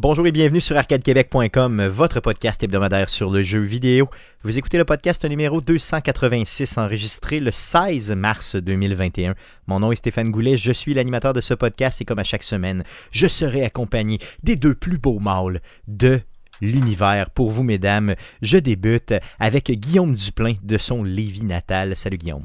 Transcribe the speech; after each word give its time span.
Bonjour 0.00 0.28
et 0.28 0.30
bienvenue 0.30 0.60
sur 0.60 0.76
arcadequebec.com, 0.76 1.88
votre 1.88 2.20
podcast 2.20 2.62
hebdomadaire 2.62 3.08
sur 3.08 3.30
le 3.30 3.42
jeu 3.42 3.58
vidéo. 3.58 4.08
Vous 4.44 4.56
écoutez 4.56 4.78
le 4.78 4.84
podcast 4.84 5.24
numéro 5.24 5.60
286 5.60 6.78
enregistré 6.78 7.40
le 7.40 7.50
16 7.50 8.12
mars 8.12 8.54
2021. 8.54 9.34
Mon 9.66 9.80
nom 9.80 9.90
est 9.90 9.96
Stéphane 9.96 10.30
Goulet, 10.30 10.56
je 10.56 10.70
suis 10.70 10.94
l'animateur 10.94 11.32
de 11.32 11.40
ce 11.40 11.52
podcast 11.52 12.00
et 12.00 12.04
comme 12.04 12.20
à 12.20 12.22
chaque 12.22 12.44
semaine, 12.44 12.84
je 13.10 13.26
serai 13.26 13.64
accompagné 13.64 14.20
des 14.44 14.54
deux 14.54 14.76
plus 14.76 14.98
beaux 14.98 15.18
mâles 15.18 15.60
de 15.88 16.20
l'univers. 16.60 17.30
Pour 17.30 17.50
vous, 17.50 17.64
mesdames, 17.64 18.14
je 18.40 18.58
débute 18.58 19.14
avec 19.40 19.68
Guillaume 19.68 20.14
Duplain 20.14 20.54
de 20.62 20.78
son 20.78 21.02
Lévis 21.02 21.42
natal. 21.42 21.96
Salut 21.96 22.18
Guillaume. 22.18 22.44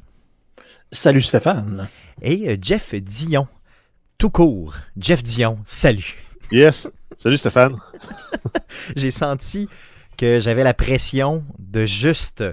Salut 0.91 1.21
Stéphane. 1.21 1.87
Et 2.23 2.49
euh, 2.49 2.57
Jeff 2.59 2.95
Dion, 2.95 3.47
tout 4.17 4.31
court. 4.31 4.73
Jeff 4.97 5.21
Dion, 5.21 5.59
salut. 5.65 6.17
Yes. 6.51 6.87
Salut 7.19 7.37
Stéphane. 7.37 7.77
J'ai 8.95 9.11
senti 9.11 9.69
que 10.17 10.39
j'avais 10.39 10.63
la 10.63 10.73
pression 10.73 11.43
de 11.59 11.85
juste 11.85 12.43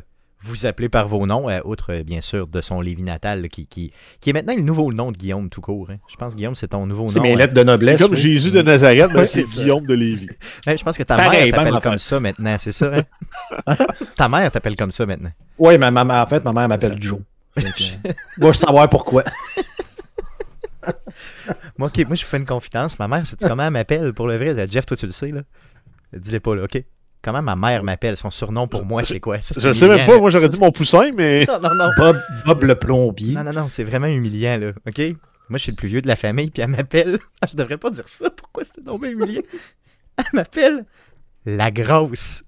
vous 0.42 0.64
appeler 0.64 0.88
par 0.88 1.06
vos 1.06 1.26
noms, 1.26 1.50
euh, 1.50 1.60
outre 1.66 1.94
bien 2.02 2.22
sûr 2.22 2.46
de 2.46 2.62
son 2.62 2.80
Lévis 2.80 3.02
natal, 3.02 3.48
qui, 3.50 3.66
qui, 3.66 3.92
qui 4.22 4.30
est 4.30 4.32
maintenant 4.32 4.54
le 4.56 4.62
nouveau 4.62 4.90
nom 4.90 5.12
de 5.12 5.16
Guillaume 5.18 5.50
tout 5.50 5.60
court. 5.60 5.88
hein. 5.90 5.96
Je 6.08 6.16
pense 6.16 6.34
Guillaume, 6.34 6.54
c'est 6.54 6.68
ton 6.68 6.86
nouveau 6.86 7.02
nom. 7.02 7.08
C'est 7.08 7.20
mes 7.20 7.34
hein. 7.34 7.36
lettres 7.36 7.52
de 7.52 7.62
noblesse. 7.62 8.00
Comme 8.00 8.12
oui. 8.12 8.16
Jésus 8.16 8.50
de 8.50 8.62
Nazareth, 8.62 9.12
Ouais, 9.12 9.26
c'est. 9.26 9.42
Guillaume 9.42 9.84
de 9.84 9.92
Lévis. 9.94 10.28
Ouais, 10.66 10.78
je 10.78 10.84
pense 10.84 10.96
que 10.96 11.02
ta 11.02 11.16
Pareil, 11.16 11.50
mère 11.52 11.62
t'appelle 11.64 11.80
comme 11.82 11.98
ça 11.98 12.20
maintenant, 12.20 12.56
c'est 12.58 12.72
ça? 12.72 12.90
hein? 13.66 13.76
ta 14.16 14.28
mère 14.30 14.50
t'appelle 14.50 14.76
comme 14.76 14.92
ça 14.92 15.04
maintenant. 15.04 15.32
Oui, 15.58 15.76
ma 15.76 15.90
en 16.22 16.26
fait, 16.26 16.42
ma 16.44 16.52
mère 16.52 16.68
m'appelle 16.68 16.96
Joe. 17.02 17.18
Donc, 17.56 17.92
euh, 18.42 18.52
savoir 18.54 18.88
pourquoi. 18.88 19.24
Moi, 21.78 21.88
ok, 21.88 22.06
moi 22.06 22.16
je 22.16 22.24
vous 22.24 22.30
fais 22.30 22.36
une 22.36 22.44
confidence. 22.46 22.98
Ma 22.98 23.08
mère, 23.08 23.26
sais-tu 23.26 23.46
comment 23.46 23.64
elle 23.64 23.72
m'appelle? 23.72 24.12
Pour 24.12 24.26
le 24.28 24.36
vrai? 24.36 24.48
Elle 24.48 24.66
dit, 24.66 24.72
Jeff, 24.72 24.86
toi 24.86 24.96
tu 24.96 25.06
le 25.06 25.12
sais, 25.12 25.28
là. 25.30 25.42
Dis-le 26.12 26.40
pas 26.40 26.54
là, 26.54 26.64
ok? 26.64 26.82
Comment 27.22 27.42
ma 27.42 27.54
mère 27.56 27.84
m'appelle? 27.84 28.16
Son 28.16 28.30
surnom 28.30 28.66
pour 28.66 28.84
moi, 28.84 29.04
c'est 29.04 29.20
quoi? 29.20 29.40
Ça, 29.40 29.54
c'est 29.54 29.60
Je 29.60 29.68
ne 29.68 29.72
sais 29.74 29.88
même 29.88 30.06
pas, 30.06 30.14
là. 30.14 30.18
moi 30.20 30.30
j'aurais 30.30 30.48
dit 30.48 30.58
mon 30.58 30.72
poussin, 30.72 31.10
mais 31.14 31.44
c'est- 31.44 31.52
Non, 31.52 31.60
non, 31.60 31.74
non. 31.74 31.90
Bob, 31.96 32.16
Bob 32.46 32.62
le 32.64 32.74
plombier. 32.76 33.34
Non, 33.34 33.44
non, 33.44 33.52
non, 33.52 33.68
c'est 33.68 33.84
vraiment 33.84 34.06
humiliant, 34.06 34.56
là. 34.58 34.72
OK? 34.86 34.98
Moi, 35.48 35.58
je 35.58 35.62
suis 35.64 35.72
le 35.72 35.76
plus 35.76 35.88
vieux 35.88 36.00
de 36.00 36.08
la 36.08 36.16
famille, 36.16 36.50
puis 36.50 36.62
elle 36.62 36.68
m'appelle. 36.70 37.18
Je 37.50 37.56
devrais 37.56 37.76
pas 37.76 37.90
dire 37.90 38.06
ça. 38.08 38.30
Pourquoi 38.30 38.64
c'était 38.64 38.80
bien 38.82 39.10
humiliant? 39.10 39.42
Elle 40.16 40.24
m'appelle 40.32 40.84
la 41.44 41.70
grosse. 41.70 42.44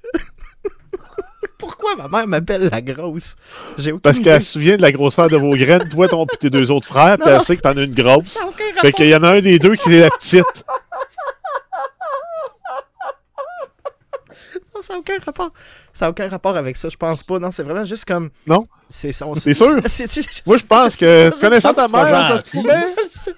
Pourquoi 1.94 2.08
ma 2.08 2.18
mère 2.18 2.26
m'appelle 2.26 2.68
la 2.70 2.80
grosse? 2.80 3.36
J'ai 3.78 3.92
aucune 3.92 4.00
parce 4.00 4.18
qu'elle 4.18 4.42
se 4.42 4.52
souvient 4.52 4.76
de 4.76 4.82
la 4.82 4.92
grosseur 4.92 5.28
de 5.28 5.36
vos 5.36 5.54
graines, 5.54 5.88
toi 5.88 6.08
ton, 6.08 6.26
pis 6.26 6.38
tes 6.38 6.50
deux 6.50 6.70
autres 6.70 6.86
frères, 6.88 7.18
puis 7.18 7.28
elle 7.30 7.42
sait 7.42 7.56
que 7.56 7.60
t'en 7.62 7.76
as 7.76 7.82
une 7.82 7.94
grosse. 7.94 8.28
Ça 8.28 8.40
n'a 8.40 8.46
aucun 8.46 8.64
Fait 8.64 8.72
rapport. 8.74 8.92
qu'il 8.92 9.08
y 9.08 9.14
en 9.16 9.22
a 9.22 9.28
un 9.30 9.40
des 9.40 9.58
deux 9.58 9.76
qui 9.76 9.94
est 9.94 10.00
la 10.00 10.10
petite. 10.10 10.44
Non, 14.74 14.80
ça 14.80 14.94
n'a 14.94 15.00
aucun 15.00 15.18
rapport. 15.24 15.50
Ça 15.92 16.06
n'a 16.06 16.10
aucun 16.10 16.28
rapport 16.28 16.56
avec 16.56 16.76
ça, 16.76 16.88
je 16.88 16.96
pense 16.96 17.22
pas. 17.22 17.38
Non, 17.38 17.50
c'est 17.50 17.62
vraiment 17.62 17.84
juste 17.84 18.06
comme. 18.06 18.30
Non? 18.46 18.66
C'est 18.88 19.12
sûr? 19.12 19.26
Moi 20.46 20.58
je 20.58 20.64
pense 20.64 20.96
que, 20.96 21.30
connaissant 21.40 21.74
ta 21.74 21.88
mère, 21.88 22.42
ça 22.42 22.42
se. 22.44 23.30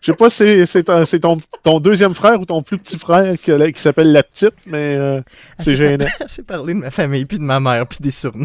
Je 0.00 0.12
sais 0.12 0.16
pas. 0.16 0.28
Je 0.30 0.34
sais 0.34 0.42
pas 0.44 0.66
si 0.66 0.66
c'est- 0.72 0.82
ton, 0.84 1.06
c'est 1.06 1.20
ton, 1.20 1.40
ton 1.62 1.80
deuxième 1.80 2.14
frère 2.14 2.40
ou 2.40 2.44
ton 2.44 2.62
plus 2.62 2.78
petit 2.78 2.98
frère 2.98 3.36
qui, 3.38 3.52
qui 3.72 3.80
s'appelle 3.80 4.12
la 4.12 4.22
petite, 4.22 4.54
mais 4.66 4.96
euh, 4.96 5.20
c'est 5.60 5.76
gênant. 5.76 6.06
C'est 6.26 6.46
parler 6.46 6.74
de 6.74 6.80
ma 6.80 6.90
famille, 6.90 7.24
puis 7.24 7.38
de 7.38 7.42
ma 7.44 7.60
mère, 7.60 7.86
puis 7.86 7.98
des 8.00 8.10
surnoms. 8.10 8.44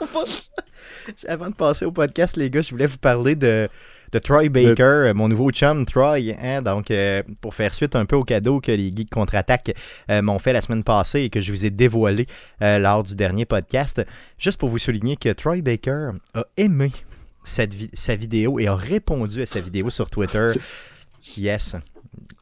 Avant 1.28 1.50
de 1.50 1.54
passer 1.54 1.84
au 1.84 1.92
podcast, 1.92 2.36
les 2.36 2.48
gars, 2.48 2.62
je 2.62 2.70
voulais 2.70 2.86
vous 2.86 2.96
parler 2.96 3.36
de, 3.36 3.68
de 4.12 4.18
Troy 4.18 4.48
Baker, 4.48 4.82
euh, 4.82 5.14
mon 5.14 5.28
nouveau 5.28 5.50
chum 5.50 5.84
Troy. 5.84 6.16
hein. 6.42 6.62
donc, 6.62 6.90
euh, 6.90 7.22
pour 7.42 7.54
faire 7.54 7.74
suite 7.74 7.94
un 7.94 8.06
peu 8.06 8.16
au 8.16 8.24
cadeau 8.24 8.60
que 8.60 8.72
les 8.72 8.90
geeks 8.90 9.10
contre-attaque 9.10 9.74
euh, 10.10 10.22
m'ont 10.22 10.38
fait 10.38 10.54
la 10.54 10.62
semaine 10.62 10.82
passée 10.82 11.20
et 11.20 11.30
que 11.30 11.40
je 11.40 11.52
vous 11.52 11.66
ai 11.66 11.70
dévoilé 11.70 12.26
euh, 12.62 12.78
lors 12.78 13.02
du 13.02 13.14
dernier 13.16 13.44
podcast, 13.44 14.02
juste 14.38 14.58
pour 14.58 14.70
vous 14.70 14.78
souligner 14.78 15.16
que 15.16 15.28
Troy 15.30 15.60
Baker 15.60 16.10
a 16.34 16.44
aimé 16.56 16.90
cette 17.44 17.72
vi- 17.74 17.90
sa 17.94 18.16
vidéo 18.16 18.58
et 18.58 18.66
a 18.66 18.74
répondu 18.74 19.42
à 19.42 19.46
sa 19.46 19.60
vidéo 19.60 19.90
sur 19.90 20.10
Twitter. 20.10 20.50
Yes. 21.38 21.74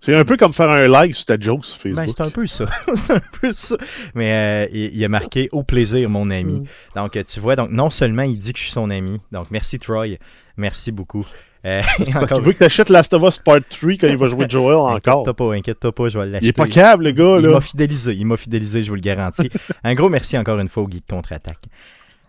C'est 0.00 0.16
un 0.16 0.24
peu 0.24 0.36
comme 0.36 0.52
faire 0.52 0.68
un 0.68 0.88
like 0.88 1.14
sur 1.14 1.24
ta 1.26 1.38
joke 1.38 1.64
sur 1.64 1.78
Ben, 1.84 1.94
Facebook. 1.94 2.14
c'est 2.16 2.22
un 2.24 2.30
peu 2.30 2.46
ça. 2.46 2.66
c'est 2.96 3.12
un 3.14 3.20
peu 3.40 3.52
ça. 3.52 3.76
Mais 4.16 4.32
euh, 4.32 4.68
il, 4.72 4.96
il 4.96 5.04
a 5.04 5.08
marqué 5.08 5.48
au 5.52 5.62
plaisir, 5.62 6.10
mon 6.10 6.30
ami. 6.30 6.62
Mm. 6.62 6.64
Donc, 6.96 7.24
tu 7.24 7.38
vois, 7.40 7.54
donc 7.54 7.70
non 7.70 7.90
seulement 7.90 8.22
il 8.22 8.36
dit 8.36 8.52
que 8.52 8.58
je 8.58 8.64
suis 8.64 8.72
son 8.72 8.90
ami. 8.90 9.20
Donc, 9.30 9.46
merci 9.52 9.78
Troy. 9.78 10.16
Merci 10.56 10.90
beaucoup. 10.90 11.24
Euh, 11.64 11.80
Parce 11.98 12.16
encore 12.16 12.38
qu'il 12.38 12.46
veut 12.46 12.52
que 12.54 12.58
t'achètes 12.58 12.88
Last 12.88 13.14
of 13.14 13.22
Us 13.22 13.38
Part 13.38 13.60
3 13.70 13.92
quand 13.92 14.08
il 14.08 14.16
va 14.16 14.26
jouer 14.26 14.46
Joel 14.48 14.76
encore. 14.76 15.20
Inquiète-toi 15.20 15.34
pas, 15.34 15.54
inquiète-toi 15.54 15.92
pas, 15.94 16.08
je 16.08 16.18
vais 16.18 16.26
l'acheter. 16.26 16.46
Il 16.46 16.48
est 16.48 16.52
pas 16.52 16.66
câble, 16.66 17.04
le 17.04 17.12
gars, 17.12 17.36
Il 17.38 17.48
m'a 17.48 17.60
fidélisé, 17.60 18.14
il 18.14 18.26
m'a 18.26 18.36
fidélisé, 18.36 18.82
je 18.82 18.88
vous 18.88 18.96
le 18.96 19.00
garantis. 19.00 19.48
Un 19.84 19.94
gros 19.94 20.08
merci 20.08 20.36
encore 20.36 20.58
une 20.58 20.68
fois 20.68 20.82
au 20.82 20.90
Geek 20.90 21.04
Contre-Attaque. 21.08 21.62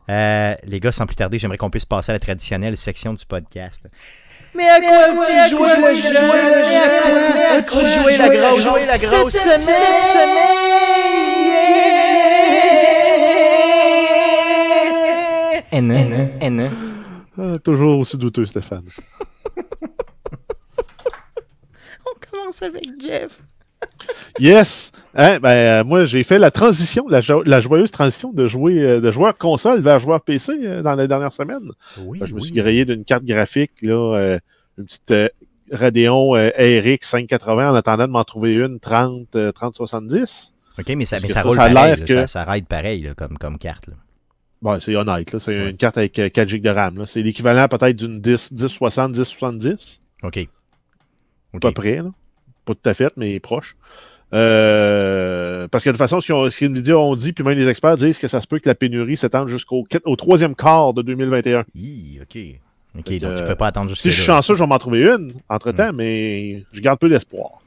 Euh, 0.10 0.56
les 0.64 0.80
gars, 0.80 0.92
sans 0.92 1.06
plus 1.06 1.16
tarder, 1.16 1.40
j'aimerais 1.40 1.58
qu'on 1.58 1.70
puisse 1.70 1.86
passer 1.86 2.12
à 2.12 2.14
la 2.14 2.20
traditionnelle 2.20 2.76
section 2.78 3.14
du 3.14 3.26
podcast. 3.26 3.82
Mais 4.56 4.70
à 4.70 4.80
quoi 4.82 5.08
jeu? 5.14 5.24
Mais 5.24 5.40
à 5.40 7.62
quoi 7.64 7.82
tu 7.82 7.90
joues 7.90 8.10
la 8.18 8.30
grosse? 8.30 8.64
jouer 8.64 8.86
semaine! 9.58 10.54
N, 15.72 15.92
N. 16.40 16.72
Ah, 17.38 17.58
toujours 17.64 18.00
aussi 18.00 18.18
douteux, 18.18 18.46
Stéphane. 18.46 18.86
On 22.06 22.14
commence 22.30 22.62
avec 22.62 22.84
Jeff. 23.02 23.40
Yes! 24.40 24.92
Hein, 25.16 25.40
ben, 25.40 25.50
euh, 25.58 25.84
moi, 25.84 26.06
j'ai 26.06 26.24
fait 26.24 26.40
la 26.40 26.50
transition, 26.50 27.08
la, 27.08 27.22
jo- 27.22 27.44
la 27.44 27.62
joyeuse 27.62 27.92
transition 27.92 28.34
de 28.34 28.48
jouer 28.48 28.82
euh, 28.82 29.00
de 29.00 29.12
joueur 29.12 29.38
console 29.38 29.82
vers 29.82 30.00
joueur 30.00 30.22
PC 30.22 30.54
euh, 30.64 30.82
dans 30.82 30.96
la 30.96 31.06
dernière 31.08 31.32
semaine. 31.34 31.70
Oui, 32.00 32.20
Ben, 32.20 32.26
je 32.26 32.34
me 32.34 32.40
suis 32.40 32.52
grillé 32.54 32.84
d'une 32.86 33.06
carte 33.06 33.24
graphique, 33.24 33.72
là, 33.84 34.38
une 34.80 34.86
petite 34.86 35.14
Radeon 35.72 36.32
RX 36.32 36.98
580 37.02 37.72
en 37.72 37.76
attendant 37.76 38.08
de 38.08 38.12
m'en 38.12 38.24
trouver 38.24 38.56
une 38.56 38.80
30, 38.80 39.36
euh, 39.36 39.52
3070. 39.52 40.54
Ok, 40.80 40.90
mais 40.98 41.06
ça, 41.06 41.20
mais 41.20 41.28
ça 41.28 41.36
ça, 41.36 41.42
roule 41.44 41.58
ça 41.58 41.70
pareil. 41.70 41.74
l'air 41.74 41.98
là, 42.00 42.06
que- 42.06 42.14
Ça, 42.14 42.28
ça 42.28 42.44
ride 42.52 42.66
pareil 42.66 43.02
là, 43.04 43.14
comme, 43.14 43.38
comme 43.38 43.58
carte. 43.60 43.88
là. 43.88 43.94
Bon, 44.64 44.80
c'est 44.80 44.96
honnête. 44.96 45.38
C'est 45.40 45.52
Ouais. 45.52 45.70
une 45.70 45.78
carte 45.78 45.98
avec 45.98 46.18
euh, 46.20 46.30
4 46.30 46.48
GB 46.50 46.68
de 46.68 46.74
RAM. 46.74 47.06
C'est 47.06 47.22
l'équivalent 47.22 47.68
peut-être 47.68 47.96
d'une 47.98 48.20
10, 48.22 48.52
1060, 48.52 49.12
1070. 49.12 50.00
Ok. 50.24 50.38
À 50.38 50.42
Ok. 51.58 51.62
peu 51.62 51.72
près, 51.74 51.98
là. 51.98 52.12
Pas 52.66 52.74
tout 52.74 52.90
à 52.90 52.94
fait, 52.94 53.12
mais 53.18 53.40
proche. 53.40 53.76
Euh, 54.34 55.68
parce 55.68 55.84
que 55.84 55.90
de 55.90 55.94
toute 55.94 56.00
façon, 56.00 56.20
si, 56.20 56.32
on, 56.32 56.50
si 56.50 56.66
ont 56.94 57.16
dit, 57.16 57.34
puis 57.34 57.44
même 57.44 57.58
les 57.58 57.68
experts 57.68 57.98
disent 57.98 58.18
que 58.18 58.28
ça 58.28 58.42
se 58.42 58.48
peut 58.48 58.60
que 58.60 58.68
la 58.68 58.76
pénurie 58.76 59.16
s'étende 59.16 59.48
jusqu'au 59.48 59.86
au 60.06 60.16
troisième 60.16 60.56
quart 60.56 60.94
de 60.94 61.02
2021. 61.04 61.66
Hi, 61.76 62.20
ok. 62.22 62.38
Ok, 62.98 63.04
que, 63.06 63.20
donc 63.20 63.36
tu 63.36 63.44
euh, 63.44 63.46
peux 63.48 63.56
pas 63.56 63.68
attendre 63.68 63.90
jusqu'à 63.90 64.04
Si 64.04 64.10
je 64.12 64.16
suis 64.16 64.24
chanceux, 64.24 64.56
je 64.56 64.60
vais 64.60 64.68
m'en 64.68 64.78
trouver 64.78 65.08
une 65.08 65.34
entre-temps, 65.50 65.94
mais 65.94 66.64
je 66.72 66.80
garde 66.80 67.00
peu 67.00 67.10
d'espoir. 67.10 67.62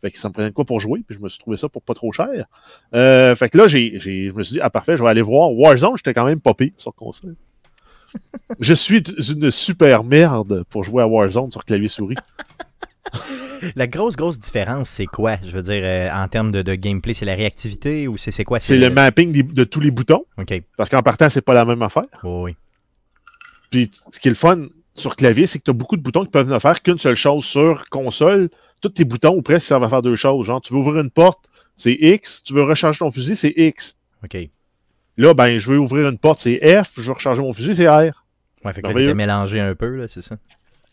Fait 0.00 0.10
que 0.10 0.18
ça 0.18 0.28
me 0.28 0.32
prenait 0.32 0.48
de 0.50 0.54
quoi 0.54 0.64
pour 0.64 0.80
jouer, 0.80 1.02
puis 1.06 1.16
je 1.16 1.22
me 1.22 1.28
suis 1.28 1.38
trouvé 1.38 1.56
ça 1.56 1.68
pour 1.68 1.82
pas 1.82 1.94
trop 1.94 2.10
cher. 2.12 2.46
Euh, 2.94 3.34
fait 3.34 3.50
que 3.50 3.58
là, 3.58 3.68
j'ai, 3.68 3.98
j'ai- 4.00 4.30
je 4.30 4.32
me 4.32 4.42
suis 4.42 4.54
dit, 4.54 4.60
ah 4.62 4.70
parfait, 4.70 4.96
je 4.96 5.02
vais 5.02 5.10
aller 5.10 5.22
voir. 5.22 5.52
Warzone, 5.52 5.96
j'étais 5.96 6.14
quand 6.14 6.24
même 6.24 6.40
pas 6.40 6.54
pire 6.54 6.72
sur 6.78 6.94
console. 6.94 7.34
je 8.60 8.74
suis 8.74 9.02
une 9.18 9.50
super 9.50 10.02
merde 10.02 10.64
pour 10.70 10.84
jouer 10.84 11.02
à 11.02 11.06
Warzone 11.06 11.50
sur 11.50 11.64
clavier 11.64 11.88
souris. 11.88 12.16
La 13.76 13.86
grosse, 13.86 14.16
grosse 14.16 14.38
différence, 14.38 14.88
c'est 14.88 15.06
quoi? 15.06 15.36
Je 15.44 15.50
veux 15.50 15.62
dire, 15.62 15.82
euh, 15.84 16.08
en 16.12 16.28
termes 16.28 16.52
de, 16.52 16.62
de 16.62 16.74
gameplay, 16.74 17.14
c'est 17.14 17.24
la 17.24 17.34
réactivité 17.34 18.08
ou 18.08 18.16
c'est 18.16 18.44
quoi? 18.44 18.60
C'est 18.60 18.76
le 18.78 18.90
mapping 18.90 19.32
des- 19.32 19.42
de 19.42 19.64
tous 19.64 19.80
les 19.80 19.90
boutons, 19.90 20.24
Ok. 20.38 20.62
parce 20.76 20.88
qu'en 20.90 21.02
partant, 21.02 21.28
c'est 21.30 21.40
pas 21.40 21.54
la 21.54 21.64
même 21.64 21.82
affaire. 21.82 22.04
Oh, 22.22 22.42
oui. 22.44 22.56
Puis 23.70 23.90
ce 24.12 24.18
qui 24.20 24.28
est 24.28 24.30
le 24.32 24.34
fun 24.36 24.66
sur 24.94 25.16
clavier, 25.16 25.46
c'est 25.46 25.58
que 25.58 25.64
tu 25.64 25.70
as 25.70 25.74
beaucoup 25.74 25.96
de 25.96 26.02
boutons 26.02 26.24
qui 26.24 26.30
peuvent 26.30 26.50
ne 26.50 26.58
faire 26.58 26.82
qu'une 26.82 26.98
seule 26.98 27.14
chose 27.14 27.44
sur 27.44 27.84
console. 27.90 28.48
Tous 28.80 28.88
tes 28.88 29.04
boutons, 29.04 29.34
ou 29.36 29.42
presque, 29.42 29.66
servent 29.66 29.84
à 29.84 29.88
faire 29.88 30.02
deux 30.02 30.16
choses. 30.16 30.46
Genre, 30.46 30.60
tu 30.60 30.72
veux 30.72 30.78
ouvrir 30.80 31.00
une 31.02 31.10
porte, 31.10 31.40
c'est 31.76 31.92
X. 32.00 32.42
Tu 32.42 32.52
veux 32.54 32.62
recharger 32.64 32.98
ton 32.98 33.10
fusil, 33.10 33.36
c'est 33.36 33.52
X. 33.56 33.96
Ok. 34.24 34.36
Là, 35.16 35.34
ben, 35.34 35.58
je 35.58 35.70
veux 35.70 35.78
ouvrir 35.78 36.08
une 36.08 36.18
porte, 36.18 36.40
c'est 36.40 36.58
F. 36.82 36.92
Je 36.96 37.02
veux 37.02 37.12
recharger 37.12 37.42
mon 37.42 37.52
fusil, 37.52 37.76
c'est 37.76 37.88
R. 37.88 38.24
Ouais, 38.64 38.72
fait 38.72 38.82
que 38.82 38.88
là, 38.90 39.14
mélangé 39.14 39.60
un 39.60 39.74
peu, 39.74 39.96
là, 39.96 40.08
c'est 40.08 40.22
ça 40.22 40.36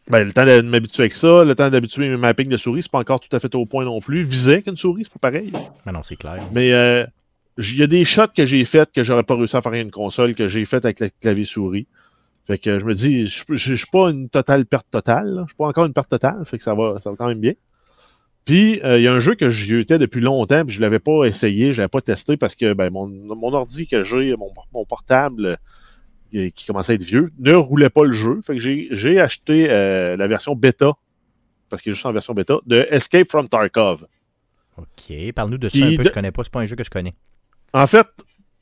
Ben, 0.10 0.24
le 0.24 0.32
temps 0.32 0.46
de 0.46 0.62
m'habituer 0.62 1.04
avec 1.04 1.16
ça, 1.16 1.44
le 1.44 1.54
temps 1.54 1.70
d'habituer 1.70 2.08
mes 2.08 2.16
mappings 2.16 2.48
de 2.48 2.58
souris, 2.58 2.84
c'est 2.84 2.92
pas 2.92 3.00
encore 3.00 3.20
tout 3.20 3.34
à 3.36 3.40
fait 3.42 3.54
au 3.56 3.66
point 3.66 3.84
non 3.84 4.00
plus. 4.00 4.24
Viser 4.24 4.54
avec 4.54 4.68
une 4.68 4.78
souris, 4.78 5.04
c'est 5.04 5.20
pas 5.20 5.32
pareil. 5.32 5.52
Mais 5.86 5.92
non, 5.92 6.02
c'est 6.04 6.16
clair. 6.16 6.42
Mais 6.54 6.72
euh, 6.72 7.06
il 7.58 7.76
y 7.78 7.84
a 7.84 7.88
des 7.88 8.06
shots 8.06 8.28
que 8.36 8.46
j'ai 8.46 8.64
faites 8.64 8.92
que 8.94 9.04
j'aurais 9.04 9.24
pas 9.24 9.36
réussi 9.36 9.58
à 9.58 9.62
faire 9.62 9.72
avec 9.74 9.84
une 9.84 9.92
console, 9.92 10.34
que 10.34 10.48
j'ai 10.48 10.64
fait 10.66 10.84
avec 10.86 11.02
le 11.02 11.10
clavier 11.22 11.44
souris. 11.44 11.88
Fait 12.46 12.58
que 12.58 12.80
je 12.80 12.86
me 12.86 12.94
dis, 12.94 13.28
je 13.28 13.44
je- 13.50 13.56
je 13.56 13.76
suis 13.76 13.88
pas 13.92 14.10
une 14.10 14.30
totale 14.30 14.66
perte 14.66 14.88
totale. 14.90 15.28
là. 15.28 15.42
Je 15.44 15.48
suis 15.50 15.58
pas 15.58 15.68
encore 15.68 15.86
une 15.86 15.94
perte 15.94 16.10
totale, 16.10 16.42
fait 16.46 16.58
que 16.58 16.64
ça 16.64 16.74
va, 16.74 17.00
ça 17.04 17.10
va 17.10 17.18
quand 17.18 17.28
même 17.28 17.42
bien. 17.42 17.54
Puis 18.46 18.80
euh, 18.86 18.98
il 18.98 19.04
y 19.04 19.08
a 19.10 19.14
un 19.14 19.20
jeu 19.20 19.36
que 19.36 19.50
j'y 19.50 19.76
étais 19.78 20.00
depuis 20.00 20.22
longtemps, 20.22 20.64
puis 20.66 20.74
je 20.74 20.80
l'avais 20.80 21.00
pas 21.00 21.26
essayé, 21.26 21.74
je 21.74 21.80
l'avais 21.82 21.90
pas 21.90 22.00
testé 22.00 22.38
parce 22.38 22.56
que 22.56 22.72
ben, 22.72 22.90
mon, 22.90 23.08
mon 23.08 23.52
ordi 23.52 23.88
que 23.88 24.04
j'ai, 24.04 24.34
mon, 24.38 24.50
mon 24.74 24.86
portable 24.86 25.58
qui 26.32 26.66
commençait 26.66 26.94
à 26.94 26.96
être 26.96 27.04
vieux, 27.04 27.32
ne 27.40 27.54
roulait 27.54 27.90
pas 27.90 28.04
le 28.04 28.12
jeu. 28.12 28.42
Fait 28.46 28.56
que 28.58 28.60
j'ai 28.60 29.20
acheté 29.20 29.68
euh, 29.70 30.16
la 30.18 30.28
version 30.28 30.56
bêta 30.56 30.94
parce 31.70 31.82
qu'il 31.82 31.92
est 31.92 31.94
juste 31.94 32.06
en 32.06 32.14
version 32.14 32.34
bêta, 32.34 32.56
de 32.66 32.88
Escape 32.92 33.30
from 33.30 33.48
Tarkov. 33.50 34.06
OK. 34.78 35.34
Parle-nous 35.36 35.58
de 35.58 35.70
ça 35.70 35.78
un 35.86 35.96
peu. 35.96 36.04
de- 36.04 36.10
Je 36.10 36.14
connais 36.14 36.32
pas. 36.32 36.44
C'est 36.44 36.52
pas 36.54 36.62
un 36.62 36.66
jeu 36.66 36.76
que 36.76 36.84
je 36.84 36.90
connais. 36.90 37.14
En 37.74 37.88
fait, 37.88 38.08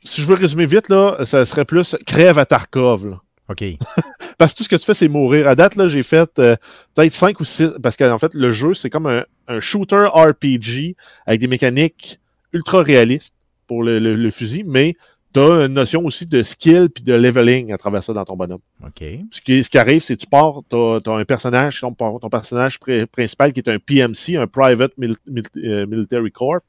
si 0.04 0.22
je 0.22 0.28
veux 0.28 0.36
résumer 0.36 0.66
vite, 0.66 0.90
là, 0.90 1.18
ça 1.26 1.46
serait 1.46 1.66
plus 1.66 1.96
crève 2.08 2.40
à 2.40 2.46
Tarkov. 2.46 3.08
là. 3.10 3.22
OK. 3.50 3.64
Parce 4.38 4.54
que 4.54 4.58
tout 4.58 4.64
ce 4.64 4.70
que 4.70 4.76
tu 4.76 4.86
fais, 4.86 4.94
c'est 4.96 5.08
mourir. 5.08 5.48
À 5.48 5.56
date, 5.56 5.76
là, 5.76 5.88
j'ai 5.88 6.02
fait 6.04 6.30
euh, 6.40 6.56
peut-être 6.96 7.14
5 7.14 7.40
ou 7.40 7.46
6. 7.46 7.74
Parce 7.84 7.96
qu'en 7.96 8.18
fait, 8.18 8.34
le 8.34 8.52
jeu, 8.52 8.74
c'est 8.74 8.90
comme 8.90 9.06
un, 9.06 9.24
un 9.48 9.60
shooter 9.60 10.08
RPG 10.14 10.96
avec 11.28 11.40
des 11.42 11.48
mécaniques 11.48 12.20
ultra 12.54 12.82
réalistes 12.82 13.34
pour 13.68 13.84
le, 13.84 14.00
le- 14.00 14.16
le 14.16 14.32
fusil, 14.32 14.64
mais 14.66 14.96
tu 15.36 15.42
as 15.42 15.66
une 15.66 15.74
notion 15.74 16.04
aussi 16.06 16.26
de 16.26 16.42
skill 16.44 16.90
puis 16.90 17.04
de 17.04 17.14
leveling 17.14 17.72
à 17.74 17.78
travers 17.78 18.04
ça 18.04 18.14
dans 18.14 18.24
ton 18.24 18.38
bonhomme. 18.38 18.62
OK. 18.84 19.04
Ce 19.32 19.42
qui, 19.42 19.64
ce 19.64 19.70
qui 19.70 19.78
arrive, 19.78 20.02
c'est 20.02 20.16
que 20.16 20.22
tu 20.22 20.28
pars, 20.28 20.62
tu 20.70 20.76
as, 20.76 21.02
un 21.14 21.26
personnage, 21.26 21.82
ton, 21.82 21.92
ton 21.94 22.30
personnage 22.30 22.80
pr- 22.80 23.06
principal 23.06 23.52
qui 23.52 23.60
est 23.60 23.70
un 23.70 23.78
PMC, 23.78 24.38
un 24.38 24.48
Private 24.48 24.98
Mil- 24.98 25.18
Mil- 25.28 25.44
euh, 25.58 25.86
Military 25.86 26.32
Corp. 26.32 26.64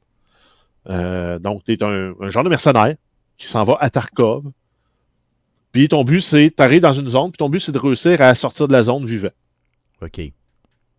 Euh, 0.89 1.39
donc, 1.39 1.63
tu 1.63 1.73
es 1.73 1.83
un, 1.83 2.13
un 2.21 2.29
genre 2.29 2.43
de 2.43 2.49
mercenaire 2.49 2.95
qui 3.37 3.47
s'en 3.47 3.63
va 3.63 3.77
à 3.79 3.89
Tarkov. 3.89 4.43
Puis 5.71 5.87
ton 5.89 6.03
but, 6.03 6.21
c'est 6.21 6.49
t'arrives 6.55 6.81
dans 6.81 6.93
une 6.93 7.09
zone, 7.09 7.31
puis 7.31 7.37
ton 7.37 7.49
but, 7.49 7.59
c'est 7.59 7.71
de 7.71 7.77
réussir 7.79 8.21
à 8.21 8.33
sortir 8.35 8.67
de 8.67 8.73
la 8.73 8.83
zone 8.83 9.05
vivant. 9.05 9.29
OK. 10.01 10.21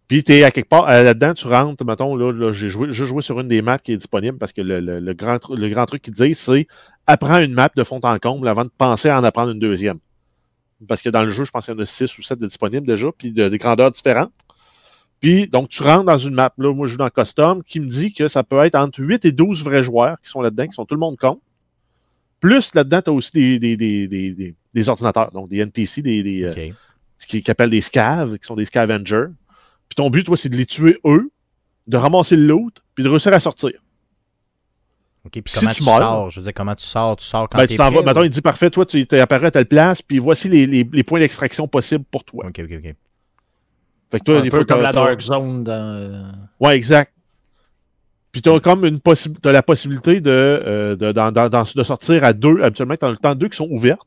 Puis 0.08 0.24
tu 0.24 0.32
es 0.32 0.42
à 0.44 0.50
quelque 0.50 0.68
part, 0.70 0.88
euh, 0.90 1.02
là-dedans, 1.02 1.34
tu 1.34 1.46
rentres, 1.46 1.84
mettons, 1.84 2.16
là, 2.16 2.32
là, 2.32 2.50
j'ai 2.50 2.70
joué, 2.70 2.88
j'ai 2.90 3.04
joué 3.04 3.20
sur 3.20 3.38
une 3.40 3.48
des 3.48 3.60
maps 3.60 3.78
qui 3.78 3.92
est 3.92 3.96
disponible 3.98 4.38
parce 4.38 4.52
que 4.54 4.62
le, 4.62 4.80
le- 4.80 5.00
le 5.00 5.12
grand, 5.14 5.38
le 5.50 5.68
grand 5.68 5.84
truc 5.84 6.00
qu'ils 6.02 6.14
disent, 6.14 6.38
c'est 6.38 6.66
apprends 7.06 7.38
une 7.40 7.52
map 7.52 7.70
de 7.76 7.84
fond 7.84 8.00
en 8.02 8.18
comble 8.18 8.48
avant 8.48 8.64
de 8.64 8.70
penser 8.76 9.10
à 9.10 9.20
en 9.20 9.24
apprendre 9.24 9.52
une 9.52 9.58
deuxième. 9.58 9.98
Parce 10.88 11.02
que 11.02 11.10
dans 11.10 11.24
le 11.24 11.28
jeu, 11.30 11.44
je 11.44 11.50
pense 11.50 11.66
qu'il 11.66 11.74
y 11.74 11.76
en 11.76 11.80
a 11.80 11.86
6 11.86 12.16
ou 12.18 12.22
7 12.22 12.38
de 12.38 12.46
disponibles 12.46 12.86
déjà, 12.86 13.08
puis 13.16 13.32
de, 13.32 13.48
de 13.48 13.56
grandeurs 13.56 13.90
différentes. 13.92 14.32
Puis, 15.20 15.48
donc, 15.48 15.68
tu 15.68 15.82
rentres 15.82 16.04
dans 16.04 16.16
une 16.18 16.34
map, 16.34 16.52
là, 16.56 16.72
moi, 16.72 16.86
je 16.86 16.92
joue 16.92 16.98
dans 16.98 17.10
Custom, 17.10 17.62
qui 17.64 17.80
me 17.80 17.88
dit 17.88 18.14
que 18.14 18.28
ça 18.28 18.44
peut 18.44 18.62
être 18.64 18.76
entre 18.76 19.00
8 19.00 19.24
et 19.24 19.32
12 19.32 19.64
vrais 19.64 19.82
joueurs 19.82 20.16
qui 20.22 20.30
sont 20.30 20.40
là-dedans, 20.40 20.68
qui 20.68 20.74
sont 20.74 20.86
tout 20.86 20.94
le 20.94 21.00
monde 21.00 21.16
compte. 21.18 21.40
Plus, 22.40 22.72
là-dedans, 22.74 23.02
tu 23.02 23.10
as 23.10 23.12
aussi 23.12 23.30
des, 23.32 23.58
des, 23.58 23.76
des, 23.76 24.06
des, 24.06 24.54
des- 24.74 24.88
ordinateurs, 24.88 25.32
donc 25.32 25.48
des 25.48 25.58
NPC, 25.58 26.02
des, 26.02 26.22
des, 26.22 26.44
euh, 26.44 26.50
OK. 26.52 26.74
ce 27.18 27.26
qu'ils 27.26 27.42
qu'ils 27.42 27.50
appellent 27.50 27.70
des 27.70 27.80
scavs, 27.80 28.38
qui 28.38 28.46
sont 28.46 28.54
des 28.54 28.64
scavengers. 28.64 29.26
Puis 29.88 29.94
ton 29.96 30.10
but, 30.10 30.24
toi, 30.24 30.36
c'est 30.36 30.48
de 30.48 30.56
les 30.56 30.66
tuer 30.66 30.98
eux, 31.04 31.30
de 31.86 31.96
ramasser 31.96 32.36
le 32.36 32.46
loot, 32.46 32.82
puis 32.94 33.04
de 33.04 33.08
réussir 33.08 33.32
à 33.32 33.40
sortir. 33.40 33.72
OK. 35.24 35.32
Puis 35.32 35.42
Si 35.46 35.58
comment 35.60 35.72
tu 35.72 35.78
tu, 35.78 35.84
meurs- 35.84 35.98
sors? 35.98 36.30
Je 36.30 36.40
veux 36.40 36.44
dire, 36.44 36.54
comment 36.54 36.74
tu 36.74 36.84
sors? 36.84 37.16
Tu 37.16 37.24
sors 37.24 37.48
quand 37.48 37.58
Ben, 37.58 37.66
tu 37.66 37.76
t'en 37.76 37.90
vas, 37.90 38.00
ou- 38.20 38.24
il 38.24 38.30
dit 38.30 38.40
parfait, 38.40 38.70
toi, 38.70 38.86
tu 38.86 39.06
t'es 39.06 39.20
apparu 39.20 39.46
à 39.46 39.50
telle 39.50 39.66
place, 39.66 40.00
puis 40.02 40.18
voici 40.18 40.48
les, 40.48 40.66
les- 40.66 40.88
les 40.92 41.02
points 41.02 41.18
d'extraction 41.20 41.66
possibles 41.68 42.04
pour 42.10 42.24
toi. 42.24 42.46
OK, 42.46 42.60
OK, 42.62 42.70
OK. 42.72 42.94
Fait 44.10 44.18
que 44.20 44.24
toi, 44.24 44.38
un 44.38 44.42
des 44.42 44.48
peu 44.50 44.56
fois, 44.58 44.64
comme 44.64 44.76
t'as- 44.78 44.82
la 44.82 44.92
t'as- 44.92 45.04
Dark 45.06 45.20
Zone 45.20 45.64
dans. 45.64 45.72
euh, 45.72 46.22
Ouais, 46.60 46.76
exact. 46.76 47.12
Puis 48.32 48.42
tu 48.42 48.48
as 48.50 48.60
comme 48.60 48.84
une 48.84 49.00
possibilité, 49.00 49.40
t'as 49.42 49.52
la 49.52 49.62
possibilité 49.62 50.20
de, 50.20 50.30
euh, 50.30 50.96
de, 50.96 51.12
dans- 51.12 51.32
dans- 51.32 51.48
dans- 51.48 51.64
de 51.74 51.82
sortir 51.82 52.24
à 52.24 52.32
deux, 52.32 52.62
habituellement, 52.62 52.96
tu 52.96 53.04
as 53.04 53.10
le 53.10 53.16
temps 53.16 53.34
deux 53.34 53.48
qui 53.48 53.56
sont 53.56 53.68
ouvertes, 53.70 54.06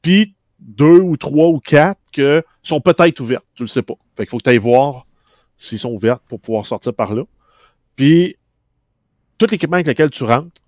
puis 0.00 0.34
deux 0.60 1.00
ou 1.00 1.16
trois 1.16 1.48
ou 1.48 1.58
quatre 1.58 1.98
que 2.12 2.42
sont 2.62 2.80
peut-être 2.80 3.18
ouvertes, 3.20 3.44
tu 3.54 3.62
le 3.64 3.68
sais 3.68 3.82
pas. 3.82 3.94
Fait 4.16 4.24
qu'il 4.24 4.30
faut 4.30 4.38
que 4.38 4.44
tu 4.44 4.50
ailles 4.50 4.58
voir 4.58 5.06
s'ils 5.58 5.78
sont 5.78 5.90
ouvertes 5.90 6.22
pour 6.28 6.40
pouvoir 6.40 6.66
sortir 6.66 6.94
par 6.94 7.14
là. 7.14 7.24
Puis, 7.96 8.36
tout 9.38 9.46
l'équipement 9.50 9.76
avec 9.76 9.86
lequel 9.86 10.10
tu 10.10 10.24
rentres, 10.24 10.60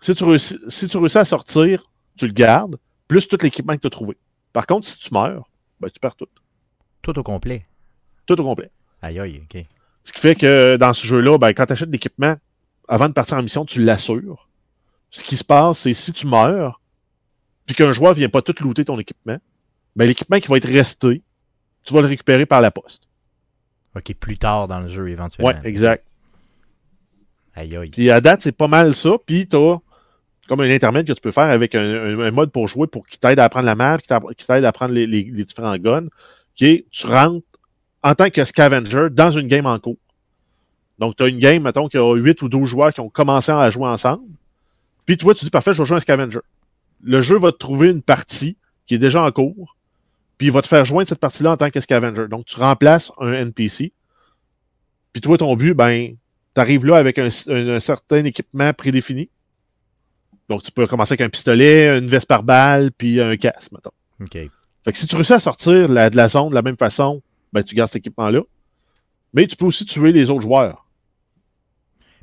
si 0.00 0.14
tu, 0.14 0.24
réussis, 0.24 0.58
si 0.68 0.88
tu 0.88 0.96
réussis 0.96 1.18
à 1.18 1.24
sortir, 1.24 1.84
tu 2.16 2.26
le 2.26 2.32
gardes, 2.32 2.78
plus 3.08 3.28
tout 3.28 3.38
l'équipement 3.40 3.74
que 3.76 3.80
tu 3.80 3.86
as 3.86 3.90
trouvé. 3.90 4.16
Par 4.52 4.66
contre, 4.66 4.86
si 4.88 4.98
tu 4.98 5.12
meurs, 5.14 5.48
ben, 5.80 5.88
tu 5.90 6.00
perds 6.00 6.16
tout. 6.16 6.28
Tout 7.02 7.18
au 7.18 7.22
complet. 7.22 7.66
Tout 8.26 8.40
au 8.40 8.44
complet. 8.44 8.70
Aïe, 9.00 9.18
aïe, 9.18 9.42
OK. 9.42 9.64
Ce 10.04 10.12
qui 10.12 10.20
fait 10.20 10.34
que 10.34 10.76
dans 10.76 10.92
ce 10.92 11.06
jeu-là, 11.06 11.38
ben, 11.38 11.52
quand 11.52 11.66
tu 11.66 11.72
achètes 11.72 11.90
l'équipement, 11.90 12.36
avant 12.88 13.08
de 13.08 13.14
partir 13.14 13.36
en 13.36 13.42
mission, 13.42 13.64
tu 13.64 13.82
l'assures. 13.82 14.48
Ce 15.10 15.22
qui 15.22 15.36
se 15.36 15.44
passe, 15.44 15.80
c'est 15.80 15.94
si 15.94 16.12
tu 16.12 16.26
meurs, 16.26 16.80
puis 17.66 17.74
qu'un 17.74 17.92
joueur 17.92 18.12
ne 18.12 18.16
vient 18.16 18.28
pas 18.28 18.42
tout 18.42 18.54
looter 18.60 18.84
ton 18.84 18.98
équipement, 18.98 19.38
ben, 19.94 20.06
l'équipement 20.06 20.40
qui 20.40 20.48
va 20.48 20.56
être 20.56 20.68
resté, 20.68 21.22
tu 21.84 21.94
vas 21.94 22.00
le 22.00 22.08
récupérer 22.08 22.46
par 22.46 22.60
la 22.60 22.70
poste. 22.70 23.02
OK, 23.96 24.14
plus 24.14 24.38
tard 24.38 24.68
dans 24.68 24.80
le 24.80 24.88
jeu, 24.88 25.08
éventuellement. 25.08 25.52
Ouais, 25.62 25.68
exact. 25.68 26.04
Aïe, 27.54 27.76
aïe. 27.76 27.90
Puis 27.90 28.10
à 28.10 28.20
date, 28.20 28.42
c'est 28.42 28.52
pas 28.56 28.68
mal 28.68 28.94
ça. 28.94 29.10
Puis 29.26 29.46
tu 29.48 29.56
as 29.56 29.78
comme 30.48 30.60
un 30.60 30.70
intermède 30.70 31.06
que 31.06 31.12
tu 31.12 31.20
peux 31.20 31.30
faire 31.32 31.44
avec 31.50 31.74
un, 31.74 31.82
un- 31.82 32.20
un 32.20 32.30
mode 32.30 32.50
pour 32.50 32.66
jouer 32.68 32.86
pour 32.86 33.06
qui 33.06 33.18
t'aide 33.18 33.38
à 33.38 33.44
apprendre 33.44 33.66
la 33.66 33.74
map, 33.74 33.98
qui 33.98 34.06
t'a- 34.08 34.20
qui 34.36 34.46
t'aide 34.46 34.64
à 34.64 34.68
apprendre 34.68 34.92
les, 34.94 35.06
les- 35.06 35.24
les 35.24 35.44
différents 35.44 35.76
guns, 35.76 36.08
qui 36.54 36.66
est 36.66 36.86
tu 36.90 37.06
rentres 37.06 37.46
en 38.02 38.14
tant 38.14 38.30
que 38.30 38.44
scavenger 38.44 39.08
dans 39.10 39.30
une 39.30 39.46
game 39.48 39.66
en 39.66 39.78
cours. 39.78 39.96
Donc, 40.98 41.16
tu 41.16 41.22
as 41.24 41.28
une 41.28 41.38
game, 41.38 41.62
mettons, 41.62 41.88
qui 41.88 41.96
a 41.98 42.14
8 42.14 42.42
ou 42.42 42.48
12 42.48 42.68
joueurs 42.68 42.92
qui 42.92 43.00
ont 43.00 43.08
commencé 43.08 43.50
à 43.52 43.68
jouer 43.70 43.86
ensemble. 43.88 44.24
Puis 45.06 45.16
toi, 45.16 45.34
tu 45.34 45.44
dis 45.44 45.50
parfait, 45.50 45.72
je 45.72 45.82
vais 45.82 45.86
jouer 45.86 45.96
un 45.96 46.00
scavenger. 46.00 46.40
Le 47.02 47.22
jeu 47.22 47.38
va 47.38 47.52
te 47.52 47.58
trouver 47.58 47.90
une 47.90 48.02
partie 48.02 48.56
qui 48.86 48.94
est 48.94 48.98
déjà 48.98 49.22
en 49.22 49.30
cours, 49.32 49.76
puis 50.42 50.48
il 50.48 50.52
va 50.52 50.60
te 50.60 50.66
faire 50.66 50.84
joindre 50.84 51.08
cette 51.08 51.20
partie-là 51.20 51.52
en 51.52 51.56
tant 51.56 51.70
que 51.70 51.80
scavenger. 51.80 52.26
Donc, 52.28 52.46
tu 52.46 52.56
remplaces 52.58 53.12
un 53.20 53.32
NPC. 53.32 53.92
Puis 55.12 55.20
toi, 55.22 55.38
ton 55.38 55.54
but, 55.54 55.72
ben, 55.72 56.16
tu 56.52 56.60
arrives 56.60 56.84
là 56.84 56.96
avec 56.96 57.16
un, 57.20 57.28
un- 57.46 57.68
un 57.68 57.78
certain 57.78 58.24
équipement 58.24 58.72
prédéfini. 58.74 59.30
Donc, 60.48 60.64
tu 60.64 60.72
peux 60.72 60.88
commencer 60.88 61.12
avec 61.12 61.20
un 61.20 61.28
pistolet, 61.28 61.96
une 61.96 62.08
veste 62.08 62.26
par 62.26 62.42
balle, 62.42 62.90
puis 62.90 63.20
un 63.20 63.36
casque, 63.36 63.70
mettons. 63.70 63.92
OK. 64.20 64.32
Fait 64.32 64.92
que 64.92 64.98
si 64.98 65.06
tu 65.06 65.14
réussis 65.14 65.32
à 65.32 65.38
sortir 65.38 65.88
la- 65.88 66.10
de 66.10 66.16
la 66.16 66.26
zone 66.26 66.48
de 66.50 66.54
la 66.56 66.62
même 66.62 66.76
façon, 66.76 67.22
ben, 67.52 67.62
tu 67.62 67.76
gardes 67.76 67.92
cet 67.92 68.00
équipement-là. 68.00 68.40
Mais 69.34 69.46
tu 69.46 69.54
peux 69.54 69.66
aussi 69.66 69.84
tuer 69.86 70.10
les 70.10 70.28
autres 70.28 70.42
joueurs. 70.42 70.88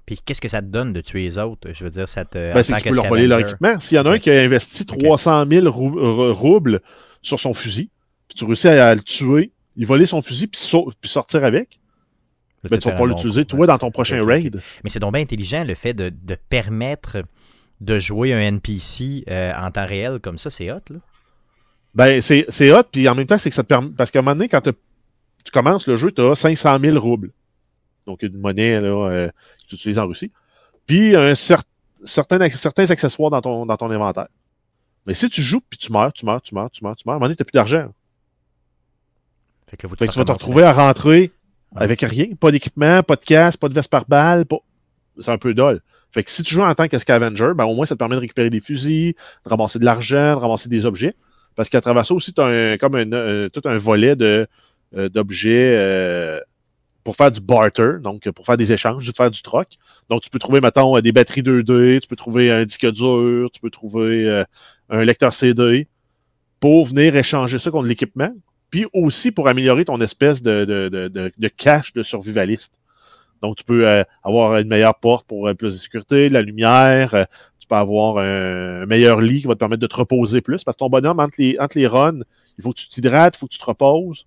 Puis 0.06 0.20
qu'est-ce 0.26 0.42
que 0.42 0.50
ça 0.50 0.62
te 0.62 0.68
donne 0.68 0.92
de 0.92 1.00
tuer 1.00 1.22
les 1.22 1.38
autres? 1.38 1.70
Je 1.72 1.86
veux 1.86 1.90
dire, 1.90 2.10
ça 2.10 2.26
te. 2.26 2.38
en 2.38 2.54
Ben, 2.54 2.64
c'est 2.64 2.74
que 2.80 2.84
tu 2.84 2.90
peux 2.90 2.96
leur 2.96 3.06
voler 3.12 3.28
leur 3.30 3.40
équipement. 3.52 3.80
S'il 3.80 3.96
y 3.96 4.00
en 4.00 4.06
a 4.08 4.10
un 4.12 4.20
qui 4.20 4.30
a 4.30 4.42
investi 4.42 4.86
300 4.86 5.46
000 5.50 5.72
rou- 5.72 5.92
r- 5.98 6.32
roubles 6.34 6.82
sur 7.22 7.40
son 7.40 7.54
fusil, 7.54 7.90
puis 8.30 8.38
tu 8.38 8.46
réussis 8.46 8.68
à, 8.70 8.88
à 8.90 8.96
le 8.96 9.02
tuer, 9.02 9.52
il 9.76 9.86
voler 9.86 10.06
son 10.06 10.22
fusil, 10.22 10.48
puis, 10.48 10.60
puis 11.02 11.10
sortir 11.10 11.44
avec, 11.44 11.80
ben, 12.64 12.78
tu 12.80 12.90
vas 12.90 12.96
bon 12.96 13.06
l'utiliser, 13.16 13.46
toi, 13.46 13.68
dans 13.68 13.78
ton 13.78 13.92
prochain 13.92 14.22
raid. 14.26 14.62
Mais 14.84 14.90
c'est 14.90 15.00
donc 15.00 15.14
bien 15.14 15.22
intelligent 15.22 15.64
le 15.66 15.76
fait 15.76 15.94
de, 15.94 16.10
de 16.10 16.36
permettre 16.50 17.24
de 17.82 18.00
jouer 18.00 18.34
un 18.34 18.40
NPC 18.40 19.24
euh, 19.30 19.52
en 19.56 19.72
temps 19.72 19.86
réel 19.86 20.20
comme 20.20 20.38
ça, 20.38 20.50
c'est 20.50 20.70
hot, 20.72 20.82
là. 20.90 20.98
Ben, 21.96 22.22
c'est 22.22 22.72
hot, 22.72 22.84
puis 22.92 23.08
en 23.10 23.16
même 23.16 23.26
temps, 23.26 23.38
c'est 23.38 23.50
que 23.50 23.56
ça 23.56 23.64
te 23.64 23.68
permet. 23.68 23.90
Parce 23.90 24.12
qu'à 24.12 24.20
un 24.20 24.22
moment 24.22 24.36
donné, 24.36 24.48
quand 24.50 24.62
tu 24.62 25.52
commences 25.52 25.88
le 25.88 25.96
jeu, 25.96 26.12
tu 26.12 26.22
as 26.22 26.36
500 26.36 26.78
000 26.80 27.00
roubles. 27.00 27.32
Donc, 28.06 28.22
une 28.22 28.38
monnaie 28.38 28.80
là, 28.80 28.88
euh, 28.88 29.28
que 29.28 29.70
tu 29.70 29.76
utilises 29.76 29.98
en 29.98 30.08
Russie. 30.08 30.32
Puis, 30.86 31.16
un 31.16 31.34
cer- 31.34 31.62
certain, 32.06 32.50
certains 32.50 32.92
accessoires 32.92 33.32
dans 33.32 33.42
ton, 33.42 33.66
dans 33.66 33.78
ton 33.78 33.90
inventaire. 33.90 34.28
Mais 35.06 35.14
si 35.14 35.30
tu 35.30 35.42
joues, 35.42 35.62
puis 35.68 35.80
tu 35.80 35.92
meurs, 35.92 36.14
tu 36.14 36.26
meurs, 36.26 36.42
tu 36.42 36.54
meurs, 36.54 36.70
tu 36.70 36.84
meurs, 36.84 36.96
tu 36.96 37.04
meurs, 37.06 37.14
à 37.14 37.16
un 37.16 37.20
moment 37.20 37.26
donné, 37.28 37.36
tu 37.36 37.44
plus 37.44 37.54
d'argent. 37.54 37.92
Fait 39.70 39.78
que 39.78 39.86
là, 39.86 39.90
faut 39.90 39.96
Fait 39.96 40.08
que 40.08 40.12
tu 40.12 40.20
vas 40.20 40.26
te 40.26 40.32
retrouver 40.32 40.64
à 40.64 40.74
rentrer 40.74 41.32
Ouais. 41.76 41.84
avec 41.84 42.02
rien. 42.02 42.26
Pas 42.40 42.52
d'équipement, 42.52 43.04
pas 43.04 43.16
de 43.16 43.22
casque, 43.24 43.60
pas 43.60 43.70
de 43.70 43.76
veste 43.76 43.92
par 43.92 44.06
balle. 44.08 44.46
Pas... 44.46 44.58
C'est 45.20 45.32
un 45.32 45.38
peu 45.38 45.54
dole. 45.54 45.82
Fait 46.12 46.24
que 46.24 46.32
si 46.32 46.42
tu 46.42 46.56
joues 46.56 46.64
en 46.64 46.74
tant 46.74 46.88
que 46.88 46.98
scavenger, 46.98 47.52
ben, 47.56 47.66
au 47.66 47.76
moins, 47.76 47.86
ça 47.86 47.94
te 47.94 48.00
permet 48.00 48.16
de 48.16 48.22
récupérer 48.22 48.50
des 48.50 48.60
fusils, 48.60 49.14
de 49.46 49.50
ramasser 49.50 49.78
de 49.78 49.86
l'argent, 49.86 50.36
de 50.36 50.40
ramasser 50.40 50.68
des 50.68 50.88
objets. 50.88 51.14
Parce 51.56 51.70
qu'à 51.70 51.82
travers 51.82 52.06
ça 52.06 52.16
aussi, 52.16 52.34
tu 52.34 52.42
as 52.42 52.46
un, 52.46 52.78
comme 52.78 52.96
un, 52.96 53.12
euh, 53.12 53.50
tout 53.50 53.62
un 53.66 53.78
volet 53.78 54.16
de, 54.16 54.48
euh, 54.96 55.10
d'objets 55.10 55.76
euh, 55.78 56.40
pour 57.04 57.16
faire 57.16 57.32
du 57.32 57.42
barter, 57.42 58.00
donc 58.02 58.28
pour 58.32 58.46
faire 58.48 58.58
des 58.58 58.72
échanges, 58.74 59.04
juste 59.04 59.18
faire 59.18 59.30
du 59.30 59.44
troc. 59.44 59.68
Donc, 60.10 60.24
tu 60.24 60.32
peux 60.32 60.40
trouver, 60.40 60.62
mettons, 60.62 61.00
des 61.00 61.12
batteries 61.12 61.44
2D, 61.44 62.00
tu 62.02 62.08
peux 62.08 62.16
trouver 62.16 62.52
un 62.52 62.66
disque 62.66 62.92
dur, 62.92 63.50
tu 63.54 63.60
peux 63.60 63.70
trouver 63.70 64.44
un 64.90 65.04
lecteur 65.04 65.34
CD 65.34 65.88
pour 66.60 66.88
venir 66.88 67.16
échanger 67.16 67.60
ça 67.60 67.70
contre 67.70 67.84
de 67.84 67.90
l'équipement. 67.90 68.32
Puis 68.70 68.86
aussi 68.94 69.32
pour 69.32 69.48
améliorer 69.48 69.86
ton 69.86 70.00
espèce 70.02 70.42
de, 70.42 70.66
de, 70.66 70.90
de, 71.38 71.48
cache 71.48 71.94
de 71.94 72.04
survivaliste. 72.04 72.72
Donc, 73.42 73.56
tu 73.56 73.64
peux 73.64 73.88
euh, 73.88 74.04
avoir 74.24 74.58
une 74.58 74.68
meilleure 74.68 74.96
porte 74.96 75.28
pour 75.28 75.48
euh, 75.48 75.54
plus 75.54 75.74
de 75.74 75.80
sécurité, 75.80 76.30
de 76.30 76.34
la 76.34 76.42
lumière. 76.42 77.14
euh, 77.14 77.24
tu 77.60 77.68
peux 77.68 77.76
avoir 77.76 78.18
un, 78.18 78.86
meilleur 78.86 79.22
lit 79.22 79.42
qui 79.42 79.48
va 79.48 79.54
te 79.54 79.60
permettre 79.60 79.82
de 79.82 79.88
te 79.88 79.96
reposer 79.96 80.42
plus. 80.42 80.64
Parce 80.64 80.76
que 80.76 80.80
ton 80.80 80.90
bonhomme, 80.90 81.20
entre 81.20 81.36
les, 81.38 81.58
entre 81.60 81.78
les 81.78 81.88
runs, 81.88 82.20
il 82.58 82.64
faut 82.64 82.72
que 82.74 82.80
tu 82.80 82.90
t'hydrates, 82.90 83.36
il 83.36 83.40
faut 83.40 83.48
que 83.48 83.54
tu 83.54 83.60
te 83.60 83.66
reposes, 83.66 84.26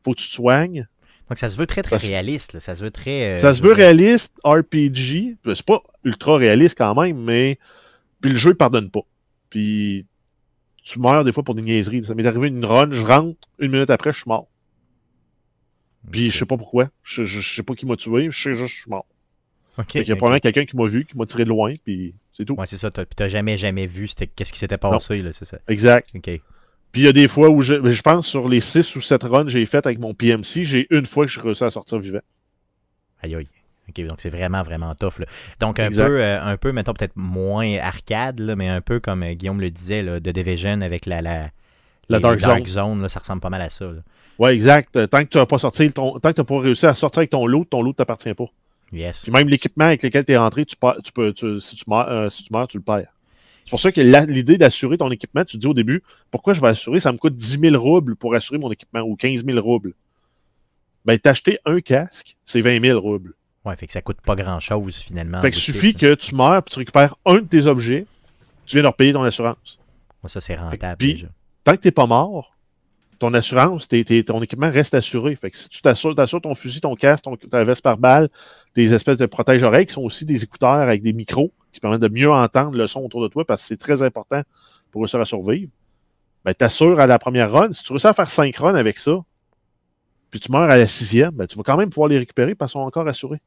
il 0.00 0.04
faut 0.04 0.12
que 0.12 0.20
tu 0.20 0.28
te 0.28 0.32
soignes. 0.32 0.86
Donc 1.28 1.38
ça 1.38 1.50
se 1.50 1.58
veut 1.58 1.66
très 1.66 1.82
très 1.82 1.96
Parce- 1.96 2.04
réaliste, 2.04 2.54
là. 2.54 2.60
ça 2.60 2.74
se 2.74 2.82
veut 2.82 2.90
très. 2.90 3.38
Ça 3.38 3.54
se 3.54 3.62
veut 3.62 3.72
réaliste, 3.72 4.32
RPG. 4.44 5.36
C'est 5.54 5.62
pas 5.62 5.82
ultra 6.04 6.36
réaliste 6.36 6.76
quand 6.76 7.00
même, 7.00 7.22
mais. 7.22 7.58
Puis 8.20 8.32
le 8.32 8.36
jeu, 8.36 8.50
il 8.50 8.56
pardonne 8.56 8.90
pas. 8.90 9.02
Puis 9.50 10.06
tu 10.88 10.98
meurs 10.98 11.22
des 11.24 11.32
fois 11.32 11.42
pour 11.42 11.54
des 11.54 11.62
niaiseries. 11.62 12.04
Ça 12.06 12.14
m'est 12.14 12.26
arrivé 12.26 12.48
une 12.48 12.64
run, 12.64 12.90
je 12.92 13.02
rentre, 13.04 13.46
une 13.58 13.70
minute 13.72 13.90
après, 13.90 14.12
je 14.12 14.18
suis 14.20 14.28
mort. 14.28 14.48
Puis 16.10 16.30
je 16.30 16.38
sais 16.38 16.46
pas 16.46 16.56
pourquoi. 16.56 16.88
Je, 17.02 17.24
je, 17.24 17.40
je 17.40 17.56
sais 17.56 17.62
pas 17.62 17.74
qui 17.74 17.84
m'a 17.84 17.96
tué, 17.96 18.28
je 18.30 18.42
sais 18.42 18.54
juste 18.54 18.62
que 18.62 18.76
je 18.76 18.80
suis 18.82 18.90
mort. 18.90 19.06
Qu'il 19.86 20.08
y 20.08 20.12
a 20.12 20.16
probablement 20.16 20.40
quelqu'un 20.40 20.64
qui 20.64 20.76
m'a 20.76 20.86
vu, 20.86 21.04
qui 21.04 21.16
m'a 21.16 21.26
tiré 21.26 21.44
de 21.44 21.50
loin, 21.50 21.72
puis 21.84 22.14
c'est 22.36 22.44
tout. 22.44 22.54
Ouais, 22.54 22.66
c'est 22.66 22.78
ça. 22.78 22.90
Puis 22.90 23.04
t'as 23.14 23.28
jamais, 23.28 23.56
jamais 23.56 23.86
vu 23.86 24.08
c'était- 24.08 24.26
qu'est-ce 24.26 24.52
qui 24.52 24.58
s'était 24.58 24.78
passé, 24.78 25.22
là, 25.22 25.32
c'est 25.32 25.44
ça. 25.44 25.58
Exact. 25.68 26.08
OK. 26.16 26.22
Puis 26.90 27.02
il 27.02 27.04
y 27.04 27.08
a 27.08 27.12
des 27.12 27.28
fois 27.28 27.50
où 27.50 27.60
je, 27.60 27.74
je 27.90 28.02
pense 28.02 28.26
sur 28.26 28.48
les 28.48 28.60
6 28.60 28.96
ou 28.96 29.00
7 29.02 29.22
runs 29.24 29.44
que 29.44 29.50
j'ai 29.50 29.66
fait 29.66 29.84
avec 29.84 29.98
mon 29.98 30.14
PMC, 30.14 30.64
j'ai 30.64 30.86
une 30.90 31.04
fois 31.06 31.26
que 31.26 31.30
je 31.30 31.38
suis 31.38 31.46
réussi 31.46 31.62
à 31.62 31.70
sortir 31.70 31.98
vivant. 31.98 32.20
Aïe 33.22 33.34
aïe. 33.34 33.46
Donc 33.96 34.20
c'est 34.20 34.30
vraiment, 34.30 34.62
vraiment 34.62 34.94
tough. 34.94 35.18
là. 35.18 35.26
Donc 35.60 35.78
un 35.80 35.86
Exact. 35.88 36.06
peu, 36.06 36.20
euh, 36.22 36.42
un 36.42 36.56
peu, 36.56 36.72
mettons, 36.72 36.92
peut-être 36.92 37.16
moins 37.16 37.78
arcade, 37.78 38.38
là, 38.40 38.54
mais 38.56 38.68
un 38.68 38.80
peu 38.80 39.00
comme 39.00 39.22
euh, 39.22 39.32
Guillaume 39.34 39.60
le 39.60 39.70
disait, 39.70 40.02
là, 40.02 40.20
de 40.20 40.30
Division 40.30 40.80
avec 40.82 41.06
la, 41.06 41.20
la, 41.22 41.50
La 42.08 42.18
les- 42.18 42.22
Dark 42.22 42.40
les 42.60 42.66
Zone. 42.66 43.02
là, 43.02 43.08
ça 43.08 43.20
ressemble 43.20 43.40
pas 43.40 43.50
mal 43.50 43.60
à 43.62 43.70
ça. 43.70 43.90
Ouais, 44.38 44.54
exact. 44.54 44.94
Euh, 44.96 45.06
Tant 45.06 45.18
que 45.24 45.24
tu 45.30 45.38
n'as 45.38 45.46
pas 45.46 45.58
sorti 45.58 45.90
ton, 45.92 46.18
tant 46.20 46.32
que 46.32 46.40
tu 46.40 46.44
pas 46.44 46.60
réussi 46.60 46.86
à 46.86 46.94
sortir 46.94 47.18
avec 47.20 47.30
ton 47.30 47.46
lot, 47.46 47.64
ton 47.64 47.82
lot 47.82 47.88
ne 47.88 47.94
t'appartient 47.94 48.32
pas. 48.34 48.46
Yes. 48.92 49.22
Puis 49.24 49.32
même 49.32 49.48
l'équipement 49.48 49.84
avec 49.86 50.02
lequel 50.02 50.24
tu 50.24 50.32
es 50.32 50.36
rentré, 50.36 50.64
tu, 50.64 50.76
tu 51.04 51.12
peux, 51.12 51.32
tu- 51.32 51.60
si, 51.60 51.76
tu 51.76 51.84
meurs, 51.88 52.08
euh, 52.08 52.28
si 52.30 52.44
tu 52.44 52.52
meurs, 52.52 52.68
tu 52.68 52.76
le 52.78 52.82
perds. 52.82 53.12
C'est 53.64 53.70
pour 53.70 53.80
ça 53.80 53.92
que 53.92 54.00
l'idée 54.00 54.56
d'assurer 54.56 54.96
ton 54.96 55.10
équipement, 55.10 55.44
tu 55.44 55.56
te 55.56 55.60
dis 55.60 55.66
au 55.66 55.74
début, 55.74 56.02
pourquoi 56.30 56.54
je 56.54 56.60
vais 56.62 56.68
assurer? 56.68 57.00
Ça 57.00 57.12
me 57.12 57.18
coûte 57.18 57.36
10 57.36 57.58
000 57.58 57.76
roubles 57.82 58.16
pour 58.16 58.34
assurer 58.34 58.58
mon 58.58 58.70
équipement 58.72 59.00
ou 59.00 59.14
15 59.14 59.44
000 59.44 59.60
roubles. 59.60 59.92
Ben, 61.04 61.18
t'acheter 61.18 61.58
un 61.66 61.80
casque, 61.80 62.36
c'est 62.46 62.60
20 62.62 62.80
000 62.82 62.98
roubles. 62.98 63.34
Ouais, 63.64 63.76
fait 63.76 63.86
que 63.86 63.92
ça 63.92 64.02
coûte 64.02 64.20
pas 64.20 64.36
grand-chose 64.36 64.96
finalement. 64.96 65.40
Fait 65.40 65.50
que 65.50 65.56
suffit 65.56 65.94
que 65.94 66.14
tu 66.14 66.34
meurs 66.34 66.62
puis 66.62 66.72
tu 66.72 66.78
récupères 66.78 67.16
un 67.26 67.36
de 67.36 67.46
tes 67.46 67.66
objets, 67.66 68.06
tu 68.66 68.76
viens 68.76 68.82
de 68.82 68.88
repayer 68.88 69.12
ton 69.12 69.24
assurance. 69.24 69.78
Ouais, 70.22 70.30
Ça, 70.30 70.40
c'est 70.40 70.56
rentable 70.56 70.96
Puis-. 70.98 71.26
Tant 71.64 71.72
que 71.72 71.80
t'es 71.80 71.90
pas 71.90 72.06
mort, 72.06 72.54
ton 73.18 73.34
assurance, 73.34 73.88
ton 73.88 74.42
équipement 74.42 74.70
reste 74.70 74.94
assuré. 74.94 75.34
Fait 75.36 75.50
que 75.50 75.58
si 75.58 75.68
tu 75.68 75.82
t'assures, 75.82 76.14
t'assures 76.14 76.40
ton 76.40 76.54
fusil, 76.54 76.80
ton 76.80 76.94
casque, 76.94 77.24
ton, 77.24 77.36
ta 77.36 77.64
veste 77.64 77.82
par 77.82 77.98
balle, 77.98 78.28
des 78.74 78.92
espèces 78.92 79.18
de 79.18 79.26
protège-oreilles 79.26 79.86
qui 79.86 79.94
sont 79.94 80.02
aussi 80.02 80.24
des 80.24 80.44
écouteurs 80.44 80.70
avec 80.70 81.02
des 81.02 81.12
micros 81.12 81.52
qui 81.72 81.80
permettent 81.80 82.00
de 82.00 82.08
mieux 82.08 82.30
entendre 82.30 82.76
le 82.76 82.86
son 82.86 83.00
autour 83.00 83.22
de 83.22 83.28
toi 83.28 83.44
parce 83.44 83.62
que 83.62 83.68
c'est 83.68 83.76
très 83.76 84.02
important 84.02 84.42
pour 84.90 85.02
réussir 85.02 85.20
à 85.20 85.24
survivre. 85.24 85.70
Ben, 86.44 86.54
t'assures 86.54 87.00
à 87.00 87.06
la 87.06 87.18
première 87.18 87.50
run. 87.50 87.72
Si 87.72 87.82
tu 87.82 87.92
réussis 87.92 88.06
à 88.06 88.14
faire 88.14 88.30
cinq 88.30 88.56
runs 88.56 88.74
avec 88.74 88.98
ça, 88.98 89.18
puis 90.30 90.40
tu 90.40 90.50
meurs 90.52 90.70
à 90.70 90.76
la 90.76 90.86
sixième, 90.86 91.30
ben, 91.30 91.46
tu 91.46 91.56
vas 91.56 91.62
quand 91.62 91.76
même 91.76 91.90
pouvoir 91.90 92.08
les 92.08 92.18
récupérer 92.18 92.54
parce 92.54 92.72
qu'ils 92.72 92.80
sont 92.80 92.86
encore 92.86 93.08
assurés. 93.08 93.40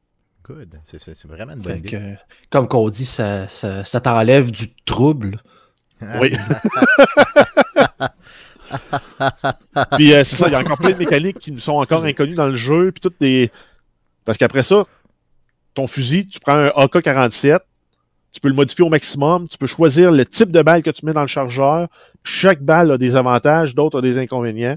Good. 0.44 0.74
C'est- 0.82 1.24
vraiment 1.26 1.52
une 1.52 1.60
bonne 1.60 1.72
Fait 1.74 1.78
idée. 1.78 1.90
que, 1.90 2.14
comme 2.50 2.66
qu'on 2.66 2.88
dit, 2.88 3.04
ça, 3.04 3.46
ça, 3.48 3.84
ça 3.84 4.00
t'enlève 4.00 4.50
du 4.50 4.72
trouble. 4.84 5.40
Oui. 6.20 6.32
Puis 9.96 10.14
euh, 10.14 10.24
c'est 10.24 10.36
ça, 10.36 10.46
il 10.48 10.52
y 10.52 10.54
a 10.54 10.60
encore 10.60 10.78
plein 10.78 10.90
de 10.92 10.96
mécaniques 10.98 11.38
qui 11.38 11.52
me 11.52 11.60
sont 11.60 11.72
encore 11.72 12.04
inconnues 12.04 12.34
dans 12.34 12.48
le 12.48 12.54
jeu. 12.56 12.90
Puis 12.92 13.00
toutes 13.00 13.20
des. 13.20 13.50
Parce 14.24 14.38
qu'après 14.38 14.62
ça, 14.62 14.84
ton 15.74 15.86
fusil, 15.86 16.26
tu 16.26 16.40
prends 16.40 16.54
un 16.56 16.68
AK-47, 16.76 17.60
tu 18.32 18.40
peux 18.40 18.48
le 18.48 18.54
modifier 18.54 18.84
au 18.84 18.88
maximum, 18.88 19.48
tu 19.48 19.58
peux 19.58 19.66
choisir 19.66 20.10
le 20.10 20.24
type 20.24 20.50
de 20.52 20.62
balle 20.62 20.82
que 20.82 20.90
tu 20.90 21.04
mets 21.04 21.12
dans 21.12 21.22
le 21.22 21.26
chargeur. 21.28 21.88
Puis 22.22 22.32
chaque 22.34 22.62
balle 22.62 22.90
a 22.92 22.98
des 22.98 23.14
avantages, 23.16 23.74
d'autres 23.74 23.98
a 23.98 24.02
des 24.02 24.18
inconvénients. 24.18 24.76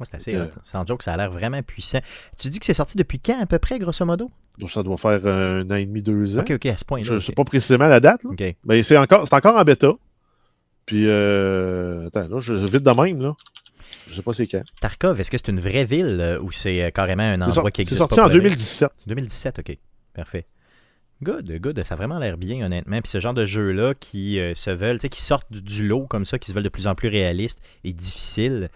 Ouais, 0.00 0.06
c'est 0.10 0.16
assez 0.16 0.34
Euh. 0.34 0.46
Sans 0.64 0.86
joke, 0.86 1.02
ça 1.02 1.12
a 1.12 1.16
l'air 1.16 1.30
vraiment 1.30 1.62
puissant. 1.62 2.00
Tu 2.38 2.48
dis 2.48 2.58
que 2.58 2.66
c'est 2.66 2.74
sorti 2.74 2.96
depuis 2.96 3.20
quand 3.20 3.40
à 3.40 3.46
peu 3.46 3.58
près, 3.58 3.78
grosso 3.78 4.04
modo? 4.04 4.30
Donc 4.58 4.70
ça 4.70 4.82
doit 4.82 4.96
faire 4.98 5.24
un 5.26 5.70
an 5.70 5.74
et 5.76 5.86
demi, 5.86 6.02
deux 6.02 6.36
ans. 6.36 6.40
Ok, 6.40 6.50
ok, 6.52 6.66
à 6.66 6.76
ce 6.76 6.84
point-là. 6.84 7.04
Je 7.04 7.14
ne 7.14 7.18
sais 7.18 7.32
pas 7.32 7.44
précisément 7.44 7.86
la 7.88 8.00
date, 8.00 8.24
là. 8.24 8.30
Ok. 8.30 8.54
mais 8.64 8.82
c'est 8.82 8.96
encore, 8.96 9.26
c'est 9.28 9.34
encore 9.34 9.56
en 9.56 9.62
bêta. 9.64 9.92
Puis, 10.86 11.04
euh, 11.06 12.06
attends, 12.08 12.28
là, 12.28 12.40
je, 12.40 12.54
vite 12.54 12.82
de 12.82 12.90
même, 13.02 13.22
là. 13.22 13.34
Je 14.06 14.14
sais 14.14 14.22
pas 14.22 14.32
c'est 14.32 14.46
quand. 14.46 14.62
Tarkov, 14.80 15.20
est-ce 15.20 15.30
que 15.30 15.36
c'est 15.38 15.48
une 15.48 15.60
vraie 15.60 15.84
ville 15.84 16.18
euh, 16.20 16.40
ou 16.40 16.50
c'est 16.52 16.90
carrément 16.92 17.22
un 17.22 17.36
C'est 17.38 17.42
endroit 17.58 17.70
qui 17.70 17.76
c'est 17.78 17.82
existe 17.82 17.98
sorti 17.98 18.16
pas 18.16 18.22
en 18.22 18.24
pour 18.24 18.34
le 18.34 18.40
vrai? 18.40 18.48
2017. 18.50 18.90
2017, 19.06 19.58
ok. 19.60 19.76
Parfait. 20.14 20.46
Good, 21.22 21.52
good. 21.60 21.82
Ça 21.84 21.94
a 21.94 21.96
vraiment 21.96 22.18
l'air 22.18 22.36
bien, 22.38 22.64
honnêtement. 22.64 23.00
Puis 23.02 23.10
ce 23.10 23.20
genre 23.20 23.34
de 23.34 23.44
jeux-là 23.46 23.94
qui 23.94 24.40
euh, 24.40 24.54
se 24.54 24.70
veulent, 24.70 24.96
tu 24.96 25.02
sais, 25.02 25.08
qui 25.10 25.20
sortent 25.20 25.52
du- 25.52 25.60
du 25.60 25.86
lot 25.86 26.06
comme 26.06 26.24
ça, 26.24 26.38
qui 26.38 26.48
se 26.50 26.54
veulent 26.54 26.62
de 26.64 26.68
plus 26.70 26.86
en 26.86 26.94
plus 26.94 27.08
réalistes 27.08 27.60
et 27.84 27.92
difficiles, 27.92 28.68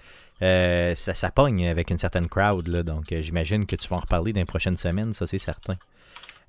euh, 0.43 0.95
ça, 0.95 1.14
ça 1.14 1.31
pogne 1.31 1.67
avec 1.69 1.91
une 1.91 1.99
certaine 1.99 2.29
crowd. 2.29 2.67
Là, 2.69 2.83
donc 2.83 3.12
euh, 3.12 3.21
j'imagine 3.21 3.67
que 3.67 3.76
tu 3.76 3.88
vas 3.88 3.97
en 3.97 4.00
reparler 4.00 4.33
dans 4.33 4.41
les 4.41 4.47
prochaines 4.47 4.76
semaines, 4.76 5.12
ça 5.12 5.26
c'est 5.26 5.38
certain. 5.38 5.76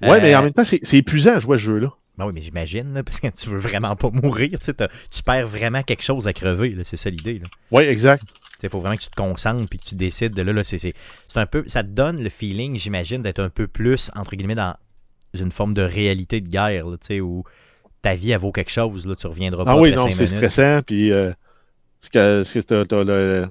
Ouais, 0.01 0.21
mais 0.21 0.33
Euh, 0.33 0.39
en 0.39 0.43
même 0.43 0.53
temps, 0.53 0.65
c'est 0.65 0.93
épuisant 0.93 1.35
à 1.35 1.39
jouer 1.39 1.55
à 1.55 1.57
ce 1.57 1.63
jeu-là. 1.63 1.93
Ben 2.17 2.25
oui, 2.25 2.31
mais 2.33 2.41
j'imagine, 2.41 3.01
parce 3.05 3.19
que 3.19 3.27
tu 3.27 3.49
veux 3.49 3.57
vraiment 3.57 3.95
pas 3.95 4.09
mourir. 4.09 4.57
Tu 4.59 5.23
perds 5.23 5.47
vraiment 5.47 5.83
quelque 5.83 6.03
chose 6.03 6.27
à 6.27 6.33
crever. 6.33 6.75
C'est 6.83 6.97
ça 6.97 7.09
l'idée. 7.09 7.41
Oui, 7.71 7.83
exact. 7.83 8.23
Il 8.63 8.69
faut 8.69 8.79
vraiment 8.79 8.95
que 8.95 9.03
tu 9.03 9.09
te 9.09 9.15
concentres 9.15 9.69
puis 9.69 9.77
que 9.77 9.85
tu 9.85 9.95
décides 9.95 10.33
de 10.33 10.41
là, 10.41 10.51
là 10.51 10.63
c'est, 10.63 10.93
un 11.35 11.45
peu, 11.45 11.63
ça 11.67 11.83
te 11.83 11.89
donne 11.89 12.23
le 12.23 12.29
feeling, 12.29 12.79
j'imagine, 12.79 13.21
d'être 13.21 13.39
un 13.39 13.49
peu 13.49 13.67
plus, 13.67 14.09
entre 14.15 14.35
guillemets, 14.35 14.55
dans 14.55 14.75
une 15.35 15.51
forme 15.51 15.75
de 15.75 15.83
réalité 15.83 16.41
de 16.41 16.47
guerre, 16.47 16.87
là, 16.87 16.97
où 17.21 17.43
ta 18.01 18.15
vie, 18.15 18.31
elle 18.31 18.39
vaut 18.39 18.51
quelque 18.51 18.71
chose, 18.71 19.05
là, 19.05 19.15
tu 19.15 19.27
reviendras 19.27 19.65
pas 19.65 19.73
Ah 19.73 19.77
oui, 19.77 19.93
non, 19.93 20.11
c'est 20.11 20.25
stressant. 20.25 20.81
Puis, 20.81 21.11
euh, 21.11 21.31
ce 22.01 22.09
que, 22.09 22.43
ce 22.43 22.59
que 22.59 22.83
t'as 22.83 23.03
le, 23.03 23.49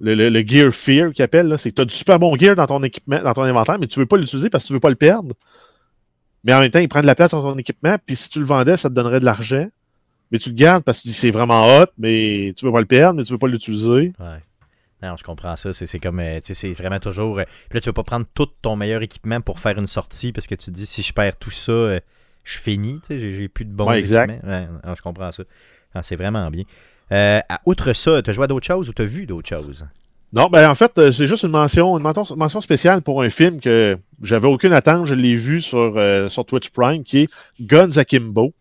le, 0.00 0.14
le- 0.14 0.28
le 0.30 0.46
Gear 0.46 0.72
Fear 0.72 1.12
qu'ils 1.12 1.22
appellent, 1.24 1.54
c'est 1.58 1.70
que 1.70 1.76
tu 1.76 1.82
as 1.82 1.84
du 1.84 1.94
super 1.94 2.18
bon 2.18 2.36
gear 2.36 2.54
dans 2.56 2.66
ton 2.66 2.82
équipement, 2.82 3.20
dans 3.22 3.32
ton 3.34 3.42
inventaire, 3.42 3.78
mais 3.78 3.86
tu 3.86 3.98
veux 3.98 4.06
pas 4.06 4.16
l'utiliser 4.16 4.50
parce 4.50 4.64
que 4.64 4.68
tu 4.68 4.72
veux 4.74 4.80
pas 4.80 4.90
le 4.90 4.94
perdre. 4.96 5.34
Mais 6.44 6.54
en 6.54 6.60
même 6.60 6.70
temps, 6.70 6.78
il 6.78 6.88
prend 6.88 7.00
de 7.00 7.06
la 7.06 7.14
place 7.14 7.32
dans 7.32 7.42
ton 7.42 7.58
équipement, 7.58 7.96
puis 8.04 8.16
si 8.16 8.28
tu 8.28 8.38
le 8.38 8.44
vendais, 8.44 8.76
ça 8.76 8.88
te 8.88 8.94
donnerait 8.94 9.20
de 9.20 9.24
l'argent. 9.24 9.68
Mais 10.30 10.38
tu 10.38 10.50
le 10.50 10.54
gardes 10.54 10.84
parce 10.84 10.98
que 10.98 11.02
tu 11.02 11.08
dis 11.08 11.14
c'est 11.14 11.30
vraiment 11.30 11.66
hot, 11.66 11.86
mais 11.98 12.52
tu 12.56 12.64
veux 12.66 12.72
pas 12.72 12.80
le 12.80 12.86
perdre, 12.86 13.18
mais 13.18 13.24
tu 13.24 13.32
veux 13.32 13.38
pas 13.38 13.48
l'utiliser. 13.48 14.12
Ouais. 14.20 14.42
Non, 15.02 15.16
je 15.16 15.22
comprends 15.22 15.56
ça. 15.56 15.72
C'est, 15.72 15.98
comme, 16.00 16.18
euh, 16.20 16.38
tu 16.40 16.46
sais, 16.46 16.54
c'est 16.54 16.72
vraiment 16.74 16.98
toujours. 16.98 17.38
euh, 17.38 17.44
puis 17.70 17.76
là, 17.76 17.80
tu 17.80 17.88
veux 17.88 17.92
pas 17.92 18.02
prendre 18.02 18.26
tout 18.34 18.48
ton 18.62 18.76
meilleur 18.76 19.00
équipement 19.02 19.40
pour 19.40 19.58
faire 19.60 19.78
une 19.78 19.86
sortie 19.86 20.32
parce 20.32 20.46
que 20.46 20.54
tu 20.54 20.66
te 20.66 20.70
dis, 20.70 20.86
si 20.86 21.02
je 21.02 21.12
perds 21.12 21.36
tout 21.38 21.50
ça, 21.52 21.72
euh, 21.72 22.00
je 22.44 22.58
finis, 22.58 23.00
tu 23.00 23.18
sais, 23.18 23.34
j'ai, 23.34 23.48
plus 23.48 23.64
de 23.64 23.70
bons 23.70 23.88
Ouais, 23.88 24.00
équipements. 24.00 24.26
Ouais, 24.44 24.66
non, 24.84 24.94
je 24.96 25.02
comprends 25.02 25.30
ça. 25.32 25.44
Non, 25.94 26.02
c'est 26.02 26.16
vraiment 26.16 26.50
bien. 26.50 26.64
Euh, 27.12 27.40
outre 27.64 27.92
ça, 27.92 28.22
tu 28.22 28.30
as 28.30 28.32
joué 28.32 28.44
à 28.44 28.46
d'autres 28.46 28.66
choses 28.66 28.88
ou 28.88 28.92
tu 28.92 29.02
as 29.02 29.06
vu 29.06 29.26
d'autres 29.26 29.48
choses? 29.48 29.86
Non, 30.32 30.48
ben 30.48 30.68
en 30.68 30.74
fait, 30.74 30.92
euh, 30.98 31.10
c'est 31.10 31.26
juste 31.26 31.44
une 31.44 31.50
mention, 31.50 31.96
une 31.96 32.02
mention, 32.02 32.60
spéciale 32.60 33.00
pour 33.00 33.22
un 33.22 33.30
film 33.30 33.60
que 33.60 33.96
j'avais 34.22 34.46
aucune 34.46 34.74
attente, 34.74 35.06
je 35.06 35.14
l'ai 35.14 35.34
vu 35.34 35.62
sur, 35.62 35.94
euh, 35.96 36.28
sur 36.28 36.44
Twitch 36.44 36.68
Prime, 36.68 37.02
qui 37.02 37.20
est 37.20 37.30
Guns 37.60 37.96
Akimbo. 37.96 38.52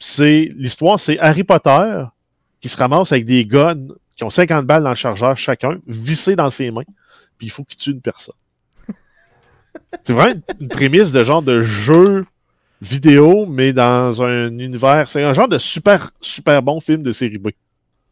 C'est 0.00 0.48
l'histoire, 0.56 0.98
c'est 0.98 1.18
Harry 1.18 1.44
Potter 1.44 2.04
qui 2.62 2.70
se 2.70 2.76
ramasse 2.78 3.12
avec 3.12 3.26
des 3.26 3.44
guns 3.44 3.88
qui 4.16 4.24
ont 4.24 4.30
50 4.30 4.64
balles 4.64 4.82
dans 4.82 4.90
le 4.90 4.94
chargeur 4.94 5.36
chacun, 5.36 5.78
vissés 5.86 6.36
dans 6.36 6.48
ses 6.48 6.70
mains, 6.70 6.84
puis 7.36 7.48
il 7.48 7.50
faut 7.50 7.64
qu'il 7.64 7.78
tue 7.78 7.90
une 7.90 8.00
personne. 8.00 8.34
c'est 10.04 10.14
vraiment 10.14 10.32
une, 10.32 10.42
une 10.60 10.68
prémisse 10.68 11.12
de 11.12 11.22
genre 11.22 11.42
de 11.42 11.60
jeu 11.60 12.24
vidéo, 12.80 13.46
mais 13.46 13.72
dans 13.72 14.22
un 14.22 14.58
univers. 14.58 15.10
C'est 15.10 15.22
un 15.22 15.34
genre 15.34 15.48
de 15.48 15.58
super, 15.58 16.10
super 16.20 16.62
bon 16.62 16.80
film 16.80 17.02
de 17.02 17.12
série 17.12 17.38
B. 17.38 17.48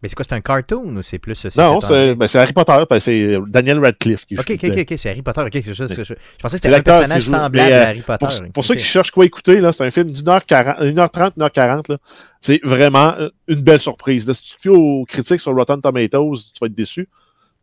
Mais 0.03 0.09
c'est 0.09 0.17
quoi, 0.17 0.25
c'est 0.29 0.35
un 0.35 0.41
cartoon 0.41 0.97
ou 0.97 1.03
c'est 1.03 1.19
plus. 1.19 1.37
c'est 1.37 1.57
Non, 1.57 1.81
c'est 1.81 2.17
ben, 2.17 2.27
c'est 2.27 2.39
Harry 2.39 2.53
Potter, 2.53 2.83
ben, 2.91 2.99
c'est 2.99 3.39
Daniel 3.47 3.79
Radcliffe 3.79 4.25
qui 4.25 4.35
joue 4.35 4.43
ok, 4.43 4.51
ok, 4.51 4.79
ok, 4.79 4.95
c'est 4.97 5.11
Harry 5.11 5.23
Potter. 5.23 5.43
Ok, 5.43 5.51
c'est 5.53 5.75
ça, 5.75 5.87
ça. 5.87 6.03
Je 6.03 6.15
pensais 6.41 6.57
que 6.57 6.63
c'était 6.63 6.75
un 6.75 6.83
personnage 6.83 7.23
semblable 7.23 7.57
mais, 7.57 7.73
euh, 7.73 7.85
à 7.85 7.89
Harry 7.89 8.03
Potter. 8.03 8.27
Pour, 8.53 8.65
ceux 8.65 8.75
qui 8.75 8.83
cherchent 8.83 9.13
quoi 9.13 9.25
écouter, 9.25 9.61
là, 9.61 9.73
c'est 9.73 9.85
un 9.85 9.91
film 9.93 10.11
d'une 10.11 10.29
heure 10.29 10.45
40, 10.45 10.81
1h30, 10.81 11.37
1h40. 11.37 11.91
là. 11.91 11.99
C'est 12.41 12.61
vraiment 12.65 13.15
euh, 13.17 13.29
une 13.47 13.61
belle 13.61 13.79
surprise. 13.79 14.27
Là, 14.27 14.35
si 14.35 14.43
tu 14.43 14.57
te 14.57 14.63
fies 14.63 14.69
aux 14.71 15.05
critiques 15.05 15.41
sur 15.41 15.55
Rotten 15.55 15.81
Tomatoes, 15.81 16.39
tu 16.53 16.61
vas 16.61 16.67
être 16.67 16.75
déçu. 16.75 17.09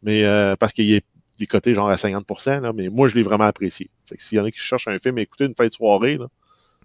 Mais 0.01 0.23
euh, 0.23 0.55
parce 0.55 0.71
qu'il 0.71 0.93
est, 0.93 1.03
il 1.39 1.43
est 1.43 1.47
coté 1.47 1.73
genre 1.73 1.89
à 1.89 1.95
50%, 1.95 2.61
là, 2.61 2.71
mais 2.73 2.87
moi 2.87 3.09
je 3.09 3.15
l'ai 3.15 3.23
vraiment 3.23 3.43
apprécié. 3.43 3.89
Fait 4.07 4.15
que 4.15 4.23
s'il 4.23 4.37
y 4.37 4.41
en 4.41 4.45
a 4.45 4.51
qui 4.51 4.59
cherchent 4.59 4.87
un 4.87 4.97
film 4.99 5.17
à 5.17 5.21
écouter 5.21 5.43
une 5.43 5.55
fin 5.55 5.67
de 5.67 5.73
soirée, 5.73 6.15
là, 6.15 6.27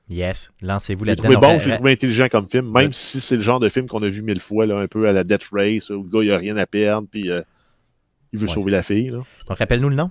Yes, 0.09 0.53
lancez-vous 0.61 1.05
là-dedans. 1.05 1.23
trouvé 1.25 1.37
bon, 1.37 1.53
Donc, 1.53 1.61
je 1.61 1.65
l'ai 1.67 1.71
ra- 1.73 1.77
trouvé 1.79 1.93
intelligent 1.93 2.29
comme 2.31 2.49
film, 2.49 2.67
même 2.71 2.87
Ouais. 2.87 2.93
si 2.93 3.21
c'est 3.21 3.37
le 3.37 3.41
genre 3.43 3.59
de 3.61 3.69
film 3.71 3.89
qu'on 3.89 4.03
a 4.03 4.09
vu 4.09 4.21
mille 4.23 4.41
fois, 4.41 4.67
là, 4.67 4.77
un 4.79 4.87
peu 4.87 5.09
à 5.09 5.13
la 5.13 5.25
Death 5.25 5.45
Race, 5.53 5.89
où 5.91 6.03
le 6.03 6.09
gars 6.11 6.23
il 6.23 6.31
a 6.31 6.37
rien 6.39 6.57
à 6.59 6.67
perdre, 6.67 7.09
puis 7.11 7.31
euh, 7.31 7.41
il 8.33 8.39
veut 8.39 8.47
Ouais. 8.49 8.53
sauver 8.55 8.71
la 8.71 8.83
fille. 8.83 9.09
là. 9.11 9.23
Donc, 9.49 9.59
rappelle-nous 9.59 9.89
le 9.89 9.97
nom. 9.97 10.11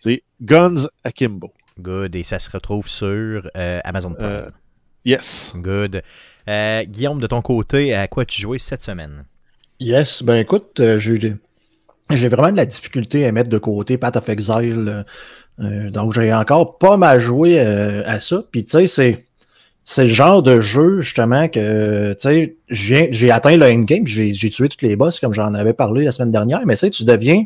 C'est 0.00 0.22
Guns 0.40 0.86
Akimbo. 1.04 1.52
Good, 1.80 2.14
et 2.14 2.22
ça 2.22 2.38
se 2.38 2.50
retrouve 2.50 2.88
sur 2.88 3.48
euh, 3.56 3.80
Amazon 3.84 4.12
Prime. 4.14 4.26
Euh, 4.26 4.50
Yes. 5.04 5.52
Good. 5.56 6.02
Euh, 6.48 6.84
Guillaume, 6.84 7.20
de 7.20 7.26
ton 7.26 7.42
côté, 7.42 7.92
à 7.94 8.06
quoi 8.06 8.24
tu 8.24 8.40
jouais 8.40 8.58
cette 8.60 8.82
semaine? 8.82 9.24
Yes, 9.80 10.22
ben 10.22 10.36
écoute, 10.36 10.78
euh, 10.78 10.96
j'ai 11.00 11.34
j'ai 12.10 12.28
vraiment 12.28 12.52
de 12.52 12.56
la 12.56 12.66
difficulté 12.66 13.26
à 13.26 13.32
mettre 13.32 13.48
de 13.50 13.58
côté 13.58 13.98
Path 13.98 14.16
of 14.16 14.28
Exile. 14.28 15.04
Euh, 15.60 15.90
donc 15.90 16.14
j'ai 16.14 16.32
encore 16.32 16.78
pas 16.78 16.96
mal 16.96 17.20
joué 17.20 17.60
euh, 17.60 18.02
à 18.06 18.20
ça. 18.20 18.42
Puis 18.50 18.64
tu 18.64 18.70
sais, 18.70 18.86
c'est 18.86 19.26
c'est 19.84 20.04
le 20.04 20.10
genre 20.10 20.42
de 20.42 20.60
jeu 20.60 21.00
justement 21.00 21.48
que 21.48 22.12
tu 22.12 22.20
sais, 22.20 22.56
j'ai 23.10 23.30
atteint 23.30 23.56
le 23.56 23.66
endgame, 23.66 24.06
j'ai 24.06 24.32
tué 24.32 24.68
tous 24.68 24.82
les 24.82 24.96
boss 24.96 25.18
comme 25.18 25.32
j'en 25.32 25.54
avais 25.54 25.72
parlé 25.72 26.04
la 26.04 26.12
semaine 26.12 26.30
dernière. 26.30 26.62
Mais 26.66 26.74
tu 26.74 26.80
sais, 26.80 26.90
tu 26.90 27.04
deviens 27.04 27.44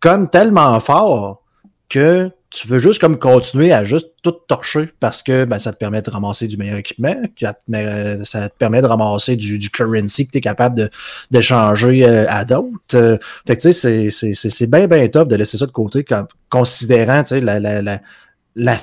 comme 0.00 0.28
tellement 0.28 0.78
fort 0.80 1.42
que 1.88 2.30
tu 2.52 2.68
veux 2.68 2.78
juste 2.78 3.00
comme 3.00 3.18
continuer 3.18 3.72
à 3.72 3.82
juste 3.82 4.10
tout 4.22 4.34
torcher 4.46 4.90
parce 5.00 5.22
que 5.22 5.46
ben, 5.46 5.58
ça 5.58 5.72
te 5.72 5.78
permet 5.78 6.02
de 6.02 6.10
ramasser 6.10 6.46
du 6.48 6.58
meilleur 6.58 6.76
équipement, 6.76 7.16
euh, 7.72 8.24
ça 8.24 8.48
te 8.50 8.56
permet 8.56 8.82
de 8.82 8.86
ramasser 8.86 9.36
du, 9.36 9.58
du 9.58 9.70
currency 9.70 10.26
que 10.26 10.32
tu 10.32 10.38
es 10.38 10.40
capable 10.42 10.90
d'échanger 11.30 12.06
euh, 12.06 12.26
à 12.28 12.44
d'autres. 12.44 12.78
Euh, 12.94 13.16
fait 13.46 13.56
que 13.56 13.62
tu 13.62 13.72
sais, 13.72 14.10
c'est- 14.34 14.66
bien, 14.66 14.86
bien 14.86 15.08
top 15.08 15.28
de 15.28 15.36
laisser 15.36 15.56
ça 15.56 15.66
de 15.66 15.72
côté, 15.72 16.04
comme, 16.04 16.26
considérant 16.50 17.22
la, 17.30 17.58
la, 17.58 17.80
la, 17.80 18.00
la, 18.54 18.76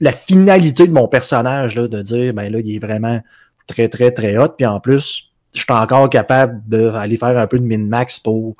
la 0.00 0.12
finalité 0.12 0.86
de 0.86 0.92
mon 0.92 1.08
personnage, 1.08 1.74
là, 1.74 1.88
de 1.88 2.02
dire, 2.02 2.34
ben 2.34 2.52
là, 2.52 2.58
il 2.62 2.74
est 2.76 2.78
vraiment 2.78 3.20
très, 3.66 3.88
très, 3.88 4.10
très 4.10 4.36
hot. 4.36 4.50
Puis 4.58 4.66
en 4.66 4.78
plus, 4.78 5.30
je 5.54 5.60
suis 5.60 5.72
encore 5.72 6.10
capable 6.10 6.60
d'aller 6.66 7.16
faire 7.16 7.38
un 7.38 7.46
peu 7.46 7.58
de 7.58 7.64
min-max 7.64 8.18
pour 8.18 8.56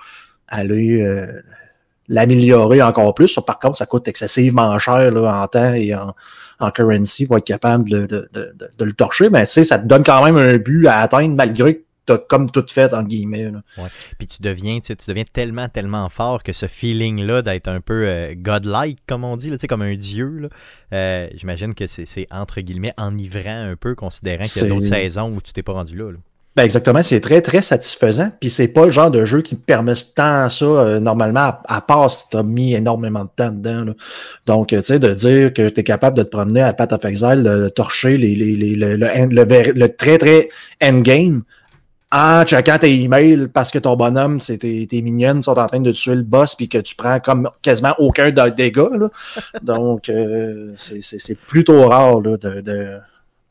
aller 0.48 1.02
euh, 1.02 1.42
l'améliorer 2.08 2.82
encore 2.82 3.14
plus. 3.14 3.28
Ça, 3.28 3.42
par 3.42 3.58
contre, 3.58 3.78
ça 3.78 3.86
coûte 3.86 4.08
excessivement 4.08 4.78
cher 4.78 5.10
là, 5.10 5.42
en 5.42 5.46
temps 5.46 5.72
et 5.72 5.94
en, 5.94 6.14
en 6.60 6.70
currency 6.70 7.26
pour 7.26 7.38
être 7.38 7.44
capable 7.44 7.88
de, 7.88 8.06
de, 8.06 8.28
de, 8.32 8.52
de 8.78 8.84
le 8.84 8.92
torcher. 8.92 9.30
Mais 9.30 9.46
tu 9.46 9.52
sais, 9.52 9.62
ça 9.62 9.78
te 9.78 9.86
donne 9.86 10.04
quand 10.04 10.24
même 10.24 10.36
un 10.36 10.56
but 10.58 10.86
à 10.86 11.00
atteindre 11.00 11.34
malgré 11.34 11.76
que 11.76 11.82
t'as 12.06 12.18
comme 12.18 12.50
tout 12.50 12.64
fait, 12.68 12.94
en 12.94 13.02
guillemets. 13.02 13.50
Là. 13.50 13.62
Ouais. 13.78 13.88
Puis 14.16 14.28
tu 14.28 14.40
deviens, 14.40 14.78
tu 14.78 14.94
deviens 15.08 15.24
tellement, 15.30 15.68
tellement 15.68 16.08
fort 16.08 16.42
que 16.42 16.52
ce 16.52 16.66
feeling-là 16.66 17.42
d'être 17.42 17.68
un 17.68 17.80
peu 17.80 18.06
euh, 18.06 18.34
godlike, 18.36 19.00
comme 19.06 19.24
on 19.24 19.36
dit, 19.36 19.50
là, 19.50 19.56
comme 19.68 19.82
un 19.82 19.96
dieu, 19.96 20.28
là, 20.38 20.48
euh, 20.92 21.28
j'imagine 21.34 21.74
que 21.74 21.86
c'est 21.88 22.26
entre 22.30 22.60
guillemets 22.60 22.92
enivrant 22.96 23.68
un 23.70 23.74
peu, 23.74 23.94
considérant 23.96 24.44
qu'il 24.44 24.62
y 24.62 24.64
a 24.64 24.68
d'autres 24.68 24.86
saisons 24.86 25.34
où 25.34 25.40
tu 25.40 25.52
t'es 25.52 25.64
pas 25.64 25.72
rendu 25.72 25.96
là. 25.96 26.12
là. 26.12 26.18
Ben 26.56 26.62
exactement, 26.62 27.02
c'est 27.02 27.20
très 27.20 27.42
très 27.42 27.60
satisfaisant. 27.60 28.30
Puis 28.40 28.48
c'est 28.48 28.68
pas 28.68 28.86
le 28.86 28.90
genre 28.90 29.10
de 29.10 29.26
jeu 29.26 29.42
qui 29.42 29.56
me 29.56 29.60
permet 29.60 29.92
tant 30.14 30.48
ça 30.48 30.64
euh, 30.64 31.00
normalement, 31.00 31.52
à, 31.68 31.80
part 31.82 32.10
si 32.10 32.24
t'as 32.30 32.42
mis 32.42 32.72
énormément 32.72 33.24
de 33.24 33.30
temps 33.36 33.52
dedans. 33.52 33.84
Là. 33.84 33.92
Donc, 34.46 34.68
tu 34.68 34.82
sais, 34.82 34.98
de 34.98 35.12
dire 35.12 35.52
que 35.52 35.68
tu 35.68 35.80
es 35.80 35.84
capable 35.84 36.16
de 36.16 36.22
te 36.22 36.30
promener 36.30 36.62
à 36.62 36.72
Path 36.72 36.94
of 36.94 37.04
Exile, 37.04 37.42
de 37.42 37.68
torcher 37.68 38.16
les, 38.16 38.34
les, 38.34 38.56
les, 38.56 38.74
le, 38.74 38.96
le, 38.96 39.08
le, 39.28 39.72
le, 39.72 39.88
très 39.94 40.16
très 40.16 40.48
endgame 40.82 41.42
en 42.10 42.44
checkant 42.44 42.78
tes 42.78 43.02
emails 43.02 43.48
parce 43.52 43.70
que 43.70 43.78
ton 43.78 43.94
bonhomme, 43.94 44.40
c'est 44.40 44.56
tes, 44.56 44.86
tes 44.86 45.02
mignonnes 45.02 45.42
sont 45.42 45.58
en 45.58 45.66
train 45.66 45.80
de 45.80 45.92
tuer 45.92 46.14
le 46.14 46.22
boss 46.22 46.54
puis 46.54 46.70
que 46.70 46.78
tu 46.78 46.94
prends 46.94 47.20
comme 47.20 47.50
quasiment 47.60 47.94
aucun 47.98 48.30
dégât. 48.30 48.96
Là. 48.98 49.10
Donc, 49.62 50.08
euh, 50.08 50.72
c'est 50.76 51.38
plutôt 51.38 51.86
rare 51.86 52.22
là, 52.22 52.38
de, 52.38 52.62
de 52.62 52.98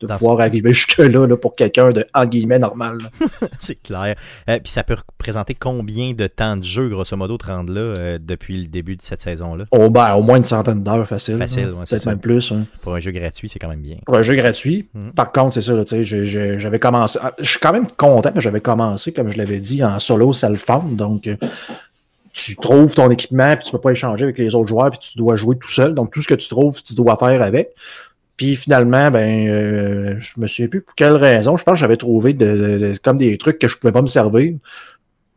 de 0.02 0.08
Dans 0.08 0.18
pouvoir 0.18 0.42
arriver 0.42 0.74
jusque-là 0.74 1.26
là, 1.26 1.38
pour 1.38 1.56
quelqu'un 1.56 1.92
de, 1.92 2.06
en 2.14 2.26
guillemets, 2.26 2.60
normal. 2.60 2.98
c'est 3.60 3.82
clair. 3.82 4.16
Euh, 4.50 4.60
Puis 4.62 4.72
ça 4.72 4.84
peut 4.84 4.96
représenter 4.96 5.54
combien 5.54 6.12
de 6.12 6.28
temps 6.28 6.58
de 6.58 6.64
jeu, 6.64 6.90
grosso 6.90 7.16
modo, 7.16 7.38
te 7.38 7.48
rendre 7.48 7.74
là 7.74 7.80
euh, 7.80 8.20
depuis 8.22 8.58
le 8.62 8.68
début 8.68 8.98
de 8.98 9.02
cette 9.02 9.22
saison-là? 9.22 9.66
Oh, 9.72 9.90
ben, 9.90 10.14
au 10.16 10.22
moins 10.22 10.38
une 10.38 10.44
centaine 10.44 10.84
d'heures, 10.84 11.08
facile. 11.08 11.38
Facile, 11.38 11.68
ouais, 11.68 11.86
Peut-être 11.90 12.06
même 12.06 12.20
plus. 12.20 12.52
Hein. 12.52 12.66
Pour 12.82 12.96
un 12.96 13.00
jeu 13.00 13.12
gratuit, 13.12 13.48
c'est 13.48 13.60
quand 13.60 13.70
même 13.70 13.82
bien. 13.82 13.98
Pour 14.06 14.18
un 14.18 14.22
jeu 14.22 14.36
gratuit, 14.36 14.88
mm 14.94 15.08
-hmm. 15.08 15.12
par 15.14 15.32
contre, 15.32 15.54
c'est 15.54 15.62
ça, 15.62 15.86
tu 15.86 16.04
sais, 16.06 16.60
j'avais 16.60 16.80
commencé... 16.80 17.18
Ah, 17.22 17.34
je 17.40 17.50
suis 17.50 17.60
quand 17.60 17.74
même 17.74 17.88
content, 17.96 18.32
mais 18.36 18.42
j'avais 18.42 18.62
commencé, 18.62 19.14
comme 19.14 19.30
je 19.30 19.38
l'avais 19.38 19.60
dit, 19.60 19.84
en 19.84 20.00
solo 20.00 20.34
self-found, 20.34 20.96
donc... 20.96 21.28
Euh, 21.28 21.38
tu 22.36 22.58
trouves 22.58 22.94
ton 22.94 23.10
équipement, 23.10 23.56
puis 23.56 23.66
tu 23.66 23.72
peux 23.72 23.80
pas 23.80 23.92
échanger 23.92 24.26
avec 24.26 24.38
les 24.38 24.54
autres 24.56 24.68
joueurs, 24.68 24.92
puis 24.92 25.00
tu 25.00 25.18
dois 25.18 25.38
jouer 25.38 25.58
tout 25.58 25.70
seul. 25.70 25.96
Donc, 25.96 26.12
tout 26.12 26.22
ce 26.22 26.28
que 26.28 26.36
tu 26.36 26.50
trouves, 26.50 26.84
tu 26.84 26.94
dois 26.94 27.16
faire 27.16 27.42
avec. 27.42 27.70
Puis 28.38 28.56
finalement, 28.56 29.12
ben, 29.12 29.48
euh, 29.48 30.16
je 30.20 30.40
me 30.40 30.48
souviens 30.48 30.68
plus 30.68 30.82
pour 30.82 30.96
quelle 30.96 31.16
raison. 31.16 31.56
Je 31.56 31.64
pense 31.64 31.74
que 31.74 31.80
j'avais 31.80 31.98
trouvé 31.98 32.34
de, 32.34 32.46
de, 32.46 32.78
de, 32.78 32.98
comme 33.02 33.18
des 33.18 33.38
trucs 33.38 33.60
que 33.60 33.68
je 33.68 33.78
pouvais 33.78 33.94
pas 33.94 34.02
me 34.02 34.08
servir. 34.08 34.56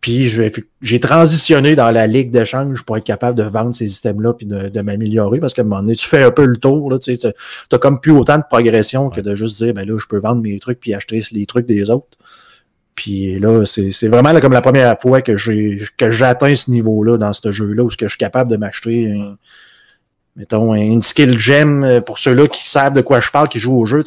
Puis 0.00 0.30
j'ai 0.80 1.00
transitionné 1.00 1.74
dans 1.74 1.90
la 1.90 2.06
ligue 2.06 2.30
d'échange 2.30 2.82
pour 2.84 2.96
être 2.96 3.04
capable 3.04 3.36
de 3.36 3.42
vendre 3.42 3.74
ces 3.74 3.88
systèmes-là 3.88 4.32
puis 4.32 4.46
de, 4.46 4.68
de 4.68 4.80
m'améliorer 4.80 5.40
parce 5.40 5.54
qu'à 5.54 5.62
un 5.62 5.64
moment 5.64 5.80
donné, 5.80 5.96
tu 5.96 6.06
fais 6.06 6.22
un 6.22 6.30
peu 6.30 6.46
le 6.46 6.56
tour. 6.56 6.96
Tu 7.00 7.16
sais, 7.16 7.34
as 7.72 7.78
comme 7.78 8.00
plus 8.00 8.12
autant 8.12 8.38
de 8.38 8.44
progression 8.48 9.10
que 9.10 9.20
de 9.20 9.34
juste 9.34 9.56
dire 9.62 9.74
ben 9.74 9.86
là, 9.86 9.98
je 9.98 10.06
peux 10.06 10.18
vendre 10.18 10.40
mes 10.40 10.58
trucs 10.60 10.78
puis 10.78 10.94
acheter 10.94 11.22
les 11.32 11.46
trucs 11.46 11.66
des 11.66 11.90
autres. 11.90 12.16
Puis 12.94 13.38
là, 13.38 13.64
c'est 13.64 14.08
vraiment 14.08 14.32
là, 14.32 14.40
comme 14.40 14.52
la 14.52 14.60
première 14.60 14.96
fois 15.00 15.20
que 15.20 15.36
j'ai 15.36 15.80
que 15.96 16.10
j'atteins 16.10 16.54
ce 16.54 16.70
niveau-là 16.70 17.16
dans 17.16 17.32
ce 17.32 17.50
jeu-là 17.50 17.82
où 17.82 17.90
je 17.90 17.96
suis 17.96 18.18
capable 18.18 18.50
de 18.50 18.56
m'acheter 18.56 19.12
mettons, 20.38 20.74
une 20.74 21.02
skill 21.02 21.38
gem, 21.38 22.00
pour 22.06 22.18
ceux-là 22.18 22.46
qui 22.46 22.66
savent 22.66 22.94
de 22.94 23.02
quoi 23.02 23.20
je 23.20 23.30
parle, 23.30 23.48
qui 23.48 23.58
jouent 23.58 23.78
au 23.78 23.84
jeu, 23.84 24.02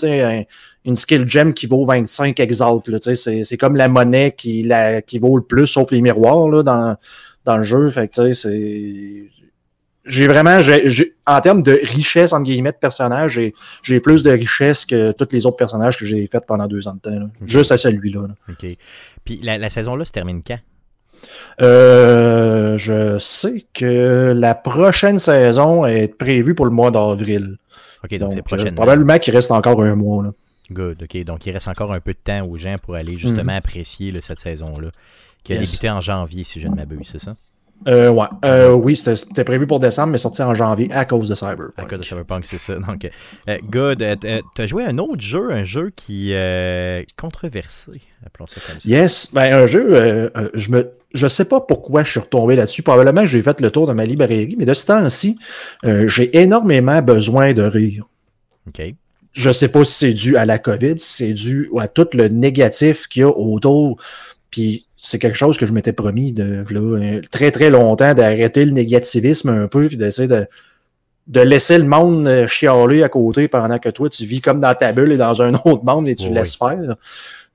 une 0.86 0.96
skill 0.96 1.28
gem 1.28 1.54
qui 1.54 1.67
vaut 1.67 1.86
25 1.86 2.39
exaltes. 2.39 2.89
C'est 3.13 3.58
comme 3.58 3.76
la 3.76 3.88
monnaie 3.88 4.34
qui, 4.36 4.63
la, 4.63 5.02
qui 5.02 5.20
vaut 5.20 5.38
le 5.38 5.44
plus, 5.44 5.67
sauf 5.67 5.91
les 5.91 6.02
miroirs 6.02 6.50
là, 6.50 6.63
dans, 6.63 6.96
dans 7.46 7.58
le 7.58 7.63
jeu. 7.63 7.89
Fait 7.91 8.08
que 8.08 8.34
c'est. 8.34 9.30
J'ai 10.04 10.26
vraiment, 10.26 10.62
j 10.62 10.72
ai, 10.72 10.89
j 10.89 11.04
ai, 11.04 11.13
en 11.28 11.39
termes 11.41 11.62
de 11.62 11.80
richesse, 11.84 12.34
entre 12.34 12.46
guillemets, 12.46 12.72
de 12.72 12.78
personnages, 12.78 13.39
j'ai 13.84 14.00
plus 14.00 14.24
de 14.24 14.32
richesse 14.32 14.84
que 14.84 15.12
tous 15.12 15.28
les 15.32 15.46
autres 15.46 15.58
personnages 15.58 15.96
que 15.96 16.06
j'ai 16.06 16.26
fait 16.26 16.44
pendant 16.44 16.65
deux 16.65 16.88
ans 16.88 16.96
de 16.96 17.00
temps. 17.00 17.12
Là. 17.12 17.28
Okay. 17.41 17.52
Juste 17.52 17.72
à 17.72 17.78
celui-là. 17.78 18.28
Là. 18.28 18.36
OK. 18.50 18.78
Puis 19.24 19.39
la, 19.44 19.60
la 19.60 19.70
saison-là 19.70 20.04
se 20.04 20.12
termine 20.12 20.41
quand? 20.41 20.58
Euh, 21.62 22.78
je 22.78 23.18
sais 23.20 23.66
que 23.74 24.34
la 24.36 24.56
prochaine 24.56 25.20
saison 25.20 25.86
est 25.86 26.16
prévue 26.16 26.56
pour 26.56 26.66
le 26.66 26.72
mois 26.72 26.92
d'avril. 26.92 27.58
OK, 28.04 28.18
donc, 28.18 28.36
donc 28.36 28.54
euh, 28.60 28.72
probablement 28.72 29.20
qu'il 29.20 29.34
reste 29.34 29.52
encore 29.52 29.82
un 29.84 29.96
mois. 29.96 30.24
Là. 30.24 30.32
Good, 30.72 31.04
OK. 31.04 31.24
Donc 31.24 31.46
il 31.46 31.52
reste 31.52 31.68
encore 31.68 31.94
un 31.94 32.00
peu 32.00 32.14
de 32.14 32.20
temps 32.24 32.46
aux 32.46 32.58
gens 32.58 32.78
pour 32.82 32.96
aller 32.96 33.18
justement 33.18 33.54
mmh. 33.54 33.58
apprécier 33.58 34.12
là, 34.12 34.20
cette 34.22 34.40
saison-là, 34.40 34.90
qui 35.44 35.54
a 35.54 35.58
yes. 35.58 35.70
débuté 35.70 35.90
en 35.90 36.02
janvier, 36.02 36.44
si 36.44 36.60
je 36.60 36.68
ne 36.68 36.76
m'abuse, 36.76 37.08
c'est 37.12 37.20
ça? 37.20 37.36
Euh, 37.88 38.10
ouais. 38.10 38.28
Euh, 38.46 38.72
oui, 38.72 38.96
c'était 38.96 39.44
prévu 39.44 39.67
pour 39.67 39.80
décembre, 39.80 40.12
mais 40.12 40.17
sorti 40.17 40.41
en 40.41 40.54
janvier 40.54 40.91
à 40.91 41.06
cause 41.06 41.30
de 41.30 41.36
Cyberpunk. 41.36 41.74
À 41.78 41.84
cause 41.84 42.00
de 42.00 42.04
Cyberpunk, 42.04 42.46
c'est 42.46 42.60
ça. 42.60 42.76
Donc, 42.76 43.10
euh, 43.50 43.58
good. 43.70 44.02
Euh, 44.02 44.41
tu 44.56 44.62
as 44.62 44.67
joué 44.67 44.86
à 44.86 44.89
un 44.89 44.98
autre 44.98 45.22
jeu, 45.22 45.52
un 45.52 45.63
jeu 45.63 45.91
qui 45.96 46.32
est 46.34 47.06
controversé, 47.17 48.02
appelons 48.26 48.48
ça 48.48 48.62
comme 48.67 48.80
ça. 48.80 48.88
Yes. 48.88 49.30
Ben, 49.34 49.54
un 49.54 49.65
jeu, 49.65 50.32
je 50.54 50.72
me. 50.72 50.91
Je 51.13 51.28
sais 51.28 51.44
pas 51.44 51.60
pourquoi 51.60 52.04
je 52.04 52.12
suis 52.12 52.20
retombé 52.22 52.56
là-dessus. 52.56 52.84
Probablement 52.84 53.26
j'ai 53.26 53.41
fait 53.41 53.60
le 53.60 53.70
tour 53.70 53.86
de 53.86 53.91
ma 53.91 54.06
librairie, 54.06 54.56
mais 54.58 54.63
de 54.63 54.74
ce 54.74 54.86
temps-ci, 54.86 55.38
j'ai 55.84 56.38
énormément 56.39 57.02
besoin 57.02 57.54
de 57.54 57.63
rire. 57.63 58.06
OK. 58.67 58.82
Je 59.34 59.52
sais 59.52 59.70
pas 59.70 59.84
si 59.86 59.94
c'est 59.94 60.13
dû 60.13 60.38
à 60.38 60.46
la 60.46 60.60
COVID, 60.60 61.00
si 61.00 61.13
c'est 61.13 61.34
dû 61.34 61.70
à 61.80 61.88
tout 61.88 62.08
le 62.13 62.28
négatif 62.28 63.08
qu'il 63.08 63.22
y 63.22 63.24
a 63.24 63.30
autour. 63.30 63.98
Puis 64.50 64.86
c'est 65.04 65.18
quelque 65.18 65.38
chose 65.38 65.58
que 65.58 65.66
je 65.66 65.74
m'étais 65.74 65.94
promis 65.94 66.32
de 66.32 66.64
là, 66.70 67.20
très 67.32 67.50
très 67.50 67.72
longtemps 67.72 68.14
d'arrêter 68.14 68.64
le 68.66 68.72
négativisme 68.72 69.50
un 69.50 69.68
peu 69.68 69.88
puis 69.88 69.98
d'essayer 69.98 70.28
de, 70.28 70.46
de 71.26 71.42
laisser 71.42 71.80
le 71.80 71.86
monde 71.86 72.46
chialer 72.48 73.02
à 73.02 73.10
côté 73.10 73.48
pendant 73.48 73.80
que 73.80 73.90
toi 73.90 74.10
tu 74.10 74.26
vis 74.26 74.42
comme 74.42 74.62
dans 74.62 74.76
ta 74.76 74.94
bulle 74.94 75.12
et 75.14 75.18
dans 75.18 75.42
un 75.42 75.54
autre 75.66 75.84
monde 75.84 76.08
et 76.08 76.16
tu 76.16 76.28
oui. 76.28 76.34
laisses 76.34 76.56
faire. 76.56 76.96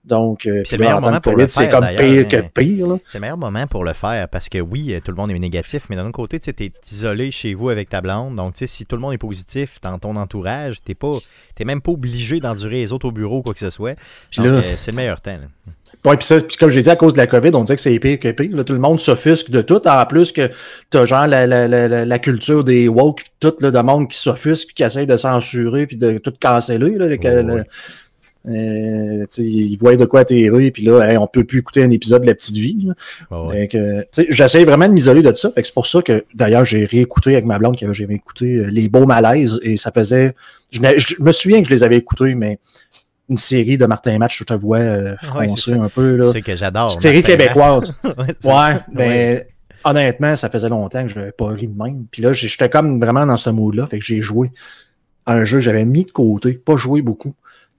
Donc, 0.06 0.48
c'est 0.64 0.76
le 0.76 0.84
meilleur 0.84 1.00
moment 1.00 1.20
pour 1.20 1.36
le 1.36 1.46
faire. 1.46 1.50
C'est 1.50 1.68
comme 1.68 1.86
pire 1.96 2.28
que 2.28 2.36
pire. 2.36 2.98
C'est 3.06 3.18
le 3.18 3.22
meilleur 3.22 3.36
moment 3.36 3.66
pour 3.66 3.84
le 3.84 3.92
faire 3.92 4.28
parce 4.28 4.48
que 4.48 4.58
oui, 4.58 4.98
tout 5.04 5.10
le 5.10 5.16
monde 5.16 5.30
est 5.30 5.38
négatif, 5.38 5.86
mais 5.90 5.96
d'un 5.96 6.04
autre 6.04 6.12
côté, 6.12 6.38
tu 6.38 6.50
es 6.50 6.72
isolé 6.90 7.30
chez 7.30 7.54
vous 7.54 7.68
avec 7.70 7.88
ta 7.88 8.00
blonde. 8.00 8.36
Donc, 8.36 8.54
si 8.56 8.86
tout 8.86 8.96
le 8.96 9.02
monde 9.02 9.14
est 9.14 9.18
positif 9.18 9.80
dans 9.82 9.98
ton 9.98 10.16
entourage, 10.16 10.76
tu 10.84 10.94
n'es 10.94 11.64
même 11.64 11.80
pas 11.80 11.92
obligé 11.92 12.40
d'endurer 12.40 12.76
les 12.76 12.92
autres 12.92 13.06
au 13.06 13.12
bureau 13.12 13.38
ou 13.38 13.42
quoi 13.42 13.54
que 13.54 13.60
ce 13.60 13.70
soit. 13.70 13.96
Donc, 14.36 14.46
euh, 14.46 14.62
c'est 14.76 14.92
le 14.92 14.96
meilleur 14.96 15.20
temps. 15.20 15.32
Là. 15.32 15.72
Puis, 16.02 16.40
puis 16.42 16.56
comme 16.56 16.70
j'ai 16.70 16.82
dit, 16.82 16.90
à 16.90 16.96
cause 16.96 17.14
de 17.14 17.18
la 17.18 17.26
COVID, 17.26 17.50
on 17.54 17.64
dit 17.64 17.74
que 17.74 17.80
c'est 17.80 17.98
pire 17.98 18.20
que 18.20 18.30
pire. 18.30 18.54
Là, 18.54 18.64
tout 18.64 18.72
le 18.72 18.78
monde 18.78 19.00
s'offusque 19.00 19.50
de 19.50 19.60
tout. 19.62 19.86
En 19.88 20.06
plus 20.06 20.32
que 20.32 20.50
tu 20.90 20.98
as 20.98 21.04
genre 21.04 21.26
la, 21.26 21.46
la, 21.46 21.66
la, 21.66 22.04
la, 22.04 22.18
culture 22.18 22.62
des 22.62 22.88
woke, 22.88 23.22
tout 23.40 23.54
là, 23.60 23.70
de 23.70 23.78
monde 23.80 24.08
qui 24.08 24.18
s'offusque, 24.18 24.68
qui 24.74 24.82
essaye 24.82 25.06
de 25.06 25.16
censurer, 25.16 25.86
puis 25.86 25.96
de 25.96 26.18
tout 26.18 26.32
canceller. 26.40 26.94
Là, 26.96 27.06
le, 27.08 27.54
ouais. 27.54 27.64
Euh, 28.48 29.24
ils 29.38 29.76
voient 29.76 29.96
de 29.96 30.04
quoi 30.04 30.20
atterrir, 30.20 30.72
puis 30.72 30.84
là, 30.84 31.00
hey, 31.02 31.16
on 31.16 31.26
peut 31.26 31.44
plus 31.44 31.58
écouter 31.58 31.82
un 31.82 31.90
épisode 31.90 32.22
de 32.22 32.26
La 32.26 32.34
Petite 32.34 32.56
Vie. 32.56 32.88
Oh, 33.30 33.48
ouais. 33.48 33.68
euh, 33.74 34.02
J'essaie 34.28 34.64
vraiment 34.64 34.86
de 34.86 34.92
m'isoler 34.92 35.22
de 35.22 35.32
ça. 35.34 35.50
C'est 35.56 35.74
pour 35.74 35.86
ça 35.86 36.02
que, 36.02 36.24
d'ailleurs, 36.34 36.64
j'ai 36.64 36.84
réécouté 36.84 37.32
avec 37.32 37.44
ma 37.44 37.58
blonde 37.58 37.76
qui 37.76 37.84
avait 37.84 37.94
jamais 37.94 38.14
écouté 38.14 38.56
euh, 38.56 38.66
Les 38.70 38.88
Beaux 38.88 39.06
Malaises, 39.06 39.58
et 39.62 39.76
ça 39.76 39.90
faisait... 39.90 40.34
Je, 40.70 40.80
je, 40.96 41.22
me 41.22 41.32
souviens 41.32 41.60
que 41.60 41.68
je 41.68 41.74
les 41.74 41.84
avais 41.84 41.96
écoutés, 41.96 42.34
mais 42.34 42.58
une 43.28 43.38
série 43.38 43.78
de 43.78 43.86
Martin 43.86 44.18
Match, 44.18 44.38
je 44.38 44.44
te 44.44 44.54
vois 44.54 44.78
euh, 44.78 45.16
froncer 45.22 45.72
ouais, 45.72 45.78
un 45.78 45.88
peu. 45.88 46.16
Là. 46.16 46.30
C'est 46.32 46.42
que 46.42 46.54
j'adore. 46.54 46.92
Série 47.00 47.22
québécoise. 47.22 47.92
ouais, 48.04 48.12
ouais 48.44 48.80
ben, 48.92 49.44
honnêtement, 49.84 50.36
ça 50.36 50.48
faisait 50.48 50.68
longtemps 50.68 51.02
que 51.02 51.08
je 51.08 51.18
n'avais 51.18 51.32
pas 51.32 51.48
ri 51.48 51.68
de 51.68 51.76
même. 51.76 52.06
Puis 52.10 52.22
là, 52.22 52.32
j'étais 52.32 52.68
comme 52.68 53.00
vraiment 53.00 53.26
dans 53.26 53.36
ce 53.36 53.50
mood-là. 53.50 53.86
Fait 53.86 53.98
que 53.98 54.04
j'ai 54.04 54.22
joué 54.22 54.52
à 55.24 55.34
un 55.34 55.44
jeu 55.44 55.58
que 55.58 55.64
j'avais 55.64 55.84
mis 55.84 56.04
de 56.04 56.12
côté, 56.12 56.52
pas 56.52 56.76
joué 56.76 57.02
beaucoup, 57.02 57.34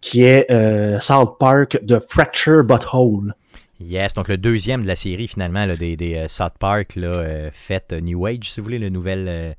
qui 0.09 0.23
est 0.23 0.49
euh, 0.51 0.99
South 0.99 1.37
Park 1.39 1.79
de 1.83 1.99
Fracture 1.99 2.63
Butthole. 2.63 3.35
Yes, 3.79 4.13
donc 4.13 4.27
le 4.27 4.37
deuxième 4.37 4.83
de 4.83 4.87
la 4.87 4.95
série 4.95 5.27
finalement 5.27 5.65
là, 5.65 5.75
des, 5.75 5.95
des 5.95 6.13
uh, 6.13 6.29
South 6.29 6.53
Park 6.59 6.95
là, 6.95 7.09
euh, 7.09 7.49
fait 7.51 7.91
New 7.91 8.25
Age, 8.25 8.51
si 8.51 8.59
vous 8.59 8.63
voulez, 8.63 8.79
le 8.79 8.89
nouvel 8.89 9.25
euh, 9.27 9.53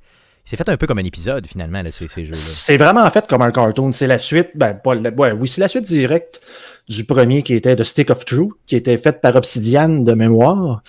c'est 0.44 0.56
fait 0.56 0.68
un 0.70 0.78
peu 0.78 0.86
comme 0.86 0.98
un 0.98 1.04
épisode, 1.04 1.46
finalement, 1.46 1.82
là, 1.82 1.90
ces, 1.90 2.08
ces 2.08 2.24
jeux-là. 2.24 2.38
C'est 2.38 2.78
vraiment 2.78 3.08
fait 3.10 3.26
comme 3.26 3.42
un 3.42 3.50
cartoon. 3.50 3.92
C'est 3.92 4.06
la 4.06 4.18
suite, 4.18 4.48
ben, 4.54 4.72
pas, 4.72 4.96
ouais, 4.96 5.32
oui, 5.32 5.46
c'est 5.46 5.60
la 5.60 5.68
suite 5.68 5.84
directe 5.84 6.40
du 6.88 7.04
premier 7.04 7.42
qui 7.42 7.52
était 7.52 7.76
de 7.76 7.84
Stick 7.84 8.08
of 8.08 8.24
Truth, 8.24 8.52
qui 8.64 8.74
était 8.74 8.96
fait 8.96 9.20
par 9.20 9.36
Obsidian 9.36 9.90
de 9.90 10.12
mémoire, 10.14 10.82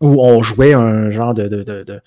où 0.00 0.20
on 0.20 0.42
jouait 0.42 0.72
un 0.72 1.10
genre 1.10 1.32
de. 1.32 1.46
de, 1.46 1.62
de, 1.62 1.84
de... 1.84 2.00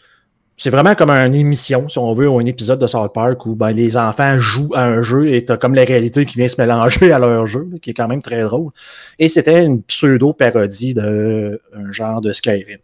C'est 0.59 0.69
vraiment 0.69 0.93
comme 0.93 1.09
une 1.09 1.33
émission, 1.33 1.87
si 1.87 1.97
on 1.99 2.13
veut, 2.13 2.27
ou 2.27 2.37
un 2.37 2.45
épisode 2.45 2.79
de 2.79 2.85
South 2.85 3.13
Park 3.13 3.45
où 3.45 3.55
ben, 3.55 3.71
les 3.71 3.95
enfants 3.95 4.37
jouent 4.37 4.73
à 4.75 4.83
un 4.83 5.01
jeu 5.01 5.33
et 5.33 5.45
t'as 5.45 5.55
comme 5.55 5.73
la 5.73 5.85
réalité 5.85 6.25
qui 6.25 6.37
vient 6.37 6.49
se 6.49 6.59
mélanger 6.59 7.13
à 7.13 7.17
leur 7.17 7.47
jeu, 7.47 7.69
qui 7.81 7.91
est 7.91 7.93
quand 7.93 8.09
même 8.09 8.21
très 8.21 8.41
drôle. 8.41 8.71
Et 9.19 9.29
c'était 9.29 9.63
une 9.63 9.81
pseudo-parodie 9.83 10.93
d'un 10.93 11.57
genre 11.91 12.19
de 12.19 12.33
Skyrim 12.33 12.79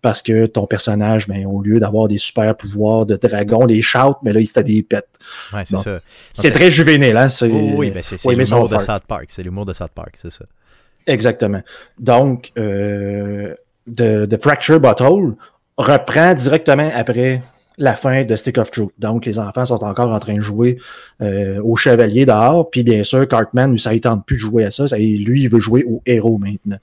parce 0.00 0.22
que 0.22 0.46
ton 0.46 0.66
personnage, 0.66 1.28
ben, 1.28 1.44
au 1.44 1.60
lieu 1.60 1.78
d'avoir 1.78 2.08
des 2.08 2.16
super 2.16 2.56
pouvoirs 2.56 3.04
de 3.04 3.16
dragon, 3.16 3.66
les 3.66 3.82
shout, 3.82 4.16
mais 4.22 4.32
là, 4.32 4.40
il 4.40 4.46
c'était 4.46 4.64
des 4.64 4.82
pets. 4.82 5.06
Ouais, 5.52 5.64
c'est 5.66 5.76
ça. 5.76 5.98
C'est 6.32 6.52
très 6.52 6.70
juvénile, 6.70 7.18
hein? 7.18 7.28
Oh, 7.42 7.46
oui, 7.76 7.90
ben 7.90 8.02
c'est 8.02 8.24
l'humour 8.24 8.70
de 8.70 8.78
South 8.78 9.02
Park. 9.06 9.26
C'est 9.28 9.42
l'humour 9.42 9.66
de 9.66 9.74
South 9.74 9.92
Park, 9.94 10.14
c'est 10.14 10.32
ça. 10.32 10.46
Exactement. 11.06 11.60
Donc, 11.98 12.50
euh, 12.56 13.54
The, 13.94 14.26
The 14.26 14.40
Fracture 14.40 14.80
Bottle 14.80 15.34
reprend 15.80 16.34
directement 16.34 16.90
après 16.94 17.42
la 17.78 17.94
fin 17.94 18.24
de 18.24 18.36
Stick 18.36 18.58
of 18.58 18.70
Truth. 18.70 18.90
Donc, 18.98 19.24
les 19.24 19.38
enfants 19.38 19.64
sont 19.64 19.82
encore 19.82 20.12
en 20.12 20.18
train 20.18 20.34
de 20.34 20.40
jouer 20.40 20.76
euh, 21.22 21.60
au 21.62 21.76
chevalier 21.76 22.26
dehors. 22.26 22.68
Puis, 22.70 22.82
bien 22.82 23.02
sûr, 23.04 23.26
Cartman, 23.26 23.78
ça 23.78 23.92
ne 23.92 23.98
tente 23.98 24.26
plus 24.26 24.36
de 24.36 24.40
jouer 24.40 24.64
à 24.66 24.70
ça. 24.70 24.86
ça. 24.86 24.98
Lui, 24.98 25.42
il 25.42 25.48
veut 25.48 25.60
jouer 25.60 25.84
au 25.88 26.02
héros 26.04 26.36
maintenant. 26.38 26.76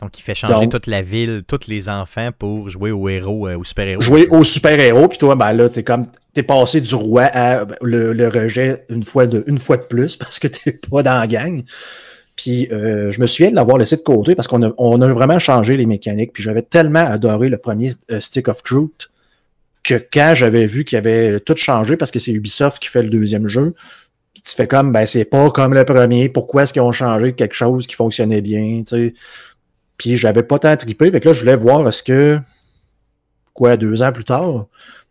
Donc, 0.00 0.18
il 0.18 0.22
fait 0.22 0.34
changer 0.34 0.54
Donc- 0.54 0.70
toute 0.70 0.86
la 0.86 1.02
ville, 1.02 1.42
tous 1.46 1.66
les 1.68 1.88
enfants 1.88 2.30
pour 2.38 2.70
jouer 2.70 2.90
au 2.92 3.08
héros, 3.08 3.48
euh, 3.48 3.58
au 3.58 3.64
super-héros. 3.64 4.00
Jouer 4.00 4.28
au 4.30 4.44
super-héros. 4.44 5.08
Puis 5.08 5.18
toi, 5.18 5.34
ben 5.34 5.52
là, 5.52 5.68
t'es 5.68 5.82
comme. 5.82 6.06
T'es 6.32 6.44
passé 6.44 6.80
du 6.80 6.94
roi 6.94 7.24
à 7.24 7.66
le, 7.82 8.12
le 8.12 8.28
rejet 8.28 8.84
une 8.88 9.02
fois, 9.02 9.26
de, 9.26 9.42
une 9.48 9.58
fois 9.58 9.76
de 9.76 9.82
plus 9.82 10.14
parce 10.16 10.38
que 10.38 10.46
t'es 10.46 10.70
pas 10.72 11.02
dans 11.02 11.18
la 11.18 11.26
gang. 11.26 11.64
Puis 12.40 12.68
euh, 12.72 13.10
je 13.10 13.20
me 13.20 13.26
souviens 13.26 13.50
de 13.50 13.54
l'avoir 13.54 13.76
laissé 13.76 13.96
de 13.96 14.00
côté 14.00 14.34
parce 14.34 14.48
qu'on 14.48 14.62
a, 14.62 15.08
vraiment 15.12 15.38
changé 15.38 15.76
les 15.76 15.84
mécaniques. 15.84 16.32
Puis 16.32 16.42
j'avais 16.42 16.62
tellement 16.62 17.04
adoré 17.06 17.50
le 17.50 17.58
premier 17.58 17.92
euh, 18.10 18.18
Stick 18.18 18.48
of 18.48 18.62
Truth 18.62 19.10
que 19.82 20.02
quand 20.10 20.32
j'avais 20.34 20.66
vu 20.66 20.86
qu'il 20.86 20.96
avait 20.96 21.38
tout 21.40 21.54
changé 21.54 21.98
parce 21.98 22.10
que 22.10 22.18
c'est 22.18 22.32
Ubisoft 22.32 22.78
qui 22.78 22.88
fait 22.88 23.02
le 23.02 23.10
deuxième 23.10 23.46
jeu, 23.46 23.74
tu 24.34 24.54
fais 24.54 24.66
comme 24.66 24.90
ben 24.90 25.04
c'est 25.04 25.26
pas 25.26 25.50
comme 25.50 25.74
le 25.74 25.84
premier, 25.84 26.30
pourquoi 26.30 26.62
est-ce 26.62 26.72
qu'ils 26.72 26.80
ont 26.80 26.92
changé 26.92 27.34
quelque 27.34 27.54
chose 27.54 27.86
qui 27.86 27.94
fonctionnait 27.94 28.40
bien, 28.40 28.84
tu 28.86 28.96
sais? 28.96 29.14
Puis 29.98 30.16
j'avais 30.16 30.42
pas 30.42 30.58
tant 30.58 30.74
trippé, 30.78 31.10
fait 31.10 31.20
que 31.20 31.28
là 31.28 31.34
je 31.34 31.40
voulais 31.40 31.56
voir 31.56 31.86
est-ce 31.86 32.02
que 32.02 32.38
quoi 33.52 33.76
deux 33.76 34.00
ans 34.00 34.12
plus 34.12 34.24
tard, 34.24 34.66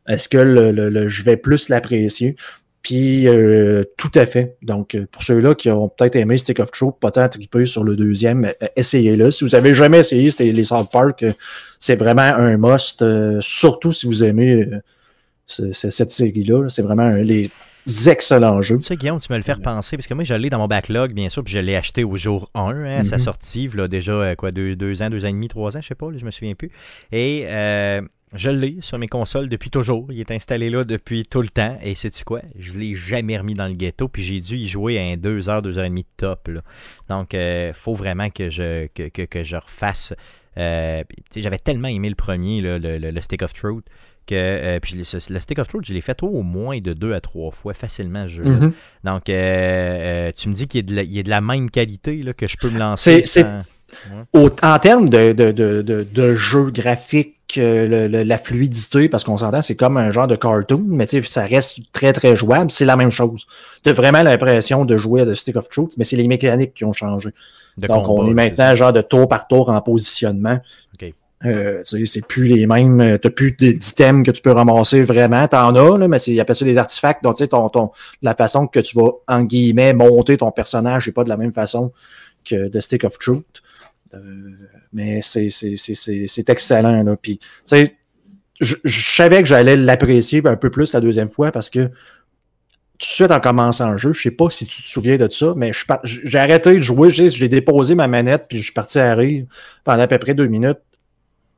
est-ce 0.07 0.29
que 0.29 1.07
je 1.07 1.23
vais 1.23 1.37
plus 1.37 1.69
l'apprécier? 1.69 2.35
Puis 2.81 3.27
euh, 3.27 3.83
tout 3.97 4.11
à 4.15 4.25
fait. 4.25 4.55
Donc, 4.61 4.95
euh, 4.95 5.05
pour 5.11 5.21
ceux-là 5.23 5.53
qui 5.53 5.69
ont 5.69 5.89
peut-être 5.89 6.15
aimé 6.15 6.37
Stick 6.37 6.59
of 6.59 6.71
Truth, 6.71 6.95
pas 7.01 7.11
tant 7.11 7.27
trippé 7.27 7.65
sur 7.65 7.83
le 7.83 7.95
deuxième, 7.95 8.45
euh, 8.45 8.67
essayez-le. 8.75 9.31
Si 9.31 9.43
vous 9.43 9.53
avez 9.55 9.73
jamais 9.73 9.99
essayé 9.99 10.29
c'était 10.31 10.51
les 10.51 10.63
South 10.63 10.89
Park, 10.91 11.25
c'est 11.79 11.95
vraiment 11.97 12.21
un 12.21 12.55
must, 12.57 13.01
euh, 13.01 13.37
surtout 13.41 13.91
si 13.91 14.05
vous 14.05 14.23
aimez 14.23 14.63
euh, 14.63 14.81
ce- 15.45 15.73
ce- 15.73 15.89
cette 15.89 16.11
série-là. 16.11 16.63
là. 16.63 16.69
C'est 16.69 16.81
vraiment 16.81 17.03
un- 17.03 17.21
les 17.21 17.49
excellents 18.07 18.61
jeux. 18.61 18.77
Tu 18.77 18.83
sais, 18.83 18.95
Guillaume, 18.95 19.19
tu 19.19 19.31
me 19.31 19.37
le 19.37 19.43
fais 19.43 19.53
repenser, 19.53 19.97
parce 19.97 20.05
que 20.07 20.13
moi, 20.13 20.23
je 20.23 20.33
l'ai 20.35 20.49
dans 20.49 20.59
mon 20.59 20.67
backlog, 20.67 21.11
bien 21.13 21.27
sûr, 21.27 21.43
puis 21.43 21.53
je 21.53 21.59
l'ai 21.59 21.75
acheté 21.75 22.03
au 22.03 22.15
jour 22.17 22.49
1, 22.53 22.67
hein, 22.85 22.99
à 22.99 23.03
sa 23.03 23.15
Mhm. 23.17 23.21
sortie, 23.21 23.67
là, 23.75 23.87
déjà, 23.87 24.35
quoi, 24.35 24.51
deux, 24.51 24.75
deux 24.75 25.01
ans, 25.01 25.09
deux 25.09 25.25
ans 25.25 25.29
et 25.29 25.31
demi, 25.33 25.47
trois 25.47 25.75
ans, 25.75 25.81
je 25.81 25.87
sais 25.87 25.95
pas, 25.95 26.11
là, 26.11 26.17
je 26.19 26.25
me 26.25 26.31
souviens 26.31 26.53
plus. 26.55 26.69
Et 27.11 27.45
euh, 27.47 28.01
je 28.33 28.49
l'ai 28.49 28.77
sur 28.81 28.97
mes 28.97 29.07
consoles 29.07 29.49
depuis 29.49 29.69
toujours. 29.69 30.07
Il 30.11 30.19
est 30.19 30.31
installé 30.31 30.69
là 30.69 30.83
depuis 30.83 31.23
tout 31.23 31.41
le 31.41 31.49
temps. 31.49 31.77
Et 31.81 31.95
sais-tu 31.95 32.23
quoi? 32.23 32.41
Je 32.57 32.77
l'ai 32.77 32.95
jamais 32.95 33.37
remis 33.37 33.53
dans 33.55 33.67
le 33.67 33.73
ghetto, 33.73 34.07
puis 34.07 34.21
j'ai 34.23 34.39
dû 34.41 34.55
y 34.55 34.67
jouer 34.67 34.99
à 34.99 35.03
un 35.03 35.17
deux 35.17 35.49
heures, 35.49 35.61
deux 35.61 35.77
heures 35.77 35.85
et 35.85 35.89
demie 35.89 36.03
de 36.03 36.07
top. 36.17 36.47
là. 36.49 36.61
Donc, 37.09 37.33
il 37.33 37.71
faut 37.73 37.93
vraiment 37.93 38.29
que 38.29 38.49
je, 38.49 38.87
que, 38.87 39.09
que- 39.09 39.23
que 39.23 39.43
je 39.43 39.55
refasse. 39.55 40.13
euh, 40.57 41.03
J'avais 41.35 41.57
tellement 41.57 41.87
aimé 41.87 42.09
le 42.09 42.15
premier, 42.15 42.61
là, 42.61 42.77
le, 42.79 42.97
le- 42.97 43.11
le 43.11 43.21
Stick 43.21 43.41
of 43.41 43.53
Truth, 43.53 43.85
que 44.27 44.35
euh, 44.35 44.79
puis 44.79 44.93
le, 44.95 44.99
le 45.33 45.39
Stick 45.39 45.57
of 45.57 45.67
Truth, 45.67 45.85
je 45.85 45.93
l'ai 45.93 46.01
fait 46.01 46.21
au 46.21 46.43
moins 46.43 46.79
de 46.79 46.93
deux 46.93 47.13
à 47.13 47.21
trois 47.21 47.49
fois 47.51 47.73
facilement. 47.73 48.25
Mhm. 48.25 48.73
Donc, 49.03 49.29
euh, 49.29 49.33
euh, 49.33 50.31
tu 50.35 50.49
me 50.49 50.53
dis 50.53 50.67
qu'il 50.67 50.79
est, 50.81 50.83
de 50.83 50.95
la- 50.95 51.03
il 51.03 51.17
est 51.17 51.23
de 51.23 51.29
la 51.31 51.41
même 51.41 51.71
qualité, 51.71 52.21
là, 52.21 52.33
que 52.33 52.45
je 52.45 52.57
peux 52.57 52.69
me 52.69 52.77
lancer. 52.77 53.23
C'est- 53.25 53.41
sans- 53.41 53.59
en 54.61 54.79
termes 54.79 55.09
de, 55.09 55.33
de, 55.33 55.51
de, 55.51 56.05
de 56.11 56.35
jeu 56.35 56.69
graphique, 56.69 57.38
le- 57.55 58.07
le- 58.07 58.23
la 58.23 58.37
fluidité, 58.37 59.09
parce 59.09 59.23
qu'on 59.23 59.37
s'entend, 59.37 59.61
c'est 59.61 59.75
comme 59.75 59.97
un 59.97 60.11
genre 60.11 60.27
de 60.27 60.35
cartoon, 60.35 60.83
mais 60.87 61.07
tu 61.07 61.21
sais, 61.23 61.29
ça 61.29 61.45
reste 61.45 61.79
très 61.91 62.13
très 62.13 62.35
jouable, 62.35 62.69
c'est 62.71 62.85
la 62.85 62.95
même 62.95 63.09
chose. 63.11 63.45
Tu 63.83 63.89
as 63.89 63.93
vraiment 63.93 64.21
l'impression 64.23 64.85
de 64.85 64.97
jouer 64.97 65.21
à 65.21 65.25
The 65.25 65.35
Stick 65.35 65.55
of 65.55 65.69
Truth, 65.69 65.93
mais 65.97 66.03
c'est 66.03 66.15
les 66.17 66.27
mécaniques 66.27 66.73
qui 66.73 66.85
ont 66.85 66.93
changé. 66.93 67.29
de 67.77 67.87
Donc, 67.87 68.05
combat, 68.05 68.23
on 68.23 68.29
est 68.29 68.33
maintenant 68.33 68.75
genre 68.75 68.93
de 68.93 69.01
tour 69.01 69.27
par 69.27 69.47
tour 69.47 69.69
en 69.69 69.81
positionnement. 69.81 70.59
Euh, 71.45 71.79
c'est 71.85 72.27
plus 72.27 72.47
les 72.47 72.67
mêmes. 72.67 72.99
euh, 72.99 73.17
T'as 73.17 73.29
plus 73.29 73.53
d'items 73.53 74.25
que 74.25 74.31
tu 74.31 74.41
peux 74.41 74.51
ramasser 74.51 75.03
vraiment. 75.03 75.47
T'en 75.47 75.73
as, 75.73 75.97
là, 75.97 76.07
mais 76.09 76.19
c'est, 76.19 76.31
ils 76.31 76.39
appellent 76.41 76.55
ça 76.57 76.65
des 76.65 76.77
artefacts. 76.77 77.23
Donc, 77.23 77.37
tu 77.37 77.43
sais, 77.45 77.47
ton, 77.47 77.69
ton, 77.69 77.91
la 78.21 78.35
façon 78.35 78.67
que 78.67 78.81
tu 78.81 78.93
vas, 78.97 79.11
en 79.25 79.43
guillemets, 79.43 79.93
monter 79.93 80.35
ton 80.35 80.51
personnage, 80.51 81.05
c'est 81.05 81.13
pas 81.13 81.23
de 81.23 81.29
la 81.29 81.37
même 81.37 81.53
façon 81.53 81.93
que 82.43 82.67
The 82.67 82.81
Stick 82.81 83.05
of 83.05 83.17
Truth. 83.19 83.45
Euh, 84.13 84.19
mais 84.93 85.21
c'est, 85.21 86.49
excellent, 86.49 87.03
là. 87.03 87.15
Puis, 87.21 87.39
je, 88.59 88.75
savais 88.85 89.41
que 89.41 89.47
j'allais 89.47 89.75
l'apprécier 89.77 90.41
un 90.45 90.55
peu 90.55 90.69
plus 90.69 90.93
la 90.93 91.01
deuxième 91.01 91.29
fois 91.29 91.51
parce 91.51 91.69
que 91.69 91.89
tout 92.99 93.05
de 93.05 93.13
suite 93.13 93.31
en 93.31 93.39
commençant 93.39 93.91
le 93.91 93.97
jeu, 93.97 94.11
je 94.11 94.21
sais 94.21 94.31
pas 94.31 94.49
si 94.49 94.65
tu 94.65 94.83
te 94.83 94.87
souviens 94.87 95.15
de 95.15 95.29
ça, 95.31 95.53
mais 95.55 95.71
j'ai 96.03 96.37
arrêté 96.37 96.75
de 96.75 96.81
jouer, 96.81 97.09
j'ai 97.09 97.29
j'ai 97.29 97.47
déposé 97.47 97.95
ma 97.95 98.07
manette, 98.07 98.47
puis 98.49 98.57
je 98.57 98.63
suis 98.63 98.73
parti 98.73 98.99
à 98.99 99.15
rire 99.15 99.45
pendant 99.85 100.03
à 100.03 100.07
peu 100.07 100.17
près 100.17 100.33
deux 100.33 100.47
minutes. 100.47 100.79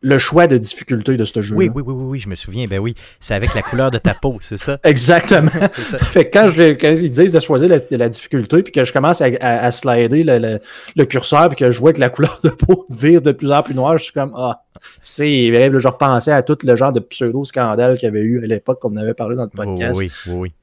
Le 0.04 0.18
choix 0.18 0.48
de 0.48 0.58
difficulté 0.58 1.16
de 1.16 1.26
ce 1.26 1.42
jeu. 1.42 1.56
Oui, 1.56 1.70
oui, 1.74 1.84
oui, 1.86 1.94
oui, 1.96 2.04
oui, 2.06 2.20
je 2.20 2.28
me 2.28 2.36
souviens. 2.36 2.66
Ben 2.68 2.80
oui, 2.80 2.96
c'est 3.20 3.36
avec 3.36 3.54
la 3.54 3.62
couleur 3.62 3.92
de 3.92 4.00
ta 4.00 4.16
peau, 4.16 4.38
c'est 4.42 4.58
ça? 4.58 4.80
Exactement. 4.84 5.52
Ça. 5.78 5.98
fait 6.00 6.28
que 6.30 6.40
quand, 6.40 6.48
je, 6.48 6.72
quand 6.74 6.90
ils 6.90 7.12
disent 7.12 7.34
de 7.34 7.40
choisir 7.40 7.70
la, 7.70 7.78
la 7.92 8.10
difficulté, 8.10 8.64
puis 8.64 8.72
que 8.72 8.84
je 8.84 8.92
commence 8.92 9.22
à, 9.22 9.26
à- 9.40 9.66
à 9.66 9.72
slider 9.72 10.24
le, 10.24 10.40
le- 10.40 10.60
le 10.96 11.06
curseur, 11.06 11.50
puis 11.50 11.58
que 11.58 11.70
je 11.70 11.80
vois 11.80 11.94
que 11.94 12.00
la 12.00 12.10
couleur 12.10 12.40
de 12.44 12.50
peau 12.50 12.86
vire 12.90 13.22
de 13.22 13.32
plus 13.32 13.52
en 13.52 13.62
plus 13.62 13.76
noire, 13.76 13.98
je 14.00 14.06
suis 14.06 14.14
comme 14.14 14.34
Ah, 14.36 14.64
c'est 15.02 15.52
vrai. 15.52 15.70
Je 15.78 15.88
repensais 15.88 16.32
à 16.32 16.42
tout 16.42 16.58
le 16.64 16.76
genre 16.76 16.92
de 16.92 17.00
pseudo-scandale 17.00 17.96
qu'il 17.98 18.06
y 18.06 18.10
avait 18.10 18.22
eu 18.22 18.44
à 18.44 18.48
l'époque, 18.48 18.80
qu'on 18.82 18.96
avait 18.98 19.14
parlé 19.14 19.36
dans 19.36 19.44
le 19.44 19.50
podcast. 19.50 20.00
oui, 20.00 20.12
oui, 20.28 20.34
oui. 20.34 20.54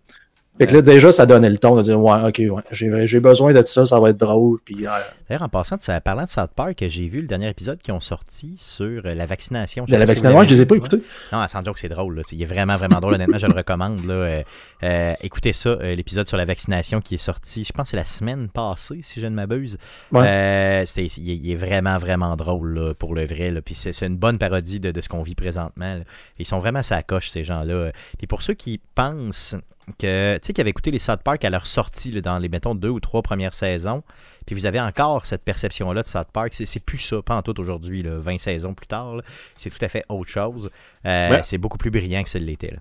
Fait 0.59 0.67
que 0.67 0.75
là, 0.75 0.83
déjà, 0.83 1.13
ça 1.13 1.25
donnait 1.27 1.51
le 1.51 1.59
ton 1.59 1.77
de 1.77 1.83
dire 1.83 2.01
Ouais, 2.01 2.21
ok, 2.29 2.43
ouais, 2.55 2.63
j'ai 2.71 3.21
besoin 3.21 3.53
de 3.53 3.63
ça, 3.63 3.87
ça 3.87 3.99
va 4.01 4.11
être 4.11 4.17
drôle. 4.17 4.59
Puis, 4.65 4.87
euh, 4.87 4.91
D'ailleurs, 5.29 5.43
en 5.43 5.49
passant, 5.49 5.77
parlant 6.03 6.25
de 6.25 6.29
South 6.31 6.51
Park, 6.57 6.83
j'ai 6.89 7.07
vu 7.07 7.21
le 7.21 7.27
dernier 7.27 7.49
épisode 7.49 7.79
qui 7.79 7.93
ont 7.93 8.01
sorti 8.01 8.57
sur 8.59 9.03
euh, 9.05 9.15
la 9.15 9.27
vaccination. 9.27 9.85
De 9.85 9.95
la 9.95 10.05
vaccination, 10.07 10.43
je 10.43 10.55
les 10.55 10.61
ai 10.63 10.67
pas 10.67 10.77
écoutés. 10.77 11.03
Non, 11.33 11.47
sans 11.49 11.65
joke, 11.65 11.79
c'est 11.79 11.89
drôle. 11.89 12.17
Là. 12.17 12.23
Il 12.33 12.43
est 12.43 12.47
vraiment, 12.47 12.77
vraiment 12.77 12.99
drôle. 13.01 13.15
Honnêtement, 13.15 13.39
je 13.39 13.47
le 13.47 13.53
recommande. 13.55 14.05
Là. 14.07 14.15
Euh, 14.15 14.43
euh, 14.85 15.13
écoutez 15.21 15.53
ça, 15.53 15.69
euh, 15.71 15.95
l'épisode 15.95 16.27
sur 16.27 16.37
la 16.39 16.45
vaccination 16.47 17.01
qui 17.01 17.15
est 17.17 17.19
sorti, 17.19 17.65
je 17.65 17.73
pense 17.73 17.85
que 17.85 17.91
c'est 17.91 17.97
la 17.97 18.05
semaine 18.05 18.49
passée, 18.49 19.01
si 19.03 19.21
je 19.21 19.27
ne 19.27 19.35
m'abuse. 19.35 19.77
Ouais. 20.13 20.23
Euh, 20.27 20.83
c'est- 20.87 21.05
il, 21.19 21.31
est- 21.31 21.37
il 21.37 21.51
est 21.53 21.57
vraiment, 21.57 21.99
vraiment 21.99 22.35
drôle 22.37 22.75
là, 22.75 22.95
pour 22.95 23.15
le 23.15 23.25
vrai. 23.27 23.51
Là. 23.51 23.61
Puis 23.63 23.75
c'est, 23.75 23.93
une 24.07 24.17
bonne 24.17 24.39
parodie 24.39 24.81
de, 24.81 24.91
de 24.91 25.01
ce 25.01 25.09
qu'on 25.09 25.23
vit 25.23 25.35
présentement. 25.35 25.95
là. 25.95 26.01
Ils 26.39 26.47
sont 26.47 26.59
vraiment 26.59 26.83
sa 26.83 27.03
coche, 27.03 27.31
ces 27.31 27.45
gens-là. 27.45 27.93
Puis 28.17 28.27
pour 28.27 28.43
ceux 28.43 28.55
qui 28.55 28.81
pensent 28.95 29.55
que, 29.99 30.35
tu 30.35 30.47
sais, 30.47 30.53
qui 30.53 30.61
avaient 30.61 30.71
écouté 30.71 30.91
les 30.91 30.99
South 30.99 31.21
Park 31.23 31.45
à 31.45 31.51
leur 31.51 31.67
sortie 31.67 32.11
là, 32.13 32.21
dans 32.21 32.39
les, 32.39 32.49
mettons, 32.49 32.75
deux 32.75 32.89
ou 32.89 33.01
trois 33.01 33.23
premières 33.23 33.55
saisons, 33.55 34.03
puis 34.47 34.55
vous 34.55 34.67
avez 34.67 34.81
encore 34.81 35.27
cette 35.27 35.43
perception-là 35.45 36.03
de 36.03 36.09
South 36.09 36.29
Park, 36.33 36.53
c'est, 36.53 36.85
plus 36.85 36.99
ça, 36.99 37.23
pas 37.23 37.37
en 37.37 37.43
tout 37.43 37.59
aujourd'hui, 37.61 38.03
là, 38.03 38.19
20 38.19 38.39
saisons 38.39 38.75
plus 38.75 38.87
tard. 38.87 39.21
c'est 39.57 39.71
tout 39.71 39.85
à 39.85 39.89
fait 39.89 40.05
autre 40.09 40.31
chose. 40.31 40.71
Euh, 41.07 41.31
Ouais. 41.31 41.41
C'est 41.43 41.59
beaucoup 41.59 41.79
plus 41.79 41.91
brillant 41.91 42.23
que 42.23 42.29
ça 42.31 42.39
l'était. 42.39 42.77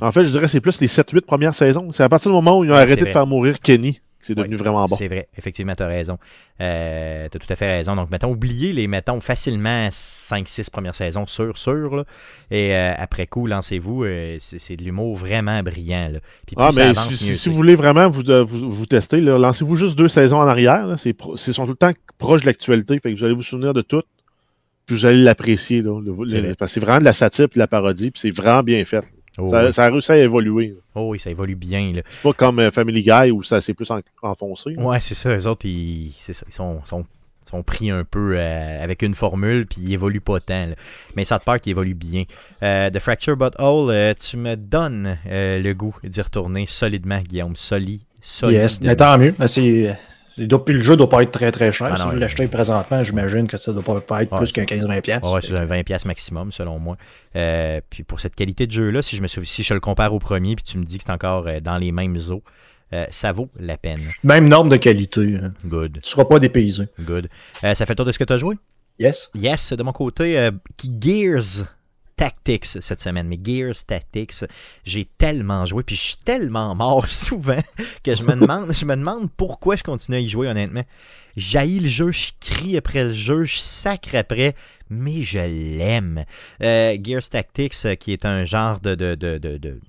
En 0.00 0.10
fait, 0.10 0.24
je 0.24 0.30
dirais 0.30 0.42
que 0.46 0.50
c'est 0.50 0.60
plus 0.60 0.80
les 0.80 0.88
7-8 0.88 1.20
premières 1.20 1.54
saisons. 1.54 1.92
C'est 1.92 2.02
à 2.02 2.08
partir 2.08 2.30
du 2.30 2.34
moment 2.34 2.58
où 2.58 2.64
ils 2.64 2.70
ont 2.70 2.74
Ouais, 2.74 2.80
arrêté 2.80 3.02
de 3.02 3.06
faire 3.12 3.26
mourir 3.26 3.60
Kenny 3.60 4.00
c'est 4.26 4.34
devenu 4.34 4.56
vraiment 4.56 4.84
bon. 4.86 4.96
C'est 4.96 5.08
vrai, 5.08 5.28
effectivement, 5.36 5.74
tu 5.74 5.82
as 5.82 5.86
raison. 5.86 6.18
Euh, 6.60 7.28
tu 7.30 7.36
as 7.36 7.40
tout 7.40 7.52
à 7.52 7.56
fait 7.56 7.76
raison. 7.76 7.96
Donc, 7.96 8.10
mettons, 8.10 8.30
oubliez 8.30 8.72
les, 8.72 8.86
mettons, 8.86 9.20
facilement 9.20 9.88
5-6 9.88 10.70
premières 10.70 10.94
saisons, 10.94 11.26
sûr, 11.26 11.56
sûr. 11.58 11.96
là. 11.96 12.04
Et 12.50 12.74
euh, 12.74 12.94
après 12.96 13.26
coup, 13.26 13.46
lancez-vous. 13.46 14.04
euh, 14.04 14.36
c'est 14.40 14.58
c'est 14.58 14.76
de 14.76 14.82
l'humour 14.84 15.16
vraiment 15.16 15.62
brillant. 15.62 16.08
Là. 16.12 16.18
Puis 16.46 16.56
plus 16.56 16.68
Ah, 16.68 16.72
ça 16.72 16.80
mais 16.80 16.88
avance, 16.88 17.14
si, 17.16 17.24
mieux 17.24 17.36
si 17.36 17.44
c'est. 17.44 17.50
vous 17.50 17.56
voulez 17.56 17.74
vraiment 17.76 18.08
vous, 18.08 18.22
vous, 18.46 18.70
vous 18.72 18.86
tester, 18.86 19.20
lancez-vous 19.20 19.76
juste 19.76 19.96
deux 19.96 20.08
saisons 20.08 20.38
en 20.38 20.46
arrière. 20.46 20.96
C'est 20.98 21.14
sont 21.52 21.64
tout 21.66 21.72
le 21.72 21.76
temps 21.76 21.92
proches 22.18 22.42
de 22.42 22.46
l'actualité. 22.46 22.98
Fait 23.00 23.12
que 23.12 23.18
vous 23.18 23.24
allez 23.24 23.34
vous 23.34 23.42
souvenir 23.42 23.72
de 23.74 23.82
tout. 23.82 24.02
Puis 24.86 24.96
vous 24.96 25.06
allez 25.06 25.22
l'apprécier. 25.22 25.80
vrai. 25.82 26.54
parce 26.58 26.70
que 26.72 26.74
c'est 26.74 26.80
vraiment 26.80 26.98
de 26.98 27.04
la 27.04 27.12
satire 27.14 27.46
et 27.46 27.54
de 27.54 27.58
la 27.58 27.66
parodie. 27.66 28.10
Puis 28.10 28.20
c'est 28.20 28.30
vraiment 28.30 28.62
bien 28.62 28.84
fait. 28.84 29.04
Oh, 29.38 29.50
ça, 29.50 29.64
oui. 29.66 29.72
ça 29.72 29.84
a 29.84 29.88
réussi 29.90 30.12
à 30.12 30.16
évoluer. 30.18 30.76
Oh 30.94 31.08
oui, 31.10 31.18
ça 31.18 31.30
évolue 31.30 31.56
bien. 31.56 31.92
Là. 31.94 32.02
C'est 32.08 32.22
pas 32.22 32.32
comme 32.32 32.58
euh, 32.60 32.70
Family 32.70 33.02
Guy 33.02 33.30
où 33.32 33.42
ça 33.42 33.60
s'est 33.60 33.74
plus 33.74 33.90
en- 33.90 34.00
enfoncé. 34.22 34.70
là. 34.70 34.82
Ouais, 34.82 35.00
c'est 35.00 35.14
ça. 35.14 35.36
Eux 35.36 35.46
autres, 35.46 35.66
ils, 35.66 36.14
c'est 36.18 36.32
ça, 36.34 36.44
ils 36.48 36.52
sont, 36.52 36.84
sont, 36.84 37.04
sont 37.44 37.62
pris 37.64 37.90
un 37.90 38.04
peu 38.04 38.34
euh, 38.36 38.82
avec 38.82 39.02
une 39.02 39.14
formule, 39.14 39.66
puis 39.66 39.80
ils 39.82 39.92
évoluent 39.94 40.20
pas 40.20 40.38
tant. 40.40 40.66
là. 40.66 40.74
Mais 41.16 41.24
South 41.24 41.42
Park, 41.44 41.66
il 41.66 41.70
évolue 41.70 41.94
bien. 41.94 42.24
Euh, 42.62 42.90
The 42.90 42.98
Fracture 43.00 43.36
Butthole, 43.36 43.90
euh, 43.90 44.14
tu 44.14 44.36
me 44.36 44.54
donnes 44.56 45.18
euh, 45.26 45.60
le 45.60 45.74
goût 45.74 45.96
d'y 46.04 46.20
retourner 46.20 46.66
solidement, 46.66 47.20
Guillaume. 47.20 47.56
Soli, 47.56 48.06
solide. 48.22 48.60
Yes, 48.60 48.80
mais 48.80 48.94
tant 48.96 49.18
mieux. 49.18 49.34
C'est- 49.46 49.96
puis 50.36 50.74
le 50.74 50.80
jeu 50.80 50.96
doit 50.96 51.08
pas 51.08 51.22
être 51.22 51.30
très 51.30 51.50
très 51.52 51.72
cher. 51.72 51.88
Ah 51.92 51.96
si 51.96 52.02
non, 52.06 52.12
je 52.12 52.16
l'acheter 52.18 52.46
présentement, 52.48 53.02
j'imagine 53.02 53.46
que 53.46 53.56
ça 53.56 53.72
doit 53.72 53.82
pas, 54.00 54.22
être 54.22 54.32
Ouais, 54.32 54.38
plus 54.38 54.52
qu'un 54.52 54.64
15-20$. 54.64 55.00
piastres. 55.02 55.32
Ouais, 55.32 55.40
c'est 55.42 55.56
un 55.56 55.64
20$ 55.64 55.84
piastres 55.84 56.06
maximum, 56.06 56.52
selon 56.52 56.78
moi. 56.78 56.96
Euh, 57.36 57.80
puis 57.90 58.02
pour 58.02 58.20
cette 58.20 58.34
qualité 58.34 58.66
de 58.66 58.72
jeu-là, 58.72 59.02
si 59.02 59.16
je 59.16 59.22
me 59.22 59.28
souviens, 59.28 59.46
si 59.48 59.62
je 59.62 59.74
le 59.74 59.80
compare 59.80 60.12
au 60.14 60.18
premier, 60.18 60.56
puis 60.56 60.64
tu 60.64 60.78
me 60.78 60.84
dis 60.84 60.98
que 60.98 61.04
c'est 61.06 61.12
encore 61.12 61.46
euh, 61.46 61.60
dans 61.60 61.76
les 61.76 61.92
mêmes 61.92 62.16
eaux, 62.30 62.42
euh, 62.92 63.06
ça 63.10 63.32
vaut 63.32 63.48
la 63.58 63.76
peine. 63.76 63.98
Même 64.22 64.48
norme 64.48 64.68
de 64.68 64.76
qualité. 64.76 65.36
hein. 65.42 65.52
Good, 65.64 66.00
Tu 66.02 66.10
seras 66.10 66.24
pas 66.24 66.38
dépaysé. 66.38 66.84
good. 67.00 67.28
Euh, 67.64 67.74
ça 67.74 67.86
fait 67.86 67.92
le 67.92 67.96
tour 67.96 68.06
de 68.06 68.12
ce 68.12 68.18
que 68.18 68.24
tu 68.24 68.32
as 68.32 68.38
joué? 68.38 68.56
Yes. 68.98 69.30
Yes, 69.34 69.72
de 69.72 69.82
mon 69.82 69.92
côté, 69.92 70.38
euh, 70.38 70.50
qui 70.76 70.90
Gears 71.00 71.66
Tactics 72.16 72.64
cette 72.64 73.00
semaine, 73.00 73.26
mais 73.26 73.38
Gears 73.42 73.84
Tactics, 73.86 74.44
j'ai 74.84 75.04
tellement 75.04 75.66
joué, 75.66 75.82
puis 75.82 75.96
je 75.96 76.00
suis 76.00 76.16
tellement 76.16 76.74
mort 76.74 77.06
souvent 77.08 77.62
que 78.02 78.14
je 78.14 78.22
me 78.22 78.34
demande, 78.40 78.72
je 78.72 78.84
me 78.84 78.96
demande 78.96 79.30
pourquoi 79.36 79.76
je 79.76 79.82
continue 79.82 80.16
à 80.16 80.20
y 80.20 80.28
jouer 80.28 80.48
honnêtement. 80.48 80.84
J'haïs 81.36 81.80
le 81.80 81.88
jeu, 81.88 82.12
je 82.12 82.30
crie 82.40 82.76
après 82.76 83.04
le 83.04 83.12
jeu, 83.12 83.44
je 83.44 83.58
sacre 83.58 84.14
après, 84.14 84.54
mais 84.88 85.22
je 85.22 85.40
l'aime. 85.40 86.24
Euh, 86.62 86.96
Gears 87.02 87.28
Tactics, 87.28 87.74
euh, 87.84 87.94
qui 87.96 88.12
est 88.12 88.24
un 88.24 88.44
genre 88.44 88.80
de, 88.80 88.94
de, 88.94 89.14
de, 89.14 89.38
de, 89.38 89.56
de 89.56 89.80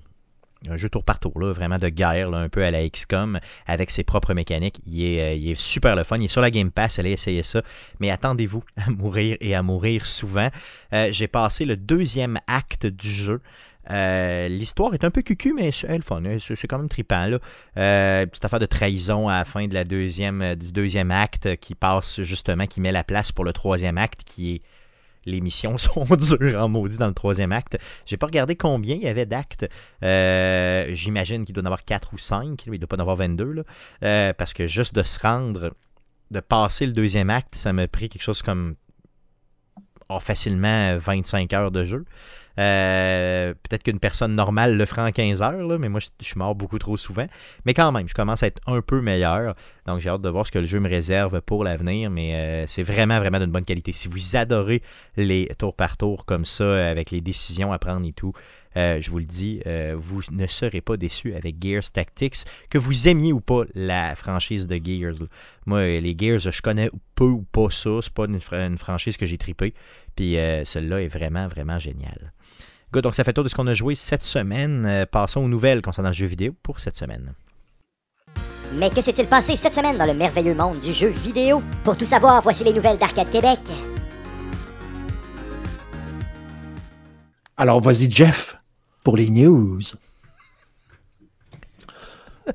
un 0.70 0.76
jeu 0.76 0.88
tour 0.88 1.04
par 1.04 1.18
tour, 1.18 1.32
vraiment 1.36 1.78
de 1.78 1.88
guerre, 1.88 2.32
un 2.32 2.48
peu 2.48 2.64
à 2.64 2.70
la 2.70 2.88
XCOM, 2.88 3.38
avec 3.66 3.90
ses 3.90 4.04
propres 4.04 4.34
mécaniques. 4.34 4.80
Il 4.86 5.02
est, 5.02 5.22
euh, 5.22 5.34
il 5.34 5.50
est, 5.50 5.54
super 5.54 5.96
le 5.96 6.04
fun. 6.04 6.18
Il 6.18 6.24
est 6.24 6.28
sur 6.28 6.40
la 6.40 6.50
Game 6.50 6.70
Pass, 6.70 6.98
allez 6.98 7.12
essayer 7.12 7.42
ça. 7.42 7.62
Mais 8.00 8.10
attendez-vous 8.10 8.62
à 8.76 8.90
mourir 8.90 9.36
et 9.40 9.54
à 9.54 9.62
mourir 9.62 10.06
souvent. 10.06 10.48
Euh, 10.92 11.08
J'ai 11.12 11.28
passé 11.28 11.64
le 11.64 11.76
deuxième 11.76 12.38
acte 12.46 12.86
du 12.86 13.10
jeu. 13.10 13.40
Euh, 13.88 14.48
L'histoire 14.48 14.94
est 14.94 15.04
un 15.04 15.10
peu 15.10 15.22
cucu, 15.22 15.52
mais 15.54 15.70
c'est 15.70 15.96
le 15.96 16.02
fun. 16.02 16.20
C'est 16.40 16.66
quand 16.66 16.78
même 16.78 16.88
trippant. 16.88 17.26
Là. 17.26 17.38
Petite 18.26 18.44
affaire 18.44 18.58
de 18.58 18.66
trahison 18.66 19.28
à 19.28 19.38
la 19.38 19.44
fin 19.44 19.68
de 19.68 19.74
la 19.74 19.84
deuxième, 19.84 20.56
du 20.56 20.72
deuxième 20.72 21.12
acte 21.12 21.56
qui 21.56 21.76
passe 21.76 22.22
justement, 22.22 22.66
qui 22.66 22.80
met 22.80 22.90
la 22.90 23.04
place 23.04 23.30
pour 23.30 23.44
le 23.44 23.52
troisième 23.52 23.96
acte 23.96 24.22
qui 24.24 24.56
est 24.56 24.62
les 25.26 25.40
missions 25.40 25.76
sont 25.78 26.04
dures 26.04 26.62
en 26.62 26.68
maudit 26.68 26.96
dans 26.96 27.08
le 27.08 27.14
troisième 27.14 27.52
acte. 27.52 27.78
J'ai 28.06 28.16
pas 28.16 28.26
regardé 28.26 28.56
combien 28.56 28.94
il 28.94 29.02
y 29.02 29.08
avait 29.08 29.26
d'actes. 29.26 29.68
Euh, 30.02 30.86
J'imagine 30.94 31.44
qu'il 31.44 31.54
doit 31.54 31.62
en 31.62 31.66
avoir 31.66 31.84
4 31.84 32.14
ou 32.14 32.18
5. 32.18 32.64
Il 32.66 32.78
doit 32.78 32.88
pas 32.88 32.96
en 32.96 33.00
avoir 33.00 33.16
22. 33.16 33.52
Là. 33.52 33.62
Euh, 34.02 34.32
parce 34.32 34.54
que 34.54 34.66
juste 34.66 34.94
de 34.94 35.02
se 35.02 35.18
rendre, 35.18 35.74
de 36.30 36.40
passer 36.40 36.86
le 36.86 36.92
deuxième 36.92 37.30
acte, 37.30 37.54
ça 37.54 37.72
m'a 37.72 37.86
pris 37.88 38.08
quelque 38.08 38.22
chose 38.22 38.42
comme 38.42 38.76
oh, 40.08 40.20
facilement 40.20 40.96
25 40.96 41.52
heures 41.52 41.70
de 41.70 41.84
jeu. 41.84 42.04
Euh, 42.58 43.54
Peut-être 43.62 43.82
qu'une 43.82 44.00
personne 44.00 44.34
normale 44.34 44.76
le 44.76 44.86
fera 44.86 45.04
en 45.04 45.12
15 45.12 45.42
heures, 45.42 45.66
là, 45.66 45.78
mais 45.78 45.88
moi 45.88 46.00
je, 46.00 46.08
suis 46.24 46.38
mort 46.38 46.54
beaucoup 46.54 46.78
trop 46.78 46.96
souvent. 46.96 47.26
Mais 47.64 47.74
quand 47.74 47.92
même, 47.92 48.08
je 48.08 48.14
commence 48.14 48.42
à 48.42 48.46
être 48.46 48.60
un 48.66 48.80
peu 48.80 49.00
meilleur. 49.00 49.54
Donc 49.86 50.00
j'ai 50.00 50.08
hâte 50.08 50.22
de 50.22 50.28
voir 50.28 50.46
ce 50.46 50.52
que 50.52 50.58
le 50.58 50.66
jeu 50.66 50.80
me 50.80 50.88
réserve 50.88 51.40
pour 51.42 51.64
l'avenir. 51.64 52.10
Mais 52.10 52.34
euh, 52.34 52.66
c'est 52.66 52.82
vraiment, 52.82 53.18
vraiment 53.18 53.38
d'une 53.38 53.50
bonne 53.50 53.64
qualité. 53.64 53.92
Si 53.92 54.08
vous 54.08 54.36
adorez 54.36 54.82
les 55.16 55.50
tour 55.58 55.74
par 55.74 55.96
tour 55.96 56.24
comme 56.24 56.44
ça, 56.44 56.88
avec 56.88 57.10
les 57.10 57.20
décisions 57.20 57.72
à 57.72 57.78
prendre 57.78 58.06
et 58.06 58.12
tout, 58.12 58.32
euh, 58.76 59.00
je 59.00 59.10
vous 59.10 59.18
le 59.18 59.24
dis, 59.24 59.62
vous 59.96 60.20
ne 60.30 60.46
serez 60.46 60.80
pas 60.80 60.96
déçus 60.96 61.34
avec 61.34 61.56
Gears 61.62 61.90
Tactics, 61.90 62.44
que 62.70 62.78
vous 62.78 63.08
aimiez 63.08 63.32
ou 63.32 63.40
pas 63.40 63.62
la 63.74 64.14
franchise 64.16 64.66
de 64.66 64.80
Gears. 64.82 65.26
Moi, 65.66 65.98
les 65.98 66.14
Gears, 66.18 66.40
je 66.40 66.62
connais 66.62 66.90
peu 67.14 67.24
ou 67.24 67.42
pas 67.42 67.70
ça. 67.70 67.90
C'est 68.02 68.12
pas 68.12 68.26
une, 68.26 68.78
franchise 68.78 69.16
que 69.16 69.26
j'ai 69.26 69.38
tripé. 69.38 69.74
Puis 70.14 70.36
celle-là 70.64 71.02
est 71.02 71.08
vraiment, 71.08 71.48
vraiment 71.48 71.78
géniale. 71.78 72.32
Good, 72.92 73.02
donc 73.02 73.14
ça 73.14 73.24
fait 73.24 73.32
tout 73.32 73.42
de 73.42 73.48
ce 73.48 73.54
qu'on 73.54 73.66
a 73.66 73.74
joué 73.74 73.94
cette 73.94 74.22
semaine. 74.22 74.86
Euh, 74.86 75.06
passons 75.06 75.40
aux 75.40 75.48
nouvelles 75.48 75.82
concernant 75.82 76.10
le 76.10 76.14
jeu 76.14 76.26
vidéo 76.26 76.54
pour 76.62 76.78
cette 76.78 76.96
semaine. 76.96 77.32
Mais 78.74 78.90
que 78.90 79.00
s'est-il 79.00 79.26
passé 79.26 79.56
cette 79.56 79.74
semaine 79.74 79.96
dans 79.98 80.06
le 80.06 80.14
merveilleux 80.14 80.54
monde 80.54 80.80
du 80.80 80.92
jeu 80.92 81.08
vidéo? 81.08 81.62
Pour 81.84 81.96
tout 81.96 82.06
savoir, 82.06 82.42
voici 82.42 82.62
les 82.62 82.72
nouvelles 82.72 82.98
d'Arcade 82.98 83.30
Québec. 83.30 83.60
Alors, 87.56 87.80
vas-y, 87.80 88.10
Jeff, 88.10 88.56
pour 89.02 89.16
les 89.16 89.30
news. 89.30 89.80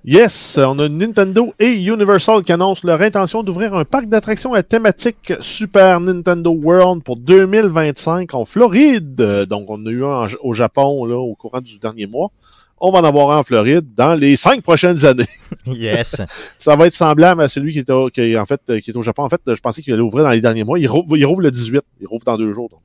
Yes, 0.05 0.57
on 0.57 0.79
a 0.79 0.87
Nintendo 0.87 1.53
et 1.59 1.73
Universal 1.73 2.43
qui 2.43 2.53
annoncent 2.53 2.81
leur 2.85 3.01
intention 3.01 3.43
d'ouvrir 3.43 3.73
un 3.73 3.83
parc 3.83 4.07
d'attractions 4.07 4.53
à 4.53 4.63
thématique 4.63 5.33
Super 5.41 5.99
Nintendo 5.99 6.49
World 6.51 7.03
pour 7.03 7.17
2025 7.17 8.33
en 8.33 8.45
Floride. 8.45 9.45
Donc, 9.49 9.69
on 9.69 9.85
a 9.85 9.89
eu 9.89 10.05
un 10.05 10.27
au 10.41 10.53
Japon 10.53 11.05
là, 11.05 11.17
au 11.17 11.35
courant 11.35 11.59
du 11.59 11.77
dernier 11.77 12.07
mois. 12.07 12.31
On 12.79 12.91
va 12.91 12.99
en 12.99 13.03
avoir 13.03 13.31
un 13.31 13.39
en 13.39 13.43
Floride 13.43 13.85
dans 13.95 14.15
les 14.15 14.37
cinq 14.37 14.63
prochaines 14.63 15.05
années. 15.05 15.27
Yes. 15.67 16.21
Ça 16.59 16.75
va 16.75 16.87
être 16.87 16.95
semblable 16.95 17.41
à 17.41 17.49
celui 17.49 17.73
qui 17.73 17.79
est 17.79 17.89
au, 17.91 18.09
qui, 18.09 18.37
en 18.37 18.45
fait, 18.45 18.61
qui 18.81 18.91
est 18.91 18.97
au 18.97 19.03
Japon. 19.03 19.23
En 19.23 19.29
fait, 19.29 19.41
je 19.45 19.59
pensais 19.61 19.81
qu'il 19.81 19.93
allait 19.93 20.01
ouvrir 20.01 20.23
dans 20.23 20.31
les 20.31 20.41
derniers 20.41 20.63
mois. 20.63 20.79
Il 20.79 20.87
rouvre, 20.87 21.15
il 21.17 21.25
rouvre 21.25 21.41
le 21.41 21.51
18. 21.51 21.81
Il 21.99 22.07
rouvre 22.07 22.23
dans 22.23 22.37
deux 22.37 22.53
jours. 22.53 22.69
Donc. 22.69 22.79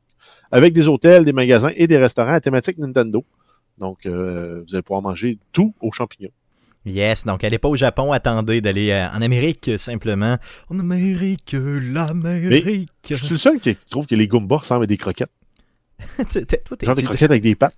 Avec 0.51 0.75
des 0.75 0.88
hôtels, 0.88 1.25
des 1.25 1.33
magasins 1.33 1.71
et 1.77 1.87
des 1.87 1.97
restaurants 1.99 2.35
à 2.35 2.40
thématique 2.40 2.79
Nintendo. 2.79 3.25
Donc, 3.79 4.07
euh, 4.07 4.62
vous 4.66 4.75
allez 4.75 4.83
pouvoir 4.83 5.03
manger 5.03 5.38
tout 5.53 5.75
aux 5.81 5.92
champignons. 5.92 6.31
Yes, 6.87 7.25
donc 7.25 7.42
allez 7.42 7.59
pas 7.59 7.68
au 7.68 7.75
Japon, 7.75 8.12
attendez 8.12 8.61
d'aller 8.61 8.90
euh, 8.90 9.09
en 9.11 9.20
Amérique 9.20 9.72
simplement. 9.77 10.38
En 10.70 10.79
Amérique, 10.79 11.57
l'Amérique. 11.59 12.90
Je 13.11 13.16
suis 13.16 13.31
le 13.31 13.38
seul 13.38 13.59
qui 13.59 13.77
trouve 13.90 14.07
que 14.07 14.14
les 14.14 14.29
Goombas 14.29 14.59
ressemblent 14.59 14.85
à 14.85 14.87
des 14.87 14.96
croquettes. 14.96 15.31
toi, 16.16 16.77
Genre 16.81 16.94
des 16.94 17.03
croquettes 17.03 17.31
avec 17.31 17.42
des 17.42 17.57
pattes. 17.57 17.75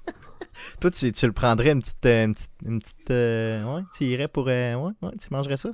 toi, 0.80 0.90
tu, 0.90 1.10
tu, 1.10 1.26
le 1.26 1.32
prendrais 1.32 1.72
une 1.72 1.80
petite. 1.80 2.04
Une 2.04 2.34
petite, 2.34 2.50
une 2.66 2.80
petite 2.82 3.10
euh, 3.10 3.76
ouais, 3.76 3.82
tu 3.96 4.04
irais 4.04 4.28
pour. 4.28 4.46
Euh, 4.48 4.74
ouais, 4.74 4.92
ouais, 5.00 5.12
tu 5.18 5.28
mangerais 5.30 5.56
ça? 5.56 5.70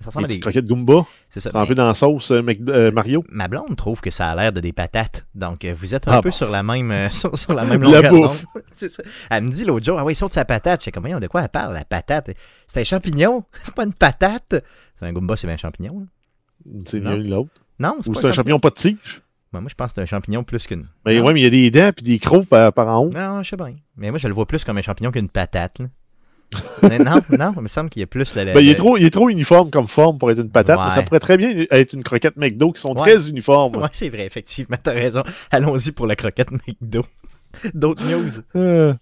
Ça 0.00 0.06
ressemble 0.06 0.26
des 0.26 0.34
à 0.34 0.36
des 0.36 0.40
croquettes 0.40 0.66
Goomba. 0.66 1.06
C'est 1.30 1.40
ça. 1.40 1.50
Un 1.54 1.66
peu 1.66 1.74
dans 1.74 1.86
la 1.86 1.94
sauce 1.94 2.30
euh, 2.30 2.90
Mario. 2.92 3.24
Ma 3.28 3.48
blonde 3.48 3.76
trouve 3.76 4.00
que 4.00 4.10
ça 4.10 4.30
a 4.30 4.34
l'air 4.34 4.52
de 4.52 4.60
des 4.60 4.72
patates. 4.72 5.26
Donc, 5.34 5.64
vous 5.64 5.94
êtes 5.94 6.08
un 6.08 6.12
ah 6.12 6.22
peu 6.22 6.30
bon. 6.30 6.34
sur 6.34 6.50
la 6.50 6.62
même, 6.62 6.92
sur, 7.10 7.36
sur, 7.38 7.54
la 7.54 7.64
même 7.66 7.82
longueur 7.82 8.10
d'onde. 8.10 8.36
Elle 9.30 9.44
me 9.44 9.48
dit 9.50 9.64
l'autre 9.64 9.84
jour, 9.84 9.98
ah 9.98 10.04
oui, 10.04 10.12
il 10.12 10.16
saute 10.16 10.32
sa 10.32 10.44
patate. 10.44 10.80
Je 10.80 10.84
sais 10.86 10.92
comment, 10.92 11.18
de 11.18 11.26
quoi 11.26 11.42
elle 11.42 11.48
parle, 11.48 11.74
la 11.74 11.84
patate? 11.84 12.30
C'est 12.66 12.80
un 12.80 12.84
champignon? 12.84 13.44
C'est 13.62 13.74
pas 13.74 13.84
une 13.84 13.94
patate? 13.94 14.64
C'est 14.98 15.06
un 15.06 15.12
Goomba, 15.12 15.36
c'est 15.36 15.46
bien 15.46 15.54
un 15.54 15.58
champignon. 15.58 16.06
C'est 16.86 17.00
mieux 17.00 17.22
que 17.22 17.28
l'autre. 17.28 17.50
Non, 17.78 17.96
c'est 18.00 18.12
pas 18.12 18.26
un 18.26 18.32
champignon 18.32 18.58
pas 18.58 18.70
de 18.70 18.74
tige? 18.74 19.22
Ben, 19.52 19.60
moi, 19.60 19.68
je 19.68 19.74
pense 19.76 19.88
que 19.88 19.94
c'est 19.94 20.02
un 20.02 20.06
champignon 20.06 20.42
plus 20.42 20.66
qu'une. 20.66 20.88
Mais 21.06 21.20
oui, 21.20 21.32
mais 21.32 21.40
il 21.40 21.44
y 21.44 21.46
a 21.46 21.50
des 21.50 21.70
dents 21.70 21.90
et 21.96 22.02
des 22.02 22.18
crocs 22.18 22.46
par, 22.46 22.72
par, 22.72 22.88
en 22.88 23.04
haut. 23.04 23.10
Non, 23.14 23.42
je 23.42 23.50
sais 23.50 23.56
bien. 23.56 23.74
Mais 23.96 24.10
moi, 24.10 24.18
je 24.18 24.26
le 24.26 24.34
vois 24.34 24.46
plus 24.46 24.64
comme 24.64 24.78
un 24.78 24.82
champignon 24.82 25.12
qu'une 25.12 25.28
patate. 25.28 25.80
Mais 26.82 26.98
non, 26.98 27.20
non, 27.38 27.52
il 27.56 27.62
me 27.62 27.68
semble 27.68 27.90
qu'il 27.90 28.00
y 28.00 28.02
a 28.02 28.06
plus. 28.06 28.34
La, 28.34 28.44
la, 28.44 28.54
ben, 28.54 28.60
il, 28.60 28.70
est 28.70 28.74
trop, 28.74 28.96
il 28.96 29.04
est 29.04 29.10
trop 29.10 29.28
uniforme 29.28 29.70
comme 29.70 29.88
forme 29.88 30.18
pour 30.18 30.30
être 30.30 30.40
une 30.40 30.50
patate. 30.50 30.78
Ouais. 30.78 30.94
ça 30.94 31.02
pourrait 31.02 31.20
très 31.20 31.36
bien 31.36 31.66
être 31.70 31.92
une 31.92 32.02
croquette 32.02 32.36
McDo 32.36 32.72
qui 32.72 32.80
sont 32.80 32.94
ouais. 32.96 33.02
très 33.02 33.28
uniformes. 33.28 33.76
Oui, 33.76 33.88
c'est 33.92 34.08
vrai, 34.08 34.26
effectivement. 34.26 34.76
T'as 34.82 34.92
raison. 34.92 35.22
Allons-y 35.50 35.92
pour 35.92 36.06
la 36.06 36.16
croquette 36.16 36.50
McDo. 36.50 37.04
D'autres 37.74 38.04
news? 38.04 38.30
Euh, 38.56 38.94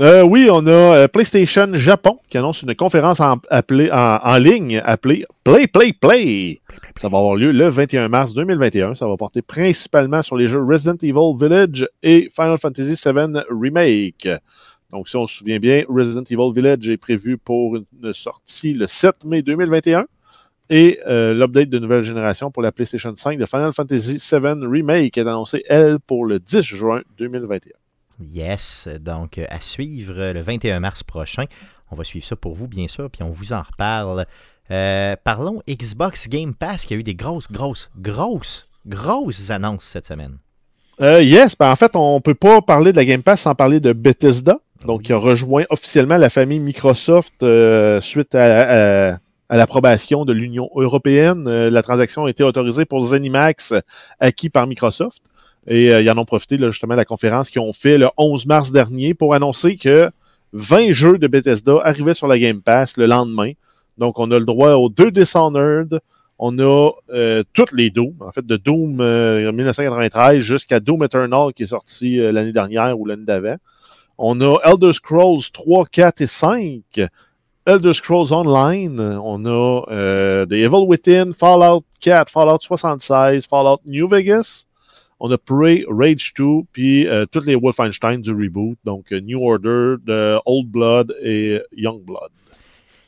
euh, 0.00 0.22
oui, 0.22 0.48
on 0.50 0.66
a 0.66 0.70
euh, 0.70 1.08
PlayStation 1.08 1.68
Japon 1.74 2.18
qui 2.30 2.38
annonce 2.38 2.62
une 2.62 2.74
conférence 2.74 3.20
en, 3.20 3.38
appelée, 3.50 3.90
en, 3.90 4.18
en 4.22 4.38
ligne 4.38 4.82
appelée 4.84 5.26
Play, 5.44 5.66
Play, 5.66 5.92
Play. 5.92 6.60
Ça 7.00 7.08
va 7.08 7.18
avoir 7.18 7.36
lieu 7.36 7.52
le 7.52 7.68
21 7.68 8.08
mars 8.08 8.34
2021. 8.34 8.94
Ça 8.94 9.06
va 9.06 9.16
porter 9.16 9.42
principalement 9.42 10.22
sur 10.22 10.36
les 10.36 10.48
jeux 10.48 10.62
Resident 10.62 10.96
Evil 11.02 11.36
Village 11.38 11.88
et 12.02 12.30
Final 12.34 12.58
Fantasy 12.58 12.94
VII 13.04 13.42
Remake. 13.50 14.28
Donc, 14.92 15.08
si 15.08 15.16
on 15.16 15.26
se 15.26 15.38
souvient 15.38 15.58
bien, 15.58 15.84
Resident 15.88 16.22
Evil 16.22 16.52
Village 16.54 16.88
est 16.88 16.98
prévu 16.98 17.38
pour 17.38 17.76
une 17.76 18.12
sortie 18.12 18.74
le 18.74 18.86
7 18.86 19.24
mai 19.24 19.42
2021 19.42 20.06
et 20.70 21.00
euh, 21.06 21.34
l'update 21.34 21.68
de 21.68 21.78
nouvelle 21.78 22.02
génération 22.02 22.50
pour 22.50 22.62
la 22.62 22.72
PlayStation 22.72 23.14
5 23.16 23.38
de 23.38 23.46
Final 23.46 23.72
Fantasy 23.72 24.16
VII 24.16 24.66
Remake 24.66 25.18
est 25.18 25.22
annoncé, 25.22 25.64
elle, 25.68 25.98
pour 25.98 26.24
le 26.24 26.38
10 26.38 26.60
juin 26.62 27.02
2021. 27.18 27.72
Yes, 28.20 28.88
donc 29.00 29.38
à 29.38 29.60
suivre 29.60 30.32
le 30.32 30.40
21 30.40 30.80
mars 30.80 31.02
prochain. 31.02 31.44
On 31.90 31.96
va 31.96 32.04
suivre 32.04 32.24
ça 32.24 32.36
pour 32.36 32.54
vous, 32.54 32.68
bien 32.68 32.88
sûr, 32.88 33.10
puis 33.10 33.22
on 33.22 33.30
vous 33.30 33.52
en 33.52 33.62
reparle. 33.62 34.26
Euh, 34.70 35.16
parlons 35.22 35.62
Xbox 35.68 36.28
Game 36.28 36.54
Pass 36.54 36.86
qui 36.86 36.94
a 36.94 36.96
eu 36.96 37.02
des 37.02 37.14
grosses, 37.14 37.50
grosses, 37.50 37.90
grosses, 37.98 38.68
grosses 38.86 39.50
annonces 39.50 39.84
cette 39.84 40.06
semaine. 40.06 40.38
Euh, 41.00 41.22
yes, 41.22 41.56
ben 41.58 41.70
en 41.70 41.76
fait, 41.76 41.96
on 41.96 42.16
ne 42.16 42.20
peut 42.20 42.34
pas 42.34 42.62
parler 42.62 42.92
de 42.92 42.96
la 42.96 43.04
Game 43.04 43.22
Pass 43.22 43.42
sans 43.42 43.54
parler 43.54 43.80
de 43.80 43.92
Bethesda, 43.92 44.60
donc 44.86 45.02
qui 45.02 45.12
a 45.12 45.18
rejoint 45.18 45.64
officiellement 45.70 46.16
la 46.16 46.30
famille 46.30 46.60
Microsoft 46.60 47.42
euh, 47.42 48.00
suite 48.00 48.34
à, 48.34 49.10
à, 49.10 49.18
à 49.48 49.56
l'approbation 49.56 50.24
de 50.24 50.32
l'Union 50.32 50.70
européenne. 50.76 51.46
Euh, 51.46 51.70
la 51.70 51.82
transaction 51.82 52.24
a 52.24 52.30
été 52.30 52.42
autorisée 52.42 52.84
pour 52.84 53.06
Zenimax 53.06 53.74
acquis 54.20 54.50
par 54.50 54.66
Microsoft. 54.66 55.22
Et 55.66 55.92
euh, 55.92 56.02
ils 56.02 56.10
en 56.10 56.18
ont 56.18 56.24
profité 56.24 56.56
là, 56.56 56.70
justement 56.70 56.94
de 56.94 56.98
la 56.98 57.04
conférence 57.04 57.50
qu'ils 57.50 57.60
ont 57.60 57.72
fait 57.72 57.98
le 57.98 58.08
11 58.16 58.46
mars 58.46 58.72
dernier 58.72 59.14
pour 59.14 59.34
annoncer 59.34 59.76
que 59.76 60.10
20 60.52 60.90
jeux 60.92 61.18
de 61.18 61.26
Bethesda 61.26 61.80
arrivaient 61.84 62.14
sur 62.14 62.26
la 62.26 62.38
Game 62.38 62.62
Pass 62.62 62.96
le 62.96 63.06
lendemain. 63.06 63.52
Donc, 63.98 64.18
on 64.18 64.30
a 64.30 64.38
le 64.38 64.44
droit 64.44 64.72
aux 64.72 64.88
deux 64.88 65.10
Dishonored, 65.10 66.00
on 66.38 66.58
a 66.58 66.90
euh, 67.10 67.44
toutes 67.52 67.72
les 67.72 67.90
Doom, 67.90 68.14
en 68.20 68.32
fait, 68.32 68.44
de 68.44 68.56
Doom 68.56 69.00
euh, 69.00 69.52
1993 69.52 70.40
jusqu'à 70.40 70.80
Doom 70.80 71.04
Eternal 71.04 71.52
qui 71.54 71.64
est 71.64 71.68
sorti 71.68 72.18
euh, 72.18 72.32
l'année 72.32 72.52
dernière 72.52 72.98
ou 72.98 73.06
l'année 73.06 73.24
d'avant. 73.24 73.56
On 74.18 74.40
a 74.40 74.58
Elder 74.64 74.92
Scrolls 74.92 75.50
3, 75.52 75.86
4 75.86 76.20
et 76.20 76.26
5, 76.26 76.82
Elder 77.66 77.92
Scrolls 77.92 78.32
Online, 78.32 79.00
on 79.00 79.44
a 79.44 79.84
euh, 79.90 80.46
The 80.46 80.52
Evil 80.52 80.86
Within, 80.86 81.32
Fallout 81.32 81.84
4, 82.00 82.30
Fallout 82.30 82.58
76, 82.60 83.46
Fallout 83.46 83.80
New 83.86 84.08
Vegas, 84.08 84.64
on 85.20 85.30
a 85.30 85.38
Prey, 85.38 85.84
Rage 85.88 86.34
2, 86.36 86.62
puis 86.72 87.06
euh, 87.06 87.26
toutes 87.30 87.46
les 87.46 87.54
Wolfenstein 87.54 88.20
du 88.20 88.32
reboot, 88.32 88.76
donc 88.84 89.10
New 89.12 89.40
Order, 89.40 89.96
Old 90.44 90.68
Blood 90.68 91.14
et 91.22 91.60
Young 91.72 92.02
Blood. 92.02 92.30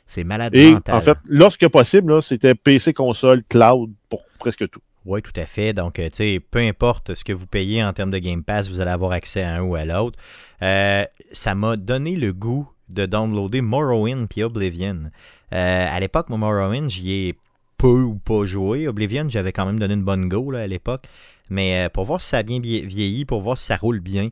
C'est 0.05 0.23
malade 0.23 0.53
Et 0.55 0.71
mental. 0.71 0.95
en 0.95 1.01
fait, 1.01 1.17
lorsque 1.25 1.67
possible, 1.67 2.21
c'était 2.21 2.53
PC, 2.53 2.93
console, 2.93 3.43
cloud 3.49 3.91
pour 4.09 4.23
presque 4.39 4.69
tout. 4.69 4.81
Oui, 5.05 5.21
tout 5.21 5.39
à 5.39 5.45
fait. 5.45 5.73
Donc, 5.73 5.99
euh, 5.99 6.09
tu 6.09 6.15
sais, 6.17 6.39
peu 6.39 6.59
importe 6.59 7.13
ce 7.13 7.23
que 7.23 7.31
vous 7.31 7.45
payez 7.45 7.83
en 7.83 7.93
termes 7.93 8.09
de 8.09 8.17
Game 8.17 8.43
Pass, 8.43 8.69
vous 8.69 8.81
allez 8.81 8.89
avoir 8.91 9.11
accès 9.11 9.43
à 9.43 9.55
un 9.57 9.61
ou 9.61 9.75
à 9.75 9.85
l'autre. 9.85 10.17
Euh, 10.63 11.05
ça 11.31 11.53
m'a 11.53 11.77
donné 11.77 12.15
le 12.15 12.33
goût 12.33 12.67
de 12.89 13.05
downloader 13.05 13.61
Morrowind 13.61 14.27
puis 14.27 14.43
Oblivion. 14.43 15.11
Euh, 15.53 15.87
à 15.89 15.99
l'époque, 15.99 16.29
moi, 16.29 16.39
Morrowind, 16.39 16.89
j'y 16.89 17.11
ai 17.11 17.37
peu 17.77 18.01
ou 18.01 18.15
pas 18.15 18.45
joué. 18.45 18.87
Oblivion, 18.87 19.29
j'avais 19.29 19.51
quand 19.51 19.67
même 19.67 19.79
donné 19.79 19.93
une 19.93 20.03
bonne 20.03 20.27
go 20.27 20.51
à 20.53 20.65
l'époque. 20.65 21.05
Mais 21.51 21.87
pour 21.93 22.05
voir 22.05 22.19
si 22.19 22.29
ça 22.29 22.39
a 22.39 22.43
bien 22.43 22.59
vie- 22.59 22.83
vieilli, 22.83 23.25
pour 23.25 23.41
voir 23.41 23.55
si 23.59 23.65
ça 23.65 23.75
roule 23.75 23.99
bien 23.99 24.29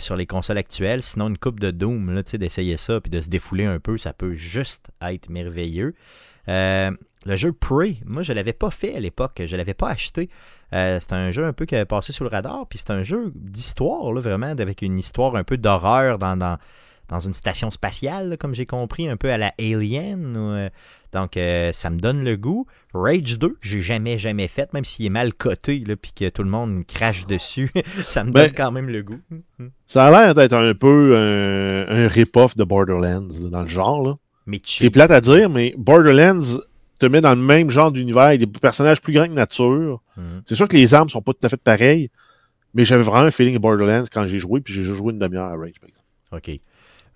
sur 0.00 0.16
les 0.16 0.26
consoles 0.26 0.58
actuelles, 0.58 1.04
sinon 1.04 1.28
une 1.28 1.38
coupe 1.38 1.60
de 1.60 1.70
Doom, 1.70 2.22
d'essayer 2.34 2.76
ça 2.76 3.00
puis 3.00 3.10
de 3.10 3.20
se 3.20 3.28
défouler 3.28 3.64
un 3.66 3.78
peu, 3.78 3.96
ça 3.96 4.12
peut 4.12 4.34
juste 4.34 4.88
être 5.00 5.28
merveilleux. 5.28 5.94
Le 7.28 7.36
jeu 7.36 7.52
Prey, 7.52 7.96
moi 8.04 8.22
je 8.22 8.32
l'avais 8.32 8.52
pas 8.52 8.70
fait 8.70 8.96
à 8.96 9.00
l'époque, 9.00 9.42
je 9.44 9.54
l'avais 9.54 9.74
pas 9.74 9.88
acheté. 9.90 10.28
Euh, 10.74 10.98
c'est 11.00 11.12
un 11.12 11.30
jeu 11.30 11.44
un 11.44 11.52
peu 11.52 11.66
qui 11.66 11.76
avait 11.76 11.84
passé 11.84 12.12
sous 12.12 12.24
le 12.24 12.30
radar, 12.30 12.66
puis 12.68 12.78
c'est 12.78 12.90
un 12.90 13.02
jeu 13.02 13.30
d'histoire, 13.34 14.12
là, 14.12 14.20
vraiment, 14.20 14.46
avec 14.46 14.82
une 14.82 14.98
histoire 14.98 15.36
un 15.36 15.44
peu 15.44 15.56
d'horreur 15.56 16.18
dans, 16.18 16.36
dans, 16.36 16.58
dans 17.08 17.20
une 17.20 17.34
station 17.34 17.70
spatiale, 17.70 18.30
là, 18.30 18.36
comme 18.36 18.54
j'ai 18.54 18.66
compris, 18.66 19.08
un 19.08 19.16
peu 19.16 19.30
à 19.30 19.38
la 19.38 19.52
Alien. 19.58 20.34
euh, 20.36 20.68
donc 21.12 21.36
euh, 21.38 21.72
ça 21.72 21.88
me 21.88 21.98
donne 21.98 22.22
le 22.24 22.36
goût. 22.36 22.66
Rage 22.92 23.38
2, 23.38 23.56
j'ai 23.62 23.80
jamais, 23.80 24.18
jamais 24.18 24.46
fait, 24.48 24.72
même 24.74 24.84
s'il 24.84 25.06
est 25.06 25.10
mal 25.10 25.32
coté, 25.32 25.78
là, 25.86 25.96
puis 25.96 26.12
que 26.14 26.28
tout 26.28 26.42
le 26.42 26.50
monde 26.50 26.84
crache 26.86 27.26
dessus, 27.26 27.70
ça 28.08 28.24
me 28.24 28.30
Ben, 28.32 28.44
donne 28.46 28.54
quand 28.54 28.70
même 28.72 28.88
le 28.88 29.02
goût. 29.02 29.20
Ça 29.86 30.06
a 30.06 30.10
l'air 30.10 30.34
d'être 30.34 30.52
un 30.54 30.74
peu 30.74 31.16
un, 31.16 32.04
un 32.04 32.08
rip-off 32.08 32.56
de 32.56 32.64
Borderlands 32.64 33.28
là, 33.40 33.48
dans 33.50 33.62
le 33.62 33.68
genre. 33.68 34.02
Là. 34.06 34.14
C'est 34.64 34.90
plate 34.90 35.10
à 35.10 35.20
dire, 35.22 35.48
mais 35.50 35.74
Borderlands 35.78 36.60
te 36.98 37.06
met 37.06 37.20
dans 37.20 37.30
le 37.34 37.40
même 37.40 37.70
genre 37.70 37.92
d'univers 37.92 38.22
avec 38.24 38.40
des 38.40 38.46
personnages 38.46 39.00
plus 39.00 39.12
grands 39.12 39.26
que 39.26 39.32
nature. 39.32 40.02
Mhm. 40.16 40.42
C'est 40.46 40.54
sûr 40.54 40.68
que 40.68 40.76
les 40.76 40.94
armes 40.94 41.08
sont 41.08 41.22
pas 41.22 41.32
tout 41.32 41.44
à 41.46 41.48
fait 41.48 41.56
pareilles, 41.56 42.10
mais 42.74 42.84
j'avais 42.84 43.02
vraiment 43.02 43.26
un 43.26 43.30
feeling 43.30 43.54
de 43.54 43.58
Borderlands 43.58 44.04
quand 44.12 44.26
j'ai 44.26 44.38
joué, 44.38 44.60
puis 44.60 44.72
j'ai 44.74 44.82
juste 44.82 44.96
joué 44.96 45.12
une 45.12 45.18
demi-heure 45.18 45.46
à 45.46 45.56
Rage. 45.56 45.78
par 45.80 45.88
exemple. 45.88 46.06
OK. 46.32 46.60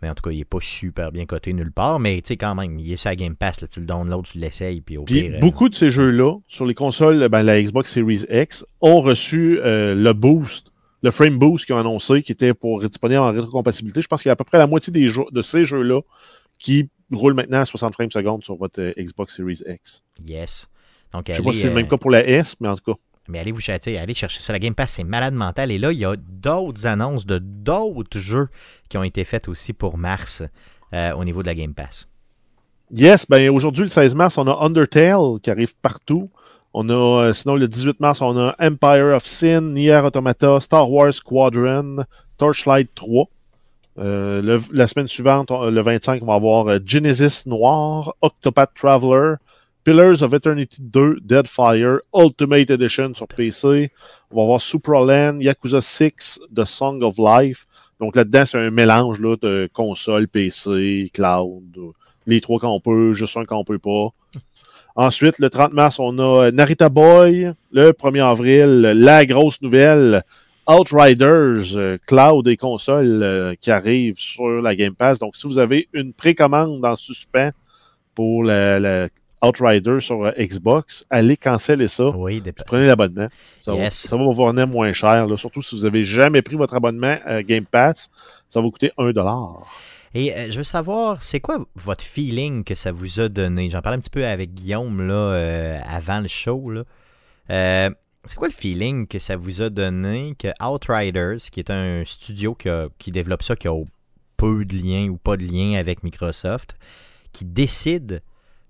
Mais 0.01 0.09
en 0.11 0.14
tout 0.14 0.23
cas, 0.23 0.31
il 0.33 0.40
est 0.40 0.45
pas 0.45 0.59
super 0.61 1.12
bien 1.12 1.27
coté 1.27 1.53
nulle 1.53 1.71
part, 1.71 2.01
mais 2.01 2.16
tu 2.23 2.29
sais, 2.29 2.37
quand 2.37 2.57
même, 2.57 2.77
il 2.81 2.92
est 2.92 2.97
sur 2.97 3.11
la 3.11 3.14
Game 3.16 3.37
Pass, 3.37 3.61
là, 3.61 3.68
tu 3.68 3.79
le 3.79 3.87
downloads, 3.87 4.23
tu 4.23 4.38
l'essayes, 4.38 4.81
puis 4.81 4.97
au 4.99 5.05
Puis 5.05 5.23
pire. 5.23 5.35
euh, 5.37 5.38
beaucoup 5.40 5.68
de 5.68 5.77
ces 5.77 5.90
jeux-là, 5.90 6.38
sur 6.49 6.66
les 6.66 6.75
consoles, 6.75 7.29
ben, 7.29 7.42
la 7.45 7.62
Xbox 7.62 7.88
Series 7.92 8.25
X, 8.29 8.66
ont 8.81 9.01
reçu 9.01 9.61
euh, 9.61 9.95
le 9.95 10.12
boost, 10.12 10.73
le 11.05 11.12
frame 11.12 11.38
boost 11.38 11.66
qu'ils 11.66 11.77
ont 11.77 11.79
annoncé, 11.79 12.23
qui 12.25 12.33
était 12.33 12.53
pour 12.53 12.83
disponible 12.83 13.21
en 13.21 13.31
rétrocompatibilité. 13.31 14.03
Je 14.03 14.09
pense 14.09 14.23
qu'il 14.23 14.29
y 14.29 14.31
a 14.31 14.33
à 14.33 14.37
peu 14.37 14.42
près 14.45 14.59
la 14.59 14.66
moitié 14.66 14.92
des 14.92 15.07
jeux, 15.07 15.23
de 15.31 15.40
ces 15.42 15.64
jeux-là 15.64 16.01
qui 16.59 16.88
roulent 17.14 17.35
maintenant 17.35 17.61
à 17.61 17.64
60 17.64 17.94
frames 17.94 18.11
secondes 18.11 18.44
sur 18.44 18.57
votre 18.57 18.81
euh, 18.81 18.92
Xbox 18.98 19.37
Series 19.37 19.62
X. 19.66 20.03
Yes. 20.27 20.68
Donc, 21.12 21.25
Je 21.27 21.33
sais 21.33 21.38
allez, 21.38 21.44
pas 21.44 21.53
si 21.53 21.59
c'est 21.61 21.66
le 21.66 21.72
euh, 21.72 21.77
même 21.77 21.88
cas 21.88 21.96
pour 21.96 22.11
la 22.11 22.27
S, 22.27 22.57
mais 22.61 22.68
en 22.68 22.77
tout 22.77 22.92
cas. 22.92 22.98
Mais 23.29 23.38
allez 23.38 23.53
vous 23.53 23.61
chatter, 23.61 23.98
allez 23.98 24.14
chercher 24.14 24.40
ça. 24.40 24.53
La 24.53 24.59
Game 24.59 24.75
Pass, 24.75 24.94
c'est 24.94 25.05
malade 25.05 25.35
mental. 25.35 25.70
Et 25.70 25.79
là, 25.79 25.92
il 25.92 25.98
y 25.98 26.05
a 26.05 26.16
d'autres 26.16 26.87
annonces 26.87 27.25
de 27.25 27.38
d'autres 27.38 28.18
jeux 28.18 28.48
qui 28.88 28.98
ont 28.98 29.05
été 29.05 29.25
faites 29.25 29.48
aussi 29.48 29.72
pour 29.72 29.96
mars 29.96 30.42
euh, 30.92 31.12
au 31.12 31.25
niveau 31.25 31.42
de 31.42 31.46
la 31.46 31.55
Game 31.55 31.75
Pass. 31.75 32.09
Yes, 32.90 33.25
ben 33.29 33.48
aujourd'hui, 33.48 33.85
le 33.85 33.90
16 33.90 34.14
mars, 34.14 34.37
on 34.38 34.46
a 34.48 34.64
Undertale 34.64 35.40
qui 35.42 35.51
arrive 35.51 35.75
partout. 35.77 36.31
On 36.75 36.88
a, 36.88 36.92
euh, 37.29 37.33
sinon, 37.33 37.55
le 37.55 37.68
18 37.68 38.01
mars, 38.01 38.20
on 38.20 38.37
a 38.37 38.55
Empire 38.59 39.14
of 39.14 39.25
Sin, 39.25 39.72
Nier 39.72 40.01
Automata, 40.05 40.59
Star 40.61 40.90
Wars 40.90 41.14
Squadron, 41.14 42.05
Torchlight 42.38 42.90
3. 42.94 43.29
Euh, 43.99 44.61
la 44.73 44.87
semaine 44.87 45.09
suivante, 45.09 45.51
le 45.51 45.83
25, 45.83 46.23
on 46.23 46.27
va 46.27 46.35
avoir 46.35 46.69
euh, 46.69 46.79
Genesis 46.85 47.43
Noir, 47.47 48.15
Octopath 48.23 48.71
Traveler, 48.75 49.35
Pillars 49.85 50.23
of 50.23 50.33
Eternity 50.33 50.79
2, 50.81 51.19
Deadfire, 51.23 51.99
Ultimate 52.15 52.71
Edition 52.71 53.15
sur 53.15 53.27
PC. 53.27 53.91
On 54.31 54.37
va 54.37 54.43
avoir 54.43 54.61
Supraland, 54.61 55.41
Yakuza 55.41 55.81
6, 55.81 56.41
The 56.55 56.65
Song 56.65 57.03
of 57.03 57.17
Life. 57.19 57.67
Donc 58.01 58.17
là-dedans, 58.17 58.45
c'est 58.47 58.59
un 58.59 58.71
mélange 58.71 59.21
là, 59.21 59.37
de 59.43 59.69
console, 59.73 60.27
PC, 60.27 61.11
cloud, 61.13 61.93
les 62.27 62.41
trois 62.41 62.59
quand 62.61 62.73
on 62.73 62.81
peut, 62.81 63.13
juste 63.13 63.37
un 63.37 63.45
quand 63.45 63.59
on 63.59 63.65
peut 63.65 63.79
pas. 63.79 64.09
Ensuite, 64.95 65.39
le 65.39 65.51
30 65.51 65.73
mars, 65.73 65.99
on 65.99 66.19
a 66.19 66.51
Narita 66.51 66.89
Boy. 66.89 67.53
Le 67.73 67.93
1er 67.93 68.25
avril, 68.25 68.81
la 68.81 69.25
grosse 69.25 69.61
nouvelle, 69.63 70.23
Outriders, 70.68 71.75
euh, 71.77 71.98
cloud 72.07 72.46
et 72.48 72.57
console 72.57 73.22
euh, 73.22 73.55
qui 73.61 73.70
arrive 73.70 74.14
sur 74.16 74.46
la 74.62 74.75
Game 74.77 74.94
Pass. 74.94 75.18
Donc, 75.18 75.37
si 75.37 75.46
vous 75.46 75.59
avez 75.59 75.88
une 75.92 76.12
précommande 76.12 76.85
en 76.85 76.96
suspens 76.96 77.51
pour 78.14 78.44
la, 78.44 78.79
la 78.79 79.09
Outrider 79.44 79.98
sur 80.01 80.25
euh, 80.25 80.31
Xbox, 80.38 81.05
allez 81.11 81.37
canceller 81.37 81.88
ça. 81.88 82.11
Oui, 82.16 82.40
des- 82.40 82.53
Prenez 82.53 82.87
l'abonnement. 82.87 83.27
Ça, 83.64 83.75
Yes. 83.75 84.05
va, 84.05 84.11
ça 84.11 84.16
va 84.16 84.22
vous 84.22 84.31
revenir 84.33 84.68
moins 84.68 84.92
cher. 84.92 85.27
là. 85.27 85.37
Surtout 85.37 85.62
si 85.62 85.75
vous 85.77 85.85
avez 85.85 86.05
jamais 86.05 86.42
pris 86.42 86.55
votre 86.55 86.75
abonnement 86.75 87.16
à 87.25 87.42
Game 87.42 87.64
Pass, 87.64 88.09
ça 88.48 88.61
va 88.61 88.64
vous 88.64 88.70
coûter 88.70 88.92
1$. 88.98 89.64
Et 90.14 90.33
je 90.51 90.59
veux 90.59 90.62
savoir, 90.64 91.22
c'est 91.22 91.40
quoi 91.40 91.64
votre 91.75 92.05
feeling 92.05 92.62
que 92.64 92.75
ça 92.77 92.92
vous 92.92 93.18
a 93.18 93.29
donné? 93.29 93.68
J'en 93.70 93.81
parlais 93.81 93.96
un 93.96 94.01
petit 94.01 94.11
peu 94.11 94.25
avec 94.27 94.53
Guillaume 94.55 95.01
là, 95.09 95.81
avant 95.88 96.20
le 96.20 96.29
show. 96.29 96.70
Là. 96.70 97.90
C'est 98.25 98.37
quoi 98.37 98.49
le 98.49 98.55
feeling 98.55 99.09
que 99.09 99.19
ça 99.19 99.37
vous 99.37 99.63
a 99.63 99.71
donné 99.71 100.37
que 100.39 100.49
Outriders, 100.65 101.39
qui 101.51 101.59
est 101.59 101.71
un 101.71 102.05
studio 102.05 102.57
qui 102.99 103.11
développe 103.11 103.43
ça, 103.43 103.57
qui 103.57 103.67
a 103.67 103.75
peu 104.37 104.65
de 104.65 104.77
liens 104.77 105.09
ou 105.09 105.17
pas 105.17 105.37
de 105.37 105.45
lien 105.45 105.79
avec 105.79 106.05
Microsoft, 106.05 106.77
qui 107.33 107.45
décide 107.45 108.23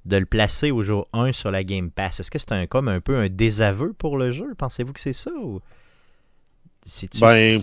de 0.04 0.16
le 0.16 0.26
placer 0.26 0.70
au 0.70 0.82
jour 0.82 1.06
1 1.12 1.32
sur 1.32 1.50
la 1.50 1.64
Game 1.64 1.90
Pass? 1.90 2.20
Est-ce 2.20 2.30
que 2.30 2.38
c'est 2.38 2.52
un, 2.52 2.66
comme 2.66 2.88
un 2.88 3.00
peu 3.00 3.16
un 3.16 3.28
désaveu 3.28 3.92
pour 3.92 4.16
le 4.16 4.32
jeu? 4.32 4.54
Pensez-vous 4.56 4.92
que 4.94 5.00
c'est 5.00 5.12
ça? 5.12 5.30
Ou... 5.32 5.60
C'est-tu, 6.84 7.20
Ben- 7.20 7.60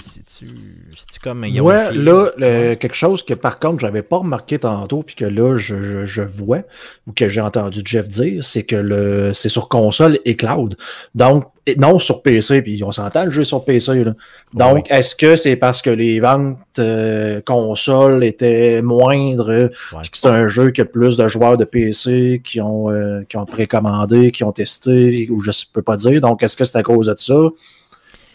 comme... 1.21 1.43
Ouais, 1.43 1.73
un 1.75 1.89
feeling? 1.89 2.03
là, 2.05 2.31
le- 2.37 2.75
quelque 2.75 2.95
chose 2.95 3.21
que 3.23 3.33
par 3.33 3.59
contre, 3.59 3.79
j'avais 3.79 4.01
pas 4.01 4.17
remarqué 4.17 4.59
tantôt, 4.59 5.03
puis 5.03 5.15
que 5.15 5.25
là, 5.25 5.57
je, 5.57 5.83
je- 5.83 6.05
je 6.05 6.21
vois, 6.21 6.59
ou 7.05 7.11
que 7.11 7.27
j'ai 7.27 7.41
entendu 7.41 7.81
Jeff 7.83 8.07
dire, 8.07 8.45
c'est 8.45 8.63
que 8.63 8.77
le 8.77 9.33
c'est 9.33 9.49
sur 9.49 9.67
console 9.67 10.19
et 10.23 10.35
cloud. 10.37 10.77
Donc, 11.15 11.45
et 11.65 11.75
non 11.75 11.99
sur 11.99 12.23
PC, 12.23 12.61
puis 12.61 12.81
on 12.83 12.91
s'entend 12.93 13.25
le 13.25 13.31
jeu 13.31 13.43
sur 13.43 13.65
PC. 13.65 14.03
Là. 14.05 14.13
Donc, 14.53 14.89
est-ce 14.89 15.15
que 15.17 15.35
c'est 15.35 15.57
parce 15.57 15.81
que 15.81 15.89
les 15.89 16.21
ventes 16.21 16.57
euh, 16.79 17.41
consoles 17.45 18.23
étaient 18.23 18.81
moindres, 18.81 19.49
Ouais. 19.49 19.99
puis 20.01 20.11
que 20.11 20.17
c'est 20.17 20.27
un 20.27 20.47
jeu 20.47 20.71
que 20.71 20.81
plus 20.81 21.17
de 21.17 21.27
joueurs 21.27 21.57
de 21.57 21.65
PC 21.65 22.41
qui 22.43 22.61
ont, 22.61 22.89
euh, 22.89 23.21
qui 23.27 23.35
ont 23.35 23.45
précommandé, 23.45 24.31
qui 24.31 24.45
ont 24.45 24.53
testé, 24.53 25.27
ou 25.29 25.41
je 25.41 25.49
ne 25.49 25.55
peux 25.73 25.81
pas 25.81 25.97
dire. 25.97 26.21
Donc, 26.21 26.41
est-ce 26.41 26.55
que 26.55 26.63
c'est 26.63 26.77
à 26.77 26.83
cause 26.83 27.07
de 27.07 27.15
ça? 27.17 27.35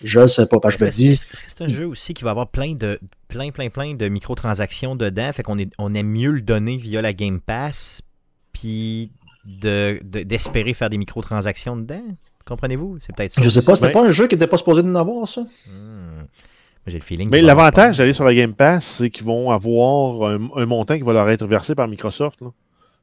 Je 0.05 0.21
ne 0.21 0.27
sais 0.27 0.47
pas, 0.47 0.61
parce 0.61 0.75
que 0.77 0.81
je 0.81 0.85
me 0.85 0.88
Est-ce 0.90 0.97
dis. 0.99 1.09
Est-ce 1.09 1.27
que 1.27 1.37
c'est 1.37 1.62
un 1.62 1.69
jeu 1.69 1.87
aussi 1.87 2.14
qui 2.14 2.23
va 2.25 2.31
avoir 2.31 2.47
plein 2.49 2.75
de 2.75 3.01
plein 3.29 3.51
plein 3.51 3.71
plein 3.71 3.95
de 3.95 4.09
microtransactions 4.09 4.95
dedans, 4.97 5.33
fait 5.33 5.43
qu'on 5.43 5.59
est, 5.59 5.71
on 5.79 5.93
aime 5.95 6.09
mieux 6.09 6.31
le 6.31 6.40
donner 6.43 6.77
via 6.77 7.03
la 7.03 7.12
Game 7.12 7.40
Pass, 7.40 8.03
puis 8.53 9.11
de, 9.45 10.01
de- 10.05 10.23
d'espérer 10.23 10.75
faire 10.75 10.90
des 10.90 10.99
microtransactions 10.99 11.77
dedans. 11.77 12.03
Comprenez-vous? 12.47 12.99
C'est 13.01 13.17
peut-être 13.17 13.33
ça. 13.33 13.43
Je 13.43 13.49
sais 13.49 13.64
pas, 13.64 13.75
c'était 13.75 13.87
Ouais. 13.88 13.93
pas 13.93 14.07
un 14.07 14.11
jeu 14.11 14.27
qui 14.29 14.35
n'était 14.35 14.47
pas 14.47 14.59
supposé 14.59 14.83
d'en 14.83 14.95
avoir, 14.95 15.27
ça? 15.27 15.40
Hmm. 15.67 16.25
J'ai 16.87 16.99
le 16.99 17.03
feeling. 17.05 17.31
Mais 17.31 17.40
l'avantage 17.40 17.97
d'aller 17.97 18.12
sur 18.12 18.25
la 18.25 18.35
Game 18.35 18.53
Pass, 18.53 18.97
c'est 18.99 19.09
qu'ils 19.09 19.25
vont 19.25 19.51
avoir 19.51 20.31
un, 20.31 20.51
un 20.55 20.67
montant 20.67 20.97
qui 20.99 21.03
va 21.03 21.14
leur 21.14 21.31
être 21.31 21.47
versé 21.47 21.75
par 21.75 21.88
Microsoft. 21.88 22.43
là. 22.43 22.49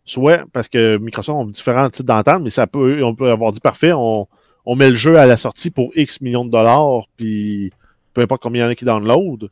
Soit 0.06 0.44
parce 0.54 0.68
que 0.68 0.98
Microsoft 0.98 1.36
ont 1.36 1.46
différents 1.46 1.90
types 1.90 2.06
d'ententes, 2.06 2.44
mais 2.44 2.52
ça 2.52 2.68
peut, 2.68 3.04
on 3.04 3.16
peut 3.16 3.32
avoir 3.32 3.52
dit 3.52 3.60
parfait, 3.60 3.92
on, 3.94 4.28
on 4.66 4.76
met 4.76 4.90
le 4.90 4.96
jeu 4.96 5.18
à 5.18 5.26
la 5.26 5.38
sortie 5.38 5.70
pour 5.72 5.92
X 5.96 6.22
millions 6.22 6.46
de 6.46 6.52
dollars, 6.52 7.06
puis 7.18 7.72
peu 8.14 8.22
importe 8.22 8.42
combien 8.44 8.64
il 8.64 8.66
y 8.66 8.68
en 8.68 8.72
a 8.72 8.76
qui 8.76 8.86
download. 8.86 9.50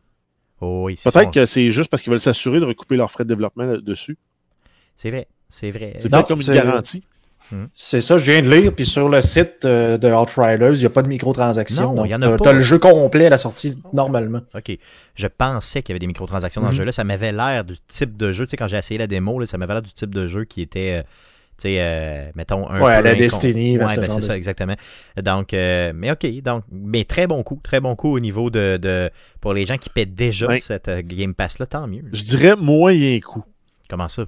Oh, 0.61 0.83
oui, 0.85 0.99
Peut-être 1.01 1.31
que 1.31 1.45
c'est 1.45 1.71
juste 1.71 1.89
parce 1.89 2.03
qu'ils 2.03 2.11
veulent 2.11 2.19
s'assurer 2.21 2.59
de 2.59 2.65
recouper 2.65 2.97
leurs 2.97 3.09
frais 3.11 3.23
de 3.23 3.29
développement 3.29 3.77
dessus. 3.77 4.17
C'est 4.97 5.09
vrai, 5.09 5.27
c'est 5.47 5.71
vrai. 5.71 5.95
C'est 6.01 6.09
peut-être 6.09 6.27
comme 6.27 6.41
une 6.41 6.53
garantie. 6.53 7.03
C'est 7.73 8.01
ça, 8.01 8.17
je 8.19 8.31
viens 8.31 8.41
de 8.43 8.49
lire, 8.49 8.75
puis 8.75 8.85
sur 8.85 9.09
le 9.09 9.23
site 9.23 9.65
euh, 9.65 9.97
de 9.97 10.07
Outriders, 10.11 10.73
il 10.75 10.79
n'y 10.79 10.85
a 10.85 10.89
pas 10.91 11.01
de 11.01 11.07
microtransactions. 11.07 11.93
Non, 11.95 12.05
il 12.05 12.11
y 12.11 12.13
en 12.15 12.21
a 12.21 12.27
t'as- 12.27 12.37
pas. 12.37 12.43
T'as 12.45 12.53
le 12.53 12.61
jeu 12.61 12.77
complet 12.77 13.25
à 13.25 13.29
la 13.31 13.39
sortie 13.39 13.81
normalement. 13.91 14.41
Ok. 14.53 14.77
Je 15.15 15.25
pensais 15.25 15.81
qu'il 15.81 15.91
y 15.91 15.93
avait 15.93 15.99
des 15.99 16.05
microtransactions 16.07 16.61
dans 16.61 16.67
Mhm. 16.67 16.73
ce 16.73 16.77
jeu-là. 16.77 16.91
Ça 16.91 17.03
m'avait 17.05 17.31
l'air 17.31 17.63
du 17.63 17.73
type 17.87 18.17
de 18.17 18.33
jeu. 18.33 18.45
Tu 18.45 18.51
sais, 18.51 18.57
quand 18.57 18.67
j'ai 18.67 18.77
essayé 18.77 18.99
la 18.99 19.07
démo, 19.07 19.39
là, 19.39 19.47
ça 19.47 19.57
m'avait 19.57 19.73
l'air 19.73 19.81
du 19.81 19.91
type 19.91 20.13
de 20.13 20.27
jeu 20.27 20.43
qui 20.45 20.61
était, 20.61 20.99
euh, 20.99 21.03
tu 21.59 21.63
sais, 21.69 21.77
euh, 21.79 22.29
mettons, 22.35 22.69
un 22.69 22.81
Ouais, 22.81 22.97
peu 22.97 23.03
la 23.03 23.15
Destiny, 23.15 23.77
ben, 23.77 23.85
Ouais, 23.87 23.95
ce 23.95 23.99
ben, 23.99 24.05
genre 24.07 24.15
c'est 24.15 24.21
de- 24.21 24.25
ça, 24.25 24.37
exactement. 24.37 24.75
Donc, 25.21 25.53
euh, 25.53 25.91
mais 25.95 26.11
ok. 26.11 26.25
Donc, 26.41 26.63
mais 26.71 27.03
très 27.03 27.27
bon 27.27 27.43
coup. 27.43 27.59
Très 27.63 27.79
bon 27.79 27.95
coup 27.95 28.09
au 28.15 28.19
niveau 28.19 28.49
de, 28.49 28.77
de- 28.81 29.09
pour 29.41 29.53
les 29.53 29.65
gens 29.65 29.77
qui 29.77 29.89
paient 29.89 30.05
déjà 30.05 30.47
Ouais. 30.47 30.59
cette 30.59 30.87
euh, 30.87 31.01
Game 31.03 31.33
Pass-là, 31.33 31.65
tant 31.65 31.87
mieux. 31.87 32.03
Je 32.13 32.23
dirais 32.23 32.55
moyen 32.55 33.19
coût. 33.19 33.43
Comment 33.89 34.07
ça? 34.09 34.25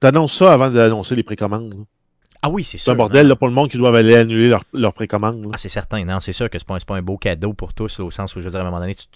T'annonces 0.00 0.36
ça 0.38 0.52
avant 0.52 0.70
d'annoncer 0.70 1.14
les 1.14 1.22
précommandes. 1.22 1.70
là. 1.74 1.80
Ah 2.42 2.50
oui, 2.50 2.62
c'est 2.62 2.78
C'est 2.78 2.84
sûr. 2.84 2.92
un 2.92 2.96
bordel 2.96 3.26
là, 3.26 3.34
pour 3.34 3.48
le 3.48 3.54
monde 3.54 3.68
qui 3.68 3.76
doivent 3.78 3.96
aller 3.96 4.14
annuler 4.14 4.48
leurs 4.48 4.62
leur 4.72 4.92
précommandes. 4.92 5.42
là. 5.42 5.50
Ah, 5.54 5.58
c'est 5.58 5.68
certain. 5.68 6.04
Non, 6.04 6.20
c'est 6.20 6.32
sûr 6.32 6.48
que 6.48 6.58
c'est 6.58 6.66
pas, 6.68 6.74
un- 6.74 6.78
c'est 6.78 6.86
pas 6.86 6.96
un 6.96 7.02
beau 7.02 7.16
cadeau 7.16 7.52
pour 7.52 7.74
tous, 7.74 7.98
là, 7.98 8.04
au 8.04 8.10
sens 8.12 8.36
où, 8.36 8.40
je 8.40 8.44
veux 8.44 8.50
dire, 8.52 8.60
à 8.60 8.62
un 8.62 8.66
moment 8.66 8.78
donné, 8.78 8.94
tu, 8.94 9.06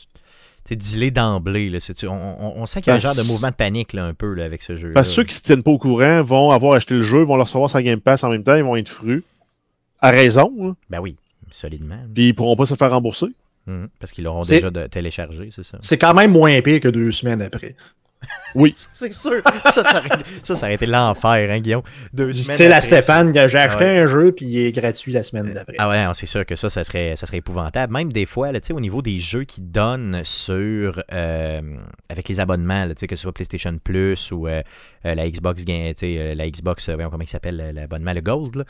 sais, 0.70 0.76
dis-les 0.76 1.10
d'emblée. 1.10 1.70
là. 1.70 1.80
C'est- 1.80 1.94
tu- 1.94 2.06
On, 2.06 2.12
on- 2.14 2.62
on 2.62 2.66
sent 2.66 2.80
qu'il 2.82 2.88
y 2.88 2.90
a 2.90 2.94
un 2.94 3.00
Parce- 3.00 3.14
genre 3.16 3.24
de 3.24 3.28
mouvement 3.28 3.48
de 3.50 3.54
panique 3.54 3.92
là, 3.92 4.04
un 4.04 4.14
peu 4.14 4.32
là, 4.34 4.44
avec 4.44 4.62
ce 4.62 4.76
jeu. 4.76 4.92
Parce 4.92 5.08
que 5.08 5.14
ceux 5.14 5.24
qui 5.24 5.30
ne 5.34 5.38
se 5.38 5.40
tiennent 5.42 5.62
pas 5.62 5.70
au 5.70 5.78
courant 5.78 6.22
vont 6.22 6.50
avoir 6.50 6.74
acheté 6.74 6.94
le 6.94 7.02
jeu, 7.02 7.22
vont 7.22 7.36
le 7.36 7.42
recevoir 7.42 7.68
sur 7.70 7.80
Game 7.82 8.00
Pass 8.00 8.22
en 8.24 8.30
même 8.30 8.42
temps, 8.44 8.54
ils 8.54 8.64
vont 8.64 8.76
être 8.76 8.88
frus. 8.88 9.24
À 10.00 10.10
raison. 10.10 10.52
là. 10.58 10.72
Ben 10.90 11.00
oui. 11.00 11.16
Solidement. 11.50 11.98
Puis 12.14 12.28
ils 12.28 12.34
pourront 12.34 12.56
pas 12.56 12.66
se 12.66 12.74
faire 12.74 12.90
rembourser. 12.90 13.26
Mhm. 13.66 13.88
Parce 14.00 14.10
qu'ils 14.12 14.24
l'auront 14.24 14.42
déjà 14.42 14.70
de- 14.70 14.86
téléchargé, 14.88 15.50
c'est 15.54 15.62
ça. 15.62 15.78
C'est 15.80 15.98
quand 15.98 16.14
même 16.14 16.32
moins 16.32 16.60
pire 16.62 16.80
que 16.80 16.88
deux 16.88 17.12
semaines 17.12 17.42
après. 17.42 17.76
Oui. 18.54 18.74
C'est 18.94 19.14
sûr. 19.14 19.42
ça, 19.64 19.82
ça, 19.82 19.98
aurait, 19.98 20.08
ça, 20.42 20.56
ça 20.56 20.66
aurait 20.66 20.74
été 20.74 20.86
l'enfer, 20.86 21.50
hein, 21.50 21.60
Guillaume? 21.60 21.82
Deux 22.12 22.32
sais, 22.32 22.68
la 22.68 22.76
après, 22.76 22.86
Stéphane, 22.86 23.32
j'ai 23.32 23.58
acheté 23.58 23.84
ouais. 23.84 23.98
un 24.00 24.06
jeu 24.06 24.32
puis 24.32 24.46
il 24.46 24.66
est 24.66 24.72
gratuit 24.72 25.12
la 25.12 25.22
semaine 25.22 25.52
d'après. 25.52 25.74
Ah 25.78 25.88
ouais, 25.88 26.04
c'est 26.14 26.26
sûr 26.26 26.44
que 26.44 26.56
ça, 26.56 26.70
ça 26.70 26.84
serait, 26.84 27.16
ça 27.16 27.26
serait 27.26 27.38
épouvantable. 27.38 27.92
Même 27.92 28.12
des 28.12 28.26
fois, 28.26 28.52
là, 28.52 28.60
tu 28.60 28.68
sais, 28.68 28.72
au 28.72 28.80
niveau 28.80 29.02
des 29.02 29.20
jeux 29.20 29.44
qui 29.44 29.60
donnent 29.60 30.22
sur 30.24 31.02
euh, 31.12 31.60
avec 32.08 32.28
les 32.28 32.40
abonnements, 32.40 32.84
là, 32.84 32.94
tu 32.94 33.00
sais, 33.00 33.06
que 33.06 33.16
ce 33.16 33.22
soit 33.22 33.32
PlayStation 33.32 33.76
Plus 33.82 34.30
ou 34.30 34.46
euh, 34.46 34.62
euh, 35.06 35.14
la 35.14 35.28
Xbox 35.28 35.64
la 35.66 36.50
Xbox, 36.50 36.88
voyons 36.88 37.10
comment 37.10 37.22
il 37.22 37.28
s'appelle 37.28 37.72
l'abonnement, 37.74 38.12
le 38.12 38.20
Gold. 38.20 38.56
là. 38.56 38.64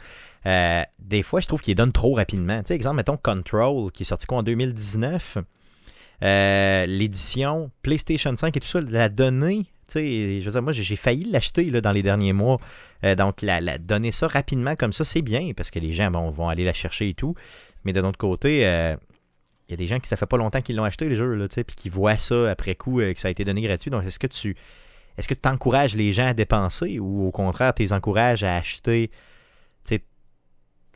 Euh, 0.46 0.82
des 0.98 1.22
fois, 1.22 1.40
je 1.40 1.46
trouve 1.46 1.61
qu'ils 1.61 1.74
donnent 1.74 1.92
trop 1.92 2.14
rapidement. 2.14 2.59
Tu 2.59 2.68
sais, 2.68 2.74
exemple, 2.74 2.96
mettons 2.96 3.16
Control, 3.16 3.90
qui 3.92 4.03
est 4.03 4.07
sorti 4.07 4.26
quoi 4.26 4.38
en 4.38 4.42
2019. 4.42 5.38
Euh, 6.22 6.86
L'édition 6.86 7.70
PlayStation 7.82 8.34
5 8.36 8.56
et 8.56 8.60
tout 8.60 8.68
ça, 8.68 8.80
la 8.80 9.08
donnée, 9.08 9.66
tu 9.88 9.94
sais, 9.94 10.40
je 10.40 10.44
veux 10.44 10.52
dire, 10.52 10.62
moi 10.62 10.72
j'ai 10.72 10.96
failli 10.96 11.24
l'acheter 11.24 11.70
dans 11.70 11.92
les 11.92 12.02
derniers 12.02 12.32
mois. 12.32 12.58
Euh, 13.04 13.14
donc, 13.14 13.42
la, 13.42 13.78
donner 13.78 14.12
ça 14.12 14.28
rapidement 14.28 14.76
comme 14.76 14.92
ça, 14.92 15.04
c'est 15.04 15.22
bien 15.22 15.52
parce 15.56 15.70
que 15.70 15.78
les 15.78 15.92
gens 15.92 16.10
bon, 16.10 16.30
vont 16.30 16.48
aller 16.48 16.64
la 16.64 16.72
chercher 16.72 17.08
et 17.08 17.14
tout. 17.14 17.34
Mais 17.84 17.92
de 17.92 18.00
l'autre 18.00 18.18
côté, 18.18 18.66
euh, 18.66 18.94
il 19.68 19.72
y 19.72 19.74
a 19.74 19.76
des 19.76 19.86
gens 19.86 19.98
qui 19.98 20.08
ça 20.08 20.16
fait 20.16 20.26
pas 20.26 20.36
longtemps 20.36 20.60
qu'ils 20.60 20.76
l'ont 20.76 20.84
acheté, 20.84 21.08
le 21.08 21.14
jeu, 21.14 21.48
puis 21.48 21.76
qui 21.76 21.88
voient 21.88 22.18
ça 22.18 22.50
après 22.50 22.74
coup, 22.76 22.98
que 22.98 23.18
ça 23.18 23.28
a 23.28 23.30
été 23.30 23.44
donné 23.44 23.62
gratuit. 23.62 23.90
Donc, 23.90 24.04
est-ce 24.04 24.18
que 24.18 24.26
tu 24.28 24.54
est-ce 25.18 25.28
que 25.28 25.34
tu 25.34 25.48
encourages 25.48 25.94
les 25.94 26.12
gens 26.12 26.26
à 26.26 26.34
dépenser 26.34 26.98
ou 26.98 27.26
au 27.26 27.30
contraire, 27.30 27.74
tu 27.74 27.82
les 27.82 27.92
encourages 27.92 28.44
à 28.44 28.56
acheter, 28.56 29.10
tu 29.84 29.96
sais, 29.96 29.96
je 29.96 29.96
sais 29.96 29.98
pas, 29.98 30.04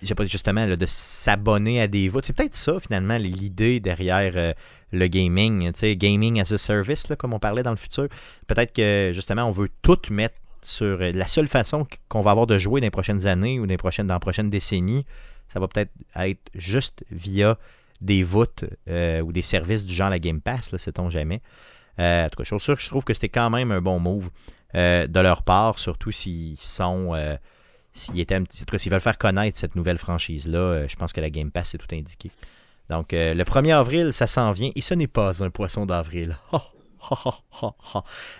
justement, 0.02 0.66
là, 0.66 0.76
de 0.76 0.86
s'abonner 0.86 1.80
à 1.80 1.86
des 1.86 2.08
votes. 2.08 2.26
C'est 2.26 2.36
peut-être 2.36 2.54
ça, 2.54 2.78
finalement, 2.80 3.16
l'idée 3.16 3.80
derrière 3.80 4.32
euh, 4.36 4.52
le 4.92 5.06
gaming, 5.06 5.70
gaming 5.72 6.40
as 6.40 6.52
a 6.52 6.58
service, 6.58 7.08
là, 7.08 7.16
comme 7.16 7.32
on 7.32 7.38
parlait 7.38 7.62
dans 7.62 7.70
le 7.70 7.76
futur. 7.76 8.08
Peut-être 8.46 8.72
que, 8.72 9.12
justement, 9.14 9.44
on 9.44 9.52
veut 9.52 9.70
tout 9.82 10.00
mettre 10.10 10.36
sur 10.66 11.00
euh, 11.00 11.12
la 11.12 11.26
seule 11.26 11.48
façon 11.48 11.86
qu'on 12.08 12.20
va 12.20 12.32
avoir 12.32 12.46
de 12.46 12.58
jouer 12.58 12.80
dans 12.80 12.86
les 12.86 12.90
prochaines 12.90 13.26
années 13.26 13.58
ou 13.58 13.66
dans 13.66 13.70
les 13.70 13.76
prochaines, 13.76 14.06
dans 14.06 14.14
la 14.14 14.20
prochaine 14.20 14.50
décennie, 14.50 15.06
ça 15.48 15.60
va 15.60 15.68
peut-être 15.68 15.92
être 16.16 16.50
juste 16.54 17.04
via 17.10 17.56
des 18.00 18.22
voûtes 18.22 18.64
euh, 18.88 19.20
ou 19.20 19.32
des 19.32 19.42
services 19.42 19.84
du 19.84 19.94
genre 19.94 20.10
la 20.10 20.18
Game 20.18 20.40
Pass, 20.40 20.72
là, 20.72 20.78
sait-on 20.78 21.08
jamais. 21.08 21.40
Euh, 21.98 22.26
en 22.26 22.28
tout 22.28 22.36
cas, 22.36 22.44
je 22.44 22.54
suis 22.54 22.60
sûr 22.60 22.76
que 22.76 22.82
je 22.82 22.88
trouve 22.88 23.04
que 23.04 23.14
c'était 23.14 23.28
quand 23.28 23.48
même 23.48 23.70
un 23.72 23.80
bon 23.80 23.98
move 23.98 24.30
de 24.74 25.20
leur 25.20 25.42
part, 25.42 25.78
surtout 25.78 26.10
s'ils 26.10 26.58
sont. 26.58 27.14
S'ils 27.96 28.20
étaient 28.20 28.34
un 28.34 28.42
petit- 28.44 28.62
en 28.62 28.66
tout 28.66 28.72
cas, 28.72 28.78
s'ils 28.78 28.92
veulent 28.92 29.00
faire 29.00 29.18
connaître 29.18 29.56
cette 29.58 29.74
nouvelle 29.76 29.98
franchise-là, 29.98 30.58
euh, 30.58 30.86
je 30.88 30.96
pense 30.96 31.12
que 31.12 31.20
la 31.20 31.30
Game 31.30 31.50
Pass 31.50 31.70
c'est 31.70 31.78
tout 31.78 31.92
indiqué. 31.94 32.30
Donc, 32.90 33.12
euh, 33.12 33.34
le 33.34 33.44
1er 33.44 33.72
avril, 33.72 34.12
ça 34.12 34.26
s'en 34.28 34.52
vient, 34.52 34.70
et 34.76 34.80
ce 34.80 34.94
n'est 34.94 35.08
pas 35.08 35.42
un 35.42 35.50
poisson 35.50 35.86
d'avril. 35.86 36.36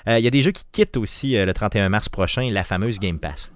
Euh, 0.09 0.19
Il 0.19 0.25
y 0.25 0.27
a 0.27 0.31
des 0.31 0.43
jeux 0.43 0.51
qui 0.51 0.65
quittent 0.73 0.97
aussi 0.97 1.37
euh, 1.37 1.45
le 1.47 1.53
31 1.55 1.89
mars 1.89 2.09
prochain, 2.09 2.49
la 2.51 2.65
fameuse 2.65 2.99
Game 2.99 3.19
Pass. 3.21 3.53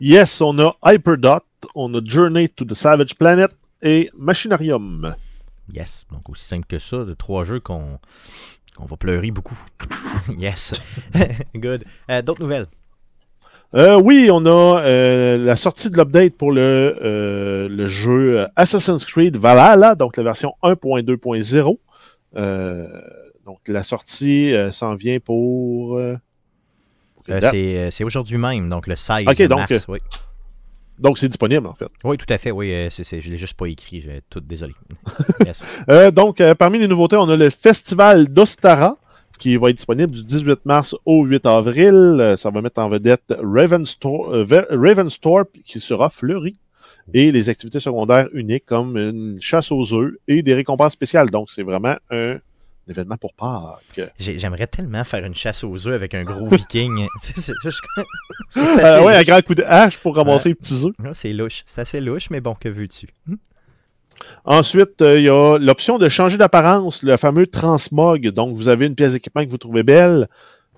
Yes, 0.00 0.40
on 0.40 0.56
a 0.60 0.76
Hyperdot, 0.84 1.40
on 1.74 1.92
a 1.94 2.00
Journey 2.04 2.48
to 2.50 2.64
the 2.64 2.74
Savage 2.74 3.14
Planet 3.16 3.50
et 3.82 4.08
Machinarium. 4.16 5.16
Yes, 5.72 6.06
donc 6.12 6.28
aussi 6.28 6.44
simple 6.44 6.66
que 6.66 6.78
ça, 6.78 7.04
de 7.04 7.14
trois 7.14 7.44
jeux 7.44 7.58
qu'on 7.60 7.98
va 8.78 8.96
pleurer 8.96 9.30
beaucoup. 9.32 9.58
yes. 10.38 10.74
Good. 11.54 11.84
D'autres 12.24 12.40
nouvelles? 12.40 12.66
Euh, 13.76 14.00
oui, 14.00 14.30
on 14.32 14.46
a 14.46 14.80
euh, 14.82 15.36
la 15.36 15.54
sortie 15.56 15.90
de 15.90 15.98
l'update 15.98 16.34
pour 16.34 16.50
le, 16.50 16.98
euh, 17.02 17.68
le 17.68 17.86
jeu 17.88 18.46
Assassin's 18.56 19.04
Creed 19.04 19.36
Valhalla, 19.36 19.94
donc 19.94 20.16
la 20.16 20.22
version 20.22 20.54
1.2.0. 20.62 21.78
Euh, 22.36 22.86
donc 23.44 23.58
la 23.68 23.82
sortie 23.82 24.54
s'en 24.72 24.94
vient 24.94 25.18
pour... 25.20 26.00
c'est 27.28 28.04
aujourd'hui 28.04 28.38
même, 28.38 28.70
donc 28.70 28.86
le 28.86 28.96
16 28.96 29.26
Ok, 29.28 29.42
donc, 29.42 29.70
mars. 29.70 29.86
Oui. 29.88 29.98
donc 30.98 31.18
c'est 31.18 31.28
disponible 31.28 31.66
en 31.66 31.74
fait. 31.74 31.86
oui, 32.04 32.16
tout 32.16 32.32
à 32.32 32.38
fait. 32.38 32.50
Oui, 32.50 32.72
euh, 32.72 32.88
je 32.90 33.16
ne 33.16 33.20
l'ai 33.20 33.36
juste 33.36 33.54
pas 33.54 33.66
écrit. 33.66 34.00
J'ai 34.00 34.22
tout 34.30 34.40
désolé. 34.40 34.72
Yes. 35.44 35.66
Euh, 35.90 36.10
donc, 36.10 36.40
euh, 36.40 36.54
parmi 36.54 36.78
les 36.78 36.88
nouveautés, 36.88 37.16
on 37.16 37.28
a 37.28 37.36
le 37.36 37.50
Festival 37.50 38.28
d'Ostara, 38.28 38.96
qui 39.36 39.56
va 39.56 39.70
être 39.70 39.76
disponible 39.76 40.12
du 40.12 40.22
18 40.24 40.64
mars 40.66 40.94
au 41.04 41.24
8 41.24 41.46
avril. 41.46 41.94
Euh, 41.94 42.36
ça 42.36 42.50
va 42.50 42.60
mettre 42.62 42.80
en 42.80 42.88
vedette 42.88 43.24
Ravenstor- 43.42 44.32
euh, 44.34 44.64
Ravenstorp, 44.70 45.48
qui 45.64 45.80
sera 45.80 46.10
fleuri, 46.10 46.56
et 47.14 47.30
les 47.32 47.48
activités 47.48 47.80
secondaires 47.80 48.28
uniques 48.32 48.66
comme 48.66 48.96
une 48.96 49.38
chasse 49.40 49.70
aux 49.72 49.92
œufs 49.94 50.14
et 50.28 50.42
des 50.42 50.54
récompenses 50.54 50.92
spéciales. 50.94 51.30
Donc, 51.30 51.50
c'est 51.54 51.62
vraiment 51.62 51.96
un 52.10 52.38
événement 52.88 53.16
pour 53.16 53.34
Pâques. 53.34 54.10
J'ai- 54.18 54.38
J'aimerais 54.38 54.66
tellement 54.68 55.02
faire 55.04 55.24
une 55.24 55.34
chasse 55.34 55.64
aux 55.64 55.86
œufs 55.88 55.94
avec 55.94 56.14
un 56.14 56.22
gros 56.24 56.48
viking. 56.48 57.06
C'est 57.20 57.52
Euh, 58.56 59.04
ouais, 59.04 59.16
un 59.16 59.22
grand 59.22 59.42
coup 59.44 59.54
de 59.54 59.62
hache 59.64 59.98
pour 59.98 60.14
ramasser 60.16 60.50
les 60.50 60.54
petits 60.54 60.84
œufs. 60.84 60.94
C'est 61.14 61.32
louche. 61.32 61.62
C'est 61.66 61.80
assez 61.80 62.00
louche, 62.00 62.30
mais 62.30 62.40
bon, 62.40 62.54
que 62.54 62.68
veux-tu? 62.68 63.08
Ensuite, 64.44 65.02
euh, 65.02 65.18
il 65.18 65.24
y 65.24 65.28
a 65.28 65.58
l'option 65.58 65.98
de 65.98 66.08
changer 66.08 66.38
d'apparence, 66.38 67.02
le 67.02 67.16
fameux 67.16 67.46
transmog. 67.46 68.28
Donc, 68.28 68.54
vous 68.54 68.68
avez 68.68 68.86
une 68.86 68.94
pièce 68.94 69.12
d'équipement 69.12 69.44
que 69.44 69.50
vous 69.50 69.58
trouvez 69.58 69.82
belle, 69.82 70.28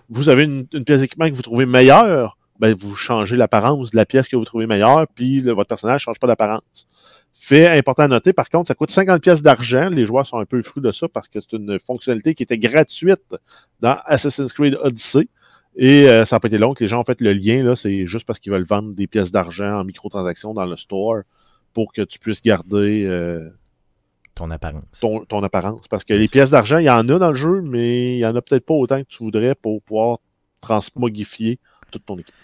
vous 0.09 0.28
avez 0.28 0.45
une, 0.45 0.66
pièce 0.84 1.01
d'équipement 1.01 1.28
que 1.28 1.34
vous 1.34 1.43
trouvez 1.43 1.66
meilleure, 1.66 2.39
ben, 2.59 2.74
vous 2.74 2.95
changez 2.95 3.36
l'apparence 3.36 3.91
de 3.91 3.97
la 3.97 4.07
pièce 4.07 4.28
que 4.28 4.36
vous 4.36 4.45
trouvez 4.45 4.66
meilleure, 4.66 5.07
puis 5.14 5.43
votre 5.43 5.68
personnage 5.68 6.03
ne 6.03 6.05
change 6.05 6.18
pas 6.18 6.26
d'apparence. 6.26 6.89
Fait 7.34 7.68
important 7.68 8.03
à 8.03 8.09
noter, 8.09 8.32
par 8.32 8.51
contre, 8.51 8.68
ça 8.68 8.74
coûte 8.74 8.91
50 8.91 9.22
pièces 9.22 9.43
d'argent. 9.43 9.89
Les 9.91 10.07
joueurs 10.07 10.26
sont 10.26 10.39
un 10.39 10.45
peu 10.45 10.61
fruits 10.62 10.82
de 10.82 10.91
ça 10.91 11.07
parce 11.09 11.28
que 11.28 11.41
c'est 11.41 11.57
une 11.57 11.78
fonctionnalité 11.78 12.34
qui 12.34 12.43
était 12.43 12.59
gratuite 12.59 13.36
dans 13.80 13.97
Assassin's 14.07 14.53
Creed 14.53 14.76
Odyssey. 14.82 15.28
Et 15.76 16.09
euh, 16.09 16.26
ça 16.26 16.36
n'a 16.36 16.41
pas 16.41 16.49
été 16.49 16.59
long 16.59 16.74
que 16.74 16.82
les 16.82 16.89
gens 16.89 17.01
ont 17.01 17.05
fait 17.05 17.20
le 17.20 17.32
lien. 17.32 17.62
là, 17.62 17.76
C'est 17.76 18.07
juste 18.07 18.26
parce 18.26 18.41
qu'ils 18.41 18.53
veulent 18.53 18.66
vendre 18.66 18.93
des 18.93 19.07
pièces 19.07 19.30
d'argent 19.30 19.78
en 19.78 19.84
microtransactions 19.84 20.53
dans 20.53 20.66
le 20.66 20.76
store 20.76 21.22
pour 21.75 21.93
que 21.93 22.03
tu 22.03 22.19
puisses 22.19 22.43
garder 22.43 23.05
euh, 23.07 23.51
Ton 24.35 24.51
apparence. 24.51 24.83
ton, 25.01 25.25
ton 25.25 25.43
apparence. 25.43 25.87
Parce 25.89 26.05
que 26.05 26.14
les 26.14 26.29
pièces 26.29 26.51
d'argent, 26.51 26.79
il 26.79 26.85
y 26.85 26.91
en 26.91 27.09
a 27.09 27.19
dans 27.19 27.31
le 27.31 27.35
jeu, 27.37 27.61
mais 27.62 28.14
il 28.16 28.19
y 28.19 28.27
en 28.27 28.35
a 28.37 28.43
peut-être 28.43 28.64
pas 28.66 28.75
autant 28.75 29.01
que 29.03 29.09
tu 29.09 29.23
voudrais 29.23 29.55
pour 29.55 29.83
pouvoir 29.83 30.19
transmogifier 30.61 31.59
toute 31.91 32.05
ton 32.07 32.14
équipe. 32.16 32.35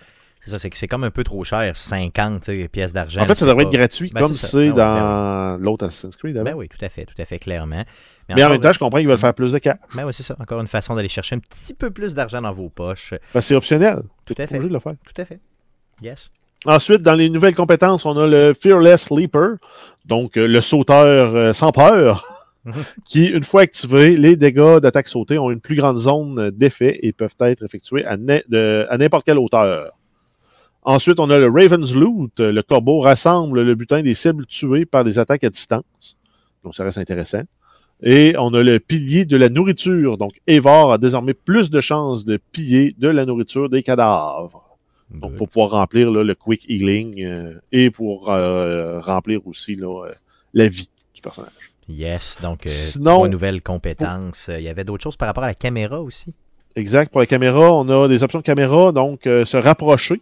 C'est 0.40 0.50
ça, 0.50 0.58
c'est 0.58 0.68
que 0.68 0.76
c'est 0.76 0.88
comme 0.88 1.04
un 1.04 1.10
peu 1.10 1.24
trop 1.24 1.42
cher, 1.42 1.74
50 1.74 2.40
tu 2.42 2.44
sais, 2.62 2.68
pièces 2.68 2.92
d'argent. 2.92 3.22
En 3.22 3.26
fait, 3.26 3.34
ça 3.34 3.46
devrait 3.46 3.64
pas- 3.64 3.70
être 3.70 3.76
gratuit, 3.76 4.10
Ben, 4.14 4.20
comme 4.20 4.34
c'est 4.34 4.46
c'est 4.46 4.56
Ben 4.58 4.68
oui, 4.72 4.74
dans 4.76 5.56
l'autre 5.58 5.86
Assassin's 5.86 6.16
Creed. 6.16 6.36
avant. 6.36 6.44
Ben 6.44 6.54
oui, 6.54 6.68
tout 6.68 6.84
à 6.84 6.90
fait, 6.90 7.06
tout 7.06 7.14
à 7.16 7.24
fait, 7.24 7.38
clairement. 7.38 7.82
mais 8.28 8.44
en 8.44 8.50
même 8.50 8.60
temps, 8.60 8.72
je 8.72 8.78
comprends 8.78 8.98
qu'ils 8.98 9.08
veulent 9.08 9.16
faire 9.16 9.32
plus 9.32 9.52
de 9.52 9.58
cash. 9.58 9.78
Ben 9.94 10.04
oui, 10.04 10.12
c'est 10.12 10.22
ça. 10.22 10.36
Encore 10.38 10.60
une 10.60 10.66
façon 10.66 10.94
d'aller 10.94 11.08
chercher 11.08 11.36
un 11.36 11.38
petit 11.38 11.72
peu 11.72 11.90
plus 11.90 12.12
d'argent 12.12 12.42
dans 12.42 12.52
vos 12.52 12.68
poches. 12.68 13.14
Que 13.32 13.40
c'est 13.40 13.54
optionnel. 13.54 14.02
Tout 14.26 14.34
à 14.36 14.46
fait. 14.46 14.58
de 14.58 14.66
le 14.68 14.78
faire. 14.78 14.92
Tout 15.02 15.18
à 15.22 15.24
fait. 15.24 15.40
Yes. 16.02 16.30
Ensuite, 16.66 17.02
dans 17.02 17.14
les 17.14 17.28
nouvelles 17.28 17.54
compétences, 17.54 18.06
on 18.06 18.16
a 18.16 18.26
le 18.26 18.54
Fearless 18.54 19.10
Leaper, 19.10 19.56
donc 20.06 20.36
euh, 20.36 20.46
le 20.46 20.60
sauteur 20.60 21.34
euh, 21.34 21.52
sans 21.52 21.72
peur, 21.72 22.34
Mhm. 22.64 22.72
qui, 23.04 23.26
une 23.26 23.44
fois 23.44 23.62
activé, 23.62 24.16
les 24.16 24.36
dégâts 24.36 24.78
d'attaque 24.78 25.08
sautée 25.08 25.38
ont 25.38 25.50
une 25.50 25.60
plus 25.60 25.76
grande 25.76 25.98
zone 25.98 26.50
d'effet 26.50 26.98
et 27.02 27.12
peuvent 27.12 27.36
être 27.40 27.62
effectués 27.62 28.04
à 28.04 28.16
n'importe 28.16 29.24
quelle 29.24 29.38
hauteur. 29.38 29.92
Ensuite, 30.82 31.18
on 31.18 31.30
a 31.30 31.38
le 31.38 31.48
Raven's 31.48 31.94
Loot. 31.94 32.40
Le 32.40 32.62
corbeau 32.62 33.00
rassemble 33.00 33.62
le 33.62 33.74
butin 33.74 34.02
des 34.02 34.14
cibles 34.14 34.46
tuées 34.46 34.84
par 34.84 35.04
des 35.04 35.18
attaques 35.18 35.44
à 35.44 35.50
distance. 35.50 36.16
Donc, 36.62 36.74
ça 36.74 36.84
reste 36.84 36.98
intéressant. 36.98 37.42
Et 38.02 38.34
on 38.38 38.52
a 38.52 38.62
le 38.62 38.80
pilier 38.80 39.24
de 39.24 39.36
la 39.36 39.48
nourriture. 39.48 40.18
Donc, 40.18 40.32
Evar 40.46 40.90
a 40.90 40.98
désormais 40.98 41.32
plus 41.32 41.70
de 41.70 41.80
chances 41.80 42.24
de 42.24 42.38
piller 42.52 42.94
de 42.98 43.08
la 43.08 43.24
nourriture 43.24 43.70
des 43.70 43.82
cadavres. 43.82 44.73
Donc, 45.10 45.36
pour 45.36 45.48
pouvoir 45.48 45.70
remplir 45.70 46.10
là, 46.10 46.24
le 46.24 46.34
quick 46.34 46.64
healing 46.68 47.22
euh, 47.24 47.54
et 47.72 47.90
pour 47.90 48.30
euh, 48.30 48.98
remplir 49.00 49.46
aussi 49.46 49.76
là, 49.76 50.06
euh, 50.06 50.14
la 50.54 50.66
vie 50.66 50.88
du 51.14 51.20
personnage. 51.20 51.52
Yes, 51.88 52.38
donc 52.42 52.62
Sinon- 52.66 53.16
trois 53.16 53.28
nouvelles 53.28 53.62
compétences. 53.62 54.50
Il 54.52 54.62
y 54.64 54.68
avait 54.68 54.84
d'autres 54.84 55.02
choses 55.04 55.16
par 55.16 55.28
rapport 55.28 55.44
à 55.44 55.48
la 55.48 55.54
caméra 55.54 56.00
aussi? 56.00 56.32
Exact. 56.76 57.12
Pour 57.12 57.20
la 57.20 57.26
caméra, 57.26 57.72
on 57.72 57.88
a 57.88 58.08
des 58.08 58.24
options 58.24 58.40
de 58.40 58.44
caméra, 58.44 58.90
donc 58.90 59.20
se 59.24 59.56
rapprocher, 59.56 60.20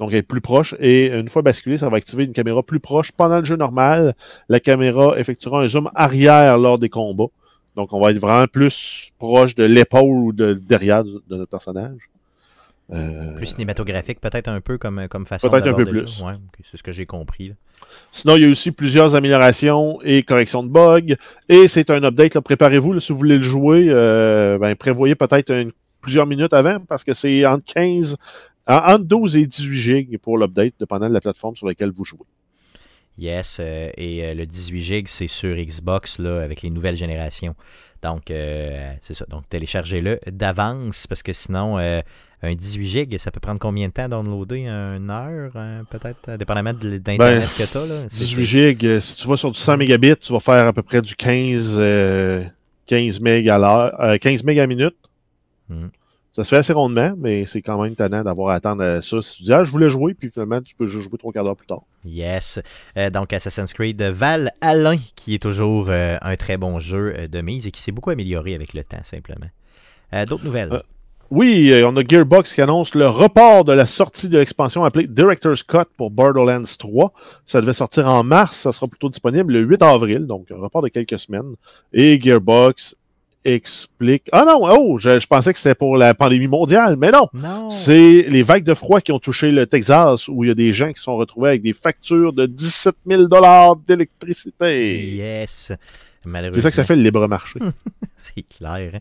donc 0.00 0.12
être 0.12 0.26
plus 0.26 0.40
proche. 0.40 0.74
Et 0.80 1.06
une 1.06 1.28
fois 1.28 1.40
basculé, 1.42 1.78
ça 1.78 1.88
va 1.88 1.96
activer 1.96 2.24
une 2.24 2.32
caméra 2.32 2.62
plus 2.62 2.80
proche. 2.80 3.12
Pendant 3.12 3.38
le 3.38 3.44
jeu 3.44 3.56
normal, 3.56 4.14
la 4.48 4.60
caméra 4.60 5.18
effectuera 5.18 5.62
un 5.62 5.68
zoom 5.68 5.90
arrière 5.94 6.58
lors 6.58 6.78
des 6.78 6.88
combats. 6.90 7.30
Donc, 7.76 7.92
on 7.92 8.00
va 8.00 8.10
être 8.10 8.18
vraiment 8.18 8.46
plus 8.46 9.12
proche 9.18 9.54
de 9.54 9.64
l'épaule 9.64 10.16
ou 10.18 10.32
de 10.32 10.52
derrière 10.52 11.04
de, 11.04 11.22
de 11.28 11.36
notre 11.36 11.50
personnage. 11.50 12.10
Euh, 12.92 13.34
Plus 13.36 13.46
cinématographique, 13.46 14.20
peut-être 14.20 14.48
un 14.48 14.60
peu 14.60 14.76
comme, 14.76 15.08
comme 15.08 15.24
façon 15.24 15.48
Peut-être 15.48 15.68
un 15.68 15.74
peu 15.74 15.86
plus. 15.86 16.20
Ouais, 16.20 16.34
c'est 16.70 16.76
ce 16.76 16.82
que 16.82 16.92
j'ai 16.92 17.06
compris. 17.06 17.48
là. 17.48 17.54
Sinon, 18.12 18.36
il 18.36 18.42
y 18.42 18.44
a 18.44 18.48
aussi 18.48 18.72
plusieurs 18.72 19.14
améliorations 19.14 20.00
et 20.02 20.22
corrections 20.22 20.62
de 20.62 20.68
bugs. 20.68 21.14
Et 21.48 21.66
c'est 21.68 21.88
un 21.90 22.02
update. 22.04 22.38
Préparez-vous 22.40 23.00
si 23.00 23.12
vous 23.12 23.18
voulez 23.18 23.38
le 23.38 23.42
jouer. 23.42 23.86
euh, 23.88 24.58
ben, 24.58 24.74
prévoyez 24.76 25.14
peut-être 25.14 25.52
plusieurs 26.02 26.26
minutes 26.26 26.52
avant 26.52 26.78
parce 26.80 27.04
que 27.04 27.14
c'est 27.14 27.46
entre 27.46 27.64
15, 27.72 28.16
en- 28.66 28.74
entre 28.76 29.04
12 29.04 29.36
et 29.36 29.46
18 29.46 29.78
gigs 29.78 30.18
pour 30.18 30.36
l'update, 30.36 30.74
dépendant 30.78 31.08
de 31.08 31.14
la 31.14 31.20
plateforme 31.20 31.56
sur 31.56 31.66
laquelle 31.66 31.90
vous 31.90 32.04
jouez. 32.04 32.26
Yes, 33.16 33.58
euh, 33.60 33.90
et 33.96 34.34
le 34.34 34.44
18 34.44 34.82
GB, 34.82 35.04
c'est 35.06 35.28
sur 35.28 35.54
Xbox 35.56 36.18
là, 36.18 36.42
avec 36.42 36.62
les 36.62 36.70
nouvelles 36.70 36.96
générations. 36.96 37.54
Donc, 38.02 38.30
euh, 38.30 38.92
c'est 39.00 39.14
ça. 39.14 39.24
Donc, 39.26 39.48
téléchargez-le 39.48 40.18
d'avance 40.30 41.06
parce 41.06 41.22
que 41.22 41.32
sinon, 41.32 41.78
euh, 41.78 42.00
un 42.44 42.54
18 42.54 42.86
GB, 42.86 43.18
ça 43.18 43.30
peut 43.30 43.40
prendre 43.40 43.58
combien 43.58 43.88
de 43.88 43.92
temps 43.92 44.04
à 44.04 44.08
downloader? 44.08 44.60
Une 44.66 45.10
heure, 45.10 45.52
euh, 45.56 45.82
peut-être, 45.90 46.36
dépendamment 46.38 46.72
de 46.72 46.98
d'Internet 46.98 47.48
que 47.56 47.62
tu 47.64 47.76
as. 47.78 47.86
Là. 47.86 48.04
C'est- 48.08 48.24
18 48.24 48.44
gigs, 48.44 48.86
euh, 48.86 49.00
si 49.00 49.16
tu 49.16 49.26
vas 49.28 49.36
sur 49.36 49.50
du 49.50 49.58
100 49.58 49.76
mégabits, 49.76 50.16
tu 50.16 50.32
vas 50.32 50.40
faire 50.40 50.66
à 50.66 50.72
peu 50.72 50.82
près 50.82 51.02
du 51.02 51.14
15, 51.16 51.74
euh, 51.76 52.44
15 52.86 53.20
MB 53.20 53.48
à 53.48 53.58
l'heure, 53.58 54.00
euh, 54.00 54.18
15 54.18 54.42
MB 54.44 54.58
à 54.58 54.66
minute. 54.66 54.96
Mhm. 55.68 55.90
Ça 56.36 56.42
se 56.42 56.48
fait 56.48 56.56
assez 56.56 56.72
rondement, 56.72 57.14
mais 57.16 57.46
c'est 57.46 57.62
quand 57.62 57.80
même 57.80 57.94
tannant 57.94 58.24
d'avoir 58.24 58.48
à 58.50 58.54
attendre 58.56 59.00
ça. 59.02 59.22
Si 59.22 59.36
tu 59.36 59.42
dis, 59.44 59.52
ah, 59.52 59.62
je 59.62 59.70
voulais 59.70 59.88
jouer, 59.88 60.14
puis 60.14 60.30
finalement, 60.32 60.60
tu 60.60 60.74
peux 60.74 60.86
juste 60.88 61.08
jouer 61.08 61.16
trois 61.16 61.32
quarts 61.32 61.44
d'heure 61.44 61.54
plus 61.54 61.68
tard. 61.68 61.82
Yes. 62.04 62.58
Euh, 62.96 63.08
donc, 63.08 63.32
Assassin's 63.32 63.72
Creed 63.72 64.02
Val 64.02 64.50
Alain, 64.60 64.96
qui 65.14 65.34
est 65.36 65.38
toujours 65.38 65.86
euh, 65.90 66.16
un 66.20 66.34
très 66.34 66.56
bon 66.56 66.80
jeu 66.80 67.14
euh, 67.16 67.28
de 67.28 67.40
mise 67.40 67.68
et 67.68 67.70
qui 67.70 67.80
s'est 67.80 67.92
beaucoup 67.92 68.10
amélioré 68.10 68.52
avec 68.56 68.74
le 68.74 68.82
temps, 68.82 68.98
simplement. 69.04 69.46
Euh, 70.12 70.26
D'autres 70.26 70.44
nouvelles? 70.44 70.82
Oui, 71.34 71.72
euh, 71.72 71.88
on 71.88 71.96
a 71.96 72.04
Gearbox 72.06 72.54
qui 72.54 72.62
annonce 72.62 72.94
le 72.94 73.08
report 73.08 73.64
de 73.64 73.72
la 73.72 73.86
sortie 73.86 74.28
de 74.28 74.38
l'expansion 74.38 74.84
appelée 74.84 75.08
Director's 75.08 75.64
Cut 75.64 75.90
pour 75.96 76.12
Borderlands 76.12 76.62
3. 76.78 77.12
Ça 77.44 77.60
devait 77.60 77.72
sortir 77.72 78.06
en 78.06 78.22
mars, 78.22 78.58
ça 78.58 78.70
sera 78.70 78.86
plutôt 78.86 79.08
disponible 79.08 79.52
le 79.52 79.62
8 79.62 79.82
avril, 79.82 80.26
donc 80.26 80.46
un 80.52 80.60
report 80.60 80.82
de 80.82 80.88
quelques 80.90 81.18
semaines. 81.18 81.56
Et 81.92 82.20
Gearbox 82.20 82.94
explique... 83.44 84.28
Ah 84.30 84.44
non, 84.46 84.60
oh, 84.62 84.96
je, 84.98 85.18
je 85.18 85.26
pensais 85.26 85.52
que 85.52 85.58
c'était 85.58 85.74
pour 85.74 85.96
la 85.96 86.14
pandémie 86.14 86.46
mondiale, 86.46 86.94
mais 86.96 87.10
non! 87.10 87.28
non. 87.34 87.68
C'est 87.68 88.26
les 88.28 88.44
vagues 88.44 88.62
de 88.62 88.74
froid 88.74 89.00
qui 89.00 89.10
ont 89.10 89.18
touché 89.18 89.50
le 89.50 89.66
Texas, 89.66 90.28
où 90.28 90.44
il 90.44 90.46
y 90.46 90.50
a 90.52 90.54
des 90.54 90.72
gens 90.72 90.92
qui 90.92 91.02
sont 91.02 91.16
retrouvés 91.16 91.48
avec 91.48 91.62
des 91.62 91.72
factures 91.72 92.32
de 92.32 92.46
17 92.46 92.94
000 93.08 93.24
d'électricité. 93.88 95.04
Yes. 95.16 95.72
C'est 96.54 96.62
ça 96.62 96.70
que 96.70 96.76
ça 96.76 96.84
fait 96.84 96.96
le 96.96 97.02
libre 97.02 97.26
marché. 97.28 97.60
C'est 98.16 98.42
clair. 98.42 98.92
hein. 98.94 98.98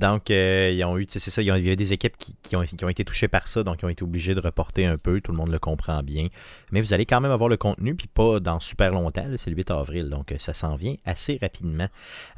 Donc, 0.00 0.30
euh, 0.30 0.72
ils 0.74 0.84
ont 0.84 0.98
eu, 0.98 1.06
c'est 1.08 1.20
ça, 1.20 1.40
il 1.42 1.44
y 1.46 1.50
a- 1.50 1.58
il 1.58 1.64
y 1.64 1.70
a 1.70 1.76
des 1.76 1.92
équipes 1.92 2.16
qui, 2.18 2.34
qui 2.42 2.56
ont, 2.56 2.62
qui 2.64 2.84
ont 2.84 2.88
été 2.88 3.04
touchées 3.04 3.28
par 3.28 3.46
ça, 3.46 3.62
donc 3.62 3.80
ils 3.82 3.86
ont 3.86 3.88
été 3.88 4.02
obligés 4.02 4.34
de 4.34 4.40
reporter 4.40 4.84
un 4.86 4.96
peu. 4.98 5.20
Tout 5.20 5.30
le 5.30 5.38
monde 5.38 5.50
le 5.52 5.60
comprend 5.60 6.02
bien. 6.02 6.26
Mais 6.72 6.80
vous 6.80 6.92
allez 6.92 7.06
quand 7.06 7.20
même 7.20 7.30
avoir 7.30 7.48
le 7.48 7.56
contenu, 7.56 7.94
puis 7.94 8.08
pas 8.12 8.40
dans 8.40 8.58
super 8.58 8.90
longtemps. 8.92 9.24
C'est 9.36 9.50
le 9.50 9.56
8 9.56 9.70
avril, 9.70 10.08
donc 10.10 10.32
euh, 10.32 10.36
ça 10.38 10.54
s'en 10.54 10.74
vient 10.74 10.96
assez 11.04 11.38
rapidement. 11.40 11.86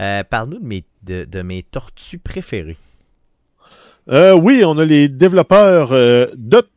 Euh, 0.01 0.23
Parle-nous 0.25 0.59
de 0.61 0.67
mes, 0.67 0.85
de, 1.05 1.25
de 1.25 1.41
mes 1.43 1.63
tortues 1.63 2.19
préférées. 2.19 2.77
Euh, 4.09 4.35
oui, 4.35 4.63
on 4.65 4.77
a 4.79 4.85
les 4.85 5.09
développeurs 5.09 5.93
euh, 5.93 6.27
Dot, 6.37 6.69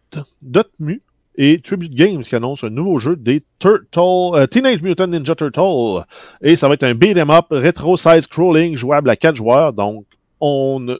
Dotemu 0.41 1.01
et 1.41 1.61
Tribute 1.61 1.95
Games 1.95 2.21
qui 2.21 2.35
annoncent 2.35 2.67
un 2.67 2.69
nouveau 2.69 2.99
jeu 2.99 3.15
des 3.15 3.41
Turtle, 3.59 4.35
euh, 4.35 4.45
Teenage 4.45 4.81
Mutant 4.81 5.07
Ninja 5.07 5.35
Turtle. 5.35 6.03
Et 6.41 6.57
ça 6.57 6.67
va 6.67 6.73
être 6.73 6.83
un 6.83 6.93
beat'em 6.93 7.29
up 7.29 7.45
rétro 7.49 7.95
side 7.95 8.23
scrolling 8.23 8.75
jouable 8.75 9.09
à 9.09 9.15
4 9.15 9.37
joueurs. 9.37 9.71
Donc, 9.71 10.05
on 10.41 10.97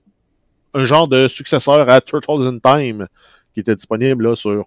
un 0.74 0.86
genre 0.86 1.10
de 1.10 1.28
successeur 1.28 1.90
à 1.90 2.00
Turtles 2.00 2.48
in 2.48 2.60
Time 2.60 3.08
qui 3.54 3.60
était 3.60 3.76
disponible 3.76 4.30
là, 4.30 4.36
sur 4.38 4.66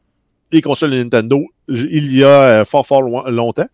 les 0.51 0.61
consoles 0.61 0.91
de 0.91 1.03
Nintendo 1.03 1.43
il 1.69 2.15
y 2.15 2.23
a 2.23 2.61
euh, 2.61 2.65
fort 2.67 2.87
fort 2.87 3.31
longtemps. 3.31 3.69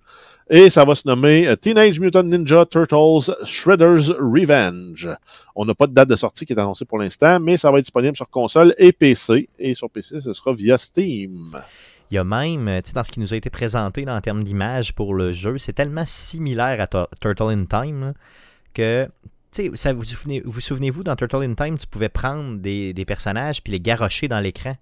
Et 0.51 0.71
ça 0.71 0.85
va 0.85 0.95
se 0.95 1.07
nommer 1.07 1.47
euh, 1.47 1.57
Teenage 1.57 2.01
Mutant 2.01 2.23
Ninja 2.23 2.65
Turtles 2.65 3.35
Shredder's 3.45 4.09
Revenge. 4.19 5.09
On 5.55 5.67
n'a 5.67 5.75
pas 5.75 5.87
de 5.87 5.93
date 5.93 6.09
de 6.09 6.17
sortie 6.17 6.47
qui 6.47 6.55
est 6.55 6.59
annoncée 6.59 6.87
pour 6.87 6.99
l'instant, 6.99 7.39
mais 7.39 7.59
ça 7.59 7.71
va 7.71 7.79
être 7.79 7.85
disponible 7.85 8.17
sur 8.17 8.31
console 8.31 8.75
et 8.79 8.93
PC. 8.93 9.49
Et 9.59 9.75
sur 9.75 9.91
PC, 9.91 10.21
ce 10.23 10.33
sera 10.33 10.55
via 10.55 10.79
Steam. 10.79 11.61
Il 12.11 12.15
y 12.15 12.19
a 12.19 12.25
même, 12.25 12.67
euh, 12.69 12.81
tu 12.81 12.89
sais, 12.89 12.95
dans 12.95 13.05
ce 13.05 13.11
qui 13.11 13.21
nous 13.21 13.35
a 13.35 13.37
été 13.37 13.51
présenté 13.51 14.09
en 14.09 14.21
termes 14.23 14.43
d'image 14.43 14.95
pour 14.95 15.13
le 15.15 15.33
jeu, 15.33 15.59
c'est 15.59 15.75
tellement 15.75 16.05
similaire 16.07 16.81
à 16.81 16.87
Tur- 16.87 17.09
Turtle 17.21 17.51
in 17.51 17.65
Time 17.67 18.01
là, 18.01 18.13
que, 18.73 19.07
ça, 19.75 19.93
vous 19.93 20.05
vous 20.47 20.61
souvenez-vous, 20.61 21.05
dans 21.05 21.17
Turtle 21.17 21.43
in 21.43 21.53
Time, 21.55 21.77
tu 21.77 21.87
pouvais 21.87 22.09
prendre 22.09 22.57
des, 22.59 22.95
des 22.95 23.05
personnages 23.05 23.63
puis 23.63 23.73
les 23.73 23.81
garrocher 23.81 24.29
dans 24.29 24.41
l'écran. 24.41 24.77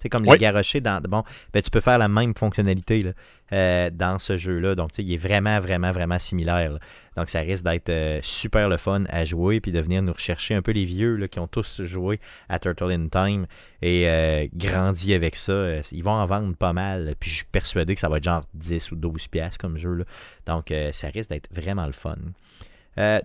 Sais, 0.00 0.08
comme 0.08 0.24
les 0.24 0.36
garrocher 0.38 0.80
dans. 0.80 1.00
Bon, 1.02 1.22
ben, 1.52 1.62
tu 1.62 1.70
peux 1.70 1.80
faire 1.80 1.98
la 1.98 2.08
même 2.08 2.34
fonctionnalité 2.34 3.00
là, 3.00 3.12
euh, 3.52 3.90
dans 3.90 4.18
ce 4.18 4.38
jeu-là. 4.38 4.74
Donc, 4.74 4.92
tu 4.92 4.96
sais, 4.96 5.04
il 5.04 5.12
est 5.12 5.18
vraiment, 5.18 5.60
vraiment, 5.60 5.92
vraiment 5.92 6.18
similaire. 6.18 6.72
là. 6.72 6.78
Donc, 7.16 7.28
ça 7.28 7.40
risque 7.40 7.64
d'être 7.64 7.90
euh, 7.90 8.20
super 8.22 8.68
le 8.68 8.76
fun 8.76 9.04
à 9.08 9.24
jouer 9.24 9.60
puis 9.60 9.72
de 9.72 9.80
venir 9.80 10.02
nous 10.02 10.12
rechercher 10.12 10.54
un 10.54 10.62
peu 10.62 10.72
les 10.72 10.84
vieux 10.84 11.16
là, 11.16 11.28
qui 11.28 11.38
ont 11.38 11.48
tous 11.48 11.82
joué 11.84 12.18
à 12.48 12.58
Turtle 12.58 12.92
in 12.92 13.08
Time 13.08 13.46
et 13.82 14.08
euh, 14.08 14.46
grandi 14.54 15.12
avec 15.12 15.36
ça. 15.36 15.80
Ils 15.92 16.02
vont 16.02 16.12
en 16.12 16.26
vendre 16.26 16.56
pas 16.56 16.72
mal. 16.72 17.14
Puis 17.20 17.30
je 17.30 17.36
suis 17.36 17.46
persuadé 17.46 17.94
que 17.94 18.00
ça 18.00 18.08
va 18.08 18.18
être 18.18 18.24
genre 18.24 18.44
10 18.54 18.92
ou 18.92 18.96
12 18.96 19.28
piastres 19.28 19.58
comme 19.58 19.76
jeu. 19.76 19.94
là. 19.94 20.04
Donc, 20.46 20.72
ça 20.92 21.08
risque 21.08 21.30
d'être 21.30 21.48
vraiment 21.52 21.86
le 21.86 21.92
fun. 21.92 22.16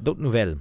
D'autres 0.02 0.22
nouvelles? 0.22 0.58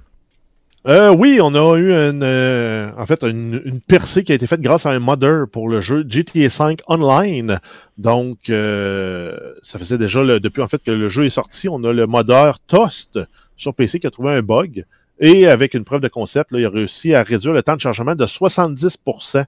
Euh, 0.87 1.11
oui, 1.15 1.39
on 1.41 1.55
a 1.55 1.77
eu 1.79 1.91
une, 1.91 2.21
euh, 2.21 2.91
en 2.95 3.07
fait 3.07 3.23
une, 3.23 3.59
une 3.65 3.81
percée 3.81 4.23
qui 4.23 4.31
a 4.31 4.35
été 4.35 4.45
faite 4.45 4.61
grâce 4.61 4.85
à 4.85 4.91
un 4.91 4.99
modder 4.99 5.45
pour 5.51 5.67
le 5.67 5.81
jeu 5.81 6.05
GTA 6.07 6.47
V 6.47 6.75
Online. 6.87 7.59
Donc, 7.97 8.49
euh, 8.51 9.35
ça 9.63 9.79
faisait 9.79 9.97
déjà 9.97 10.21
le- 10.21 10.39
depuis 10.39 10.61
en 10.61 10.67
fait 10.67 10.83
que 10.83 10.91
le 10.91 11.09
jeu 11.09 11.25
est 11.25 11.31
sorti, 11.31 11.67
on 11.69 11.83
a 11.85 11.91
le 11.91 12.05
modeur 12.05 12.59
Toast 12.59 13.19
sur 13.57 13.73
PC 13.73 13.99
qui 13.99 14.05
a 14.05 14.11
trouvé 14.11 14.33
un 14.33 14.43
bug. 14.43 14.85
Et 15.19 15.47
avec 15.47 15.73
une 15.73 15.85
preuve 15.85 16.01
de 16.01 16.07
concept, 16.07 16.51
là, 16.51 16.59
il 16.59 16.65
a 16.65 16.69
réussi 16.69 17.15
à 17.15 17.23
réduire 17.23 17.53
le 17.53 17.63
temps 17.63 17.75
de 17.75 17.81
chargement 17.81 18.13
de 18.15 18.25
70% 18.27 19.45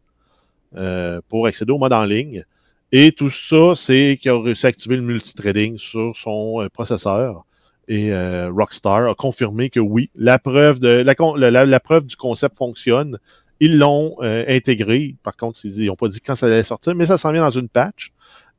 euh, 0.77 1.21
pour 1.29 1.47
accéder 1.47 1.73
au 1.73 1.79
mode 1.79 1.93
en 1.93 2.05
ligne. 2.05 2.45
Et 2.93 3.11
tout 3.13 3.31
ça, 3.31 3.75
c'est 3.75 4.19
qu'il 4.21 4.31
a 4.31 4.41
réussi 4.41 4.67
à 4.67 4.69
activer 4.69 4.97
le 4.97 5.03
multithreading 5.03 5.77
sur 5.79 6.15
son 6.17 6.63
euh, 6.63 6.69
processeur. 6.69 7.45
Et 7.87 8.11
euh, 8.11 8.51
Rockstar 8.51 9.09
a 9.09 9.15
confirmé 9.15 9.69
que 9.69 9.79
oui, 9.79 10.09
la 10.15 10.39
preuve, 10.39 10.79
du 10.79 12.15
concept 12.17 12.57
fonctionne. 12.57 13.17
Ils 13.59 13.77
l'ont 13.77 14.17
euh, 14.21 14.43
intégré. 14.47 15.15
Par 15.23 15.35
contre, 15.35 15.65
ils 15.65 15.85
n'ont 15.85 15.95
pas 15.95 16.09
dit 16.09 16.19
quand 16.19 16.35
ça 16.35 16.47
allait 16.47 16.63
sortir, 16.63 16.95
mais 16.95 17.05
ça 17.05 17.17
s'en 17.17 17.31
vient 17.31 17.41
dans 17.41 17.49
une 17.49 17.69
patch. 17.69 18.11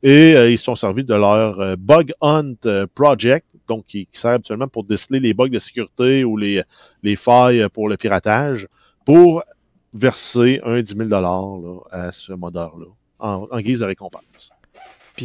Et 0.03 0.35
euh, 0.35 0.51
ils 0.51 0.59
sont 0.59 0.77
servis 0.77 1.05
de 1.05 1.15
leur 1.15 1.77
Bug 1.77 2.13
Hunt 2.21 2.55
Project, 2.95 3.47
donc 3.69 3.85
qui, 3.87 4.09
sert 4.13 4.33
habituellement 4.33 4.69
pour 4.69 4.85
déceler 4.85 5.21
les 5.21 5.35
bugs 5.35 5.49
de 5.49 5.59
sécurité 5.59 6.25
ou 6.25 6.37
les, 6.37 6.63
les 7.03 7.17
failles 7.17 7.67
pour 7.73 7.89
le 7.89 7.97
piratage, 7.97 8.67
pour 9.05 9.43
verser 9.93 10.61
un 10.65 10.81
10 10.81 10.97
000 10.97 11.09
là, 11.09 11.43
à 11.91 12.13
ce 12.13 12.33
modeur-là, 12.33 12.87
en, 13.19 13.47
en 13.51 13.61
guise 13.61 13.81
de 13.81 13.85
récompense. 13.85 14.51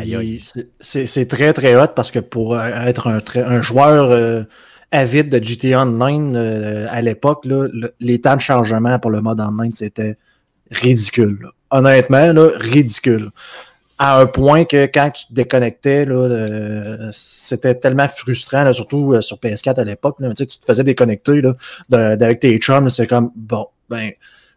Puis 0.01 0.41
c'est- 0.79 1.25
très 1.27 1.53
très 1.53 1.75
hot 1.75 1.87
parce 1.95 2.11
que 2.11 2.19
pour 2.19 2.59
être 2.59 3.07
un, 3.07 3.19
un 3.45 3.61
joueur 3.61 4.11
euh, 4.11 4.43
avide 4.91 5.29
de 5.29 5.43
GTA 5.43 5.81
Online 5.83 6.35
euh, 6.35 6.87
à 6.89 7.01
l'époque, 7.01 7.45
le- 7.45 7.93
les 7.99 8.19
temps 8.21 8.35
de 8.35 8.41
chargement 8.41 8.99
pour 8.99 9.11
le 9.11 9.21
mode 9.21 9.39
online, 9.39 9.71
c'était 9.71 10.17
ridicule. 10.71 11.39
là. 11.41 11.49
Honnêtement, 11.71 12.31
là, 12.33 12.49
ridicule. 12.55 13.31
À 13.97 14.19
un 14.19 14.25
point 14.25 14.65
que 14.65 14.85
quand 14.85 15.11
tu 15.11 15.27
te 15.27 15.33
déconnectais, 15.33 16.05
euh, 16.07 17.09
c'était 17.13 17.75
tellement 17.75 18.07
frustrant, 18.07 18.63
là, 18.63 18.73
surtout 18.73 19.19
sur 19.21 19.37
PS4 19.37 19.79
à 19.79 19.83
l'époque. 19.83 20.17
tu 20.19 20.25
sais, 20.35 20.45
tu 20.45 20.57
te 20.57 20.65
faisais 20.65 20.83
déconnecter 20.83 21.41
là, 21.41 21.55
de- 21.89 21.97
avec 22.23 22.39
tes 22.39 22.57
chums, 22.57 22.89
c'est 22.89 23.07
comme 23.07 23.31
bon, 23.35 23.67
ben, 23.89 24.11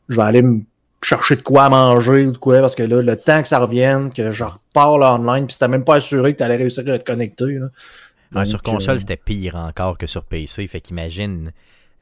je 0.09 0.17
vais 0.17 0.23
aller 0.23 0.43
me 0.43 0.61
chercher 1.03 1.37
de 1.37 1.43
quoi 1.43 1.65
à 1.65 1.69
manger 1.69 2.27
ou 2.27 2.33
de 2.33 2.39
quoi, 2.39 2.61
parce 2.61 2.75
que 2.75 2.83
là, 2.83 3.01
le 3.03 3.17
temps 3.17 3.43
que 3.43 3.49
ça 3.49 3.59
revienne, 3.61 4.13
que 4.13 4.31
je 4.31 4.45
repars 4.45 4.99
là 4.99 5.15
online, 5.15 5.47
puis 5.47 5.55
c'était 5.55 5.69
même 5.69 5.85
pas 5.85 5.97
assuré 5.97 6.33
que 6.33 6.39
tu 6.39 6.45
allais 6.45 6.57
réussir 6.57 6.83
à 6.89 6.99
te 6.99 7.05
connecter. 7.05 7.59
là. 7.59 7.67
Ouais, 8.35 8.45
sur 8.45 8.63
console, 8.63 8.97
euh, 8.97 9.01
c'était 9.01 9.17
pire 9.17 9.55
encore 9.57 9.99
que 9.99 10.07
sur 10.07 10.25
PC. 10.25 10.67
Fait 10.67 10.81
qu'imagine, 10.81 11.53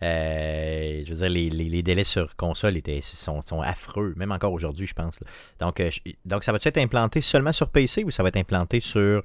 euh, 0.02 1.02
je 1.04 1.10
veux 1.12 1.16
dire, 1.20 1.28
les, 1.28 1.50
les- 1.50 1.68
les 1.68 1.82
délais 1.82 2.04
sur 2.04 2.34
console 2.36 2.76
étaient, 2.76 3.00
sont, 3.02 3.42
sont 3.42 3.60
affreux, 3.60 4.14
même 4.16 4.32
encore 4.32 4.52
aujourd'hui, 4.52 4.86
je 4.86 4.94
pense. 4.94 5.20
là. 5.20 5.26
Donc, 5.60 5.80
euh, 5.80 5.90
donc, 6.24 6.44
ça 6.44 6.52
va 6.52 6.58
être 6.62 6.78
implanté 6.78 7.20
seulement 7.20 7.52
sur 7.52 7.68
PC 7.68 8.04
ou 8.04 8.10
ça 8.10 8.22
va 8.22 8.28
être 8.30 8.36
implanté 8.36 8.80
sur 8.80 9.22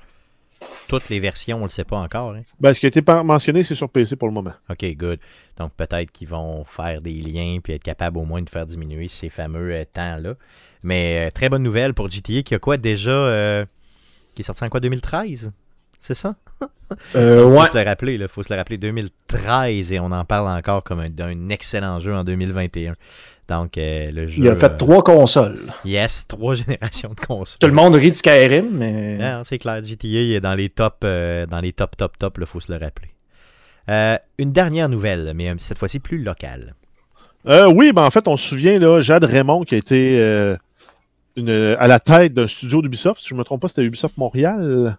toutes 0.88 1.10
les 1.10 1.20
versions 1.20 1.60
On 1.62 1.64
le 1.64 1.70
sait 1.70 1.84
pas 1.84 1.98
encore. 1.98 2.34
hein? 2.34 2.42
Ben, 2.60 2.74
ce 2.74 2.80
qui 2.80 2.86
a 2.86 2.90
été 2.90 3.02
mentionné, 3.24 3.64
c'est 3.64 3.76
sur 3.76 3.90
PC 3.90 4.16
pour 4.16 4.28
le 4.28 4.34
moment. 4.34 4.54
Ok, 4.70 4.86
good. 4.96 5.20
Donc, 5.58 5.74
peut-être 5.74 6.12
qu'ils 6.12 6.28
vont 6.28 6.64
faire 6.66 7.02
des 7.02 7.14
liens 7.14 7.60
puis 7.64 7.74
être 7.74 7.84
capables 7.84 8.18
au 8.18 8.26
moins 8.26 8.42
de 8.42 8.50
faire 8.50 8.66
diminuer 8.66 9.08
ces 9.08 9.30
fameux 9.30 9.72
euh, 9.74 9.84
temps-là. 9.94 10.34
Mais 10.84 11.28
euh, 11.28 11.32
très 11.32 11.50
bonne 11.50 11.64
nouvelle 11.64 11.94
pour 11.94 12.10
GTA 12.10 12.42
qui 12.42 12.56
a 12.56 12.60
quoi 12.60 12.78
déjà 12.78 13.10
euh, 13.12 13.66
Qui 14.36 14.42
est 14.42 14.46
sorti 14.46 14.64
en 14.64 14.70
quoi 14.70 14.80
2013 14.80 15.52
C'est 16.00 16.16
ça? 16.16 16.36
Euh, 17.16 17.44
faut 17.44 17.50
ouais. 17.62 17.68
se 17.68 17.78
le 17.78 17.84
rappeler, 17.84 18.16
il 18.16 18.28
faut 18.28 18.42
se 18.42 18.52
le 18.52 18.58
rappeler, 18.58 18.80
2013 18.80 19.92
et 19.92 20.00
on 20.00 20.12
en 20.12 20.26
parle 20.26 20.48
encore 20.50 20.84
comme 20.84 21.00
un- 21.02 21.10
d'un 21.12 21.50
excellent 21.50 22.00
jeu 22.00 22.16
en 22.16 22.24
2021. 22.24 22.96
Donc, 23.50 23.78
euh, 23.78 24.12
le 24.12 24.28
jeu. 24.28 24.36
Il 24.38 24.48
a 24.48 24.56
fait 24.56 24.72
euh, 24.72 24.78
trois 24.78 25.04
consoles. 25.04 25.60
Yes, 25.84 26.26
trois 26.28 26.56
générations 26.64 27.10
de 27.10 27.20
consoles. 27.20 27.58
Tout 27.60 27.68
le 27.68 27.74
monde 27.74 27.96
rit 27.96 28.12
de 28.12 28.16
Skyrim, 28.16 28.70
mais. 28.72 29.18
Non, 29.18 29.42
c'est 29.44 29.58
clair, 29.58 29.84
GTA 29.84 30.08
est 30.08 30.40
dans 30.40 30.54
les 30.56 30.70
top, 30.70 30.98
euh, 31.04 31.46
dans 31.48 31.60
les 31.60 31.74
top, 31.74 31.98
top, 31.98 32.18
top, 32.18 32.38
il 32.40 32.46
faut 32.46 32.60
se 32.60 32.72
le 32.72 32.78
rappeler. 32.78 33.10
Euh, 33.90 34.18
une 34.38 34.52
dernière 34.52 34.88
nouvelle, 34.88 35.34
mais 35.36 35.52
cette 35.58 35.80
fois-ci 35.80 36.00
plus 36.00 36.22
locale. 36.24 36.76
Euh, 37.48 37.72
oui, 37.74 37.92
ben 37.92 38.04
en 38.04 38.12
fait, 38.12 38.28
on 38.28 38.38
se 38.38 38.50
souvient, 38.50 38.78
là, 38.78 39.02
Jade 39.02 39.24
Raymond 39.24 39.64
qui 39.64 39.76
a 39.76 39.78
été 39.80 40.20
euh, 40.20 40.56
une, 41.36 41.50
à 41.80 41.88
la 41.88 42.00
tête 42.00 42.34
d'un 42.34 42.48
studio 42.48 42.82
d'Ubisoft. 42.84 43.22
Si 43.22 43.30
je 43.30 43.34
ne 43.34 43.40
me 43.40 43.44
trompe 43.44 43.62
pas, 43.62 43.68
c'était 43.70 43.82
Ubisoft 43.82 44.18
Montréal. 44.18 44.98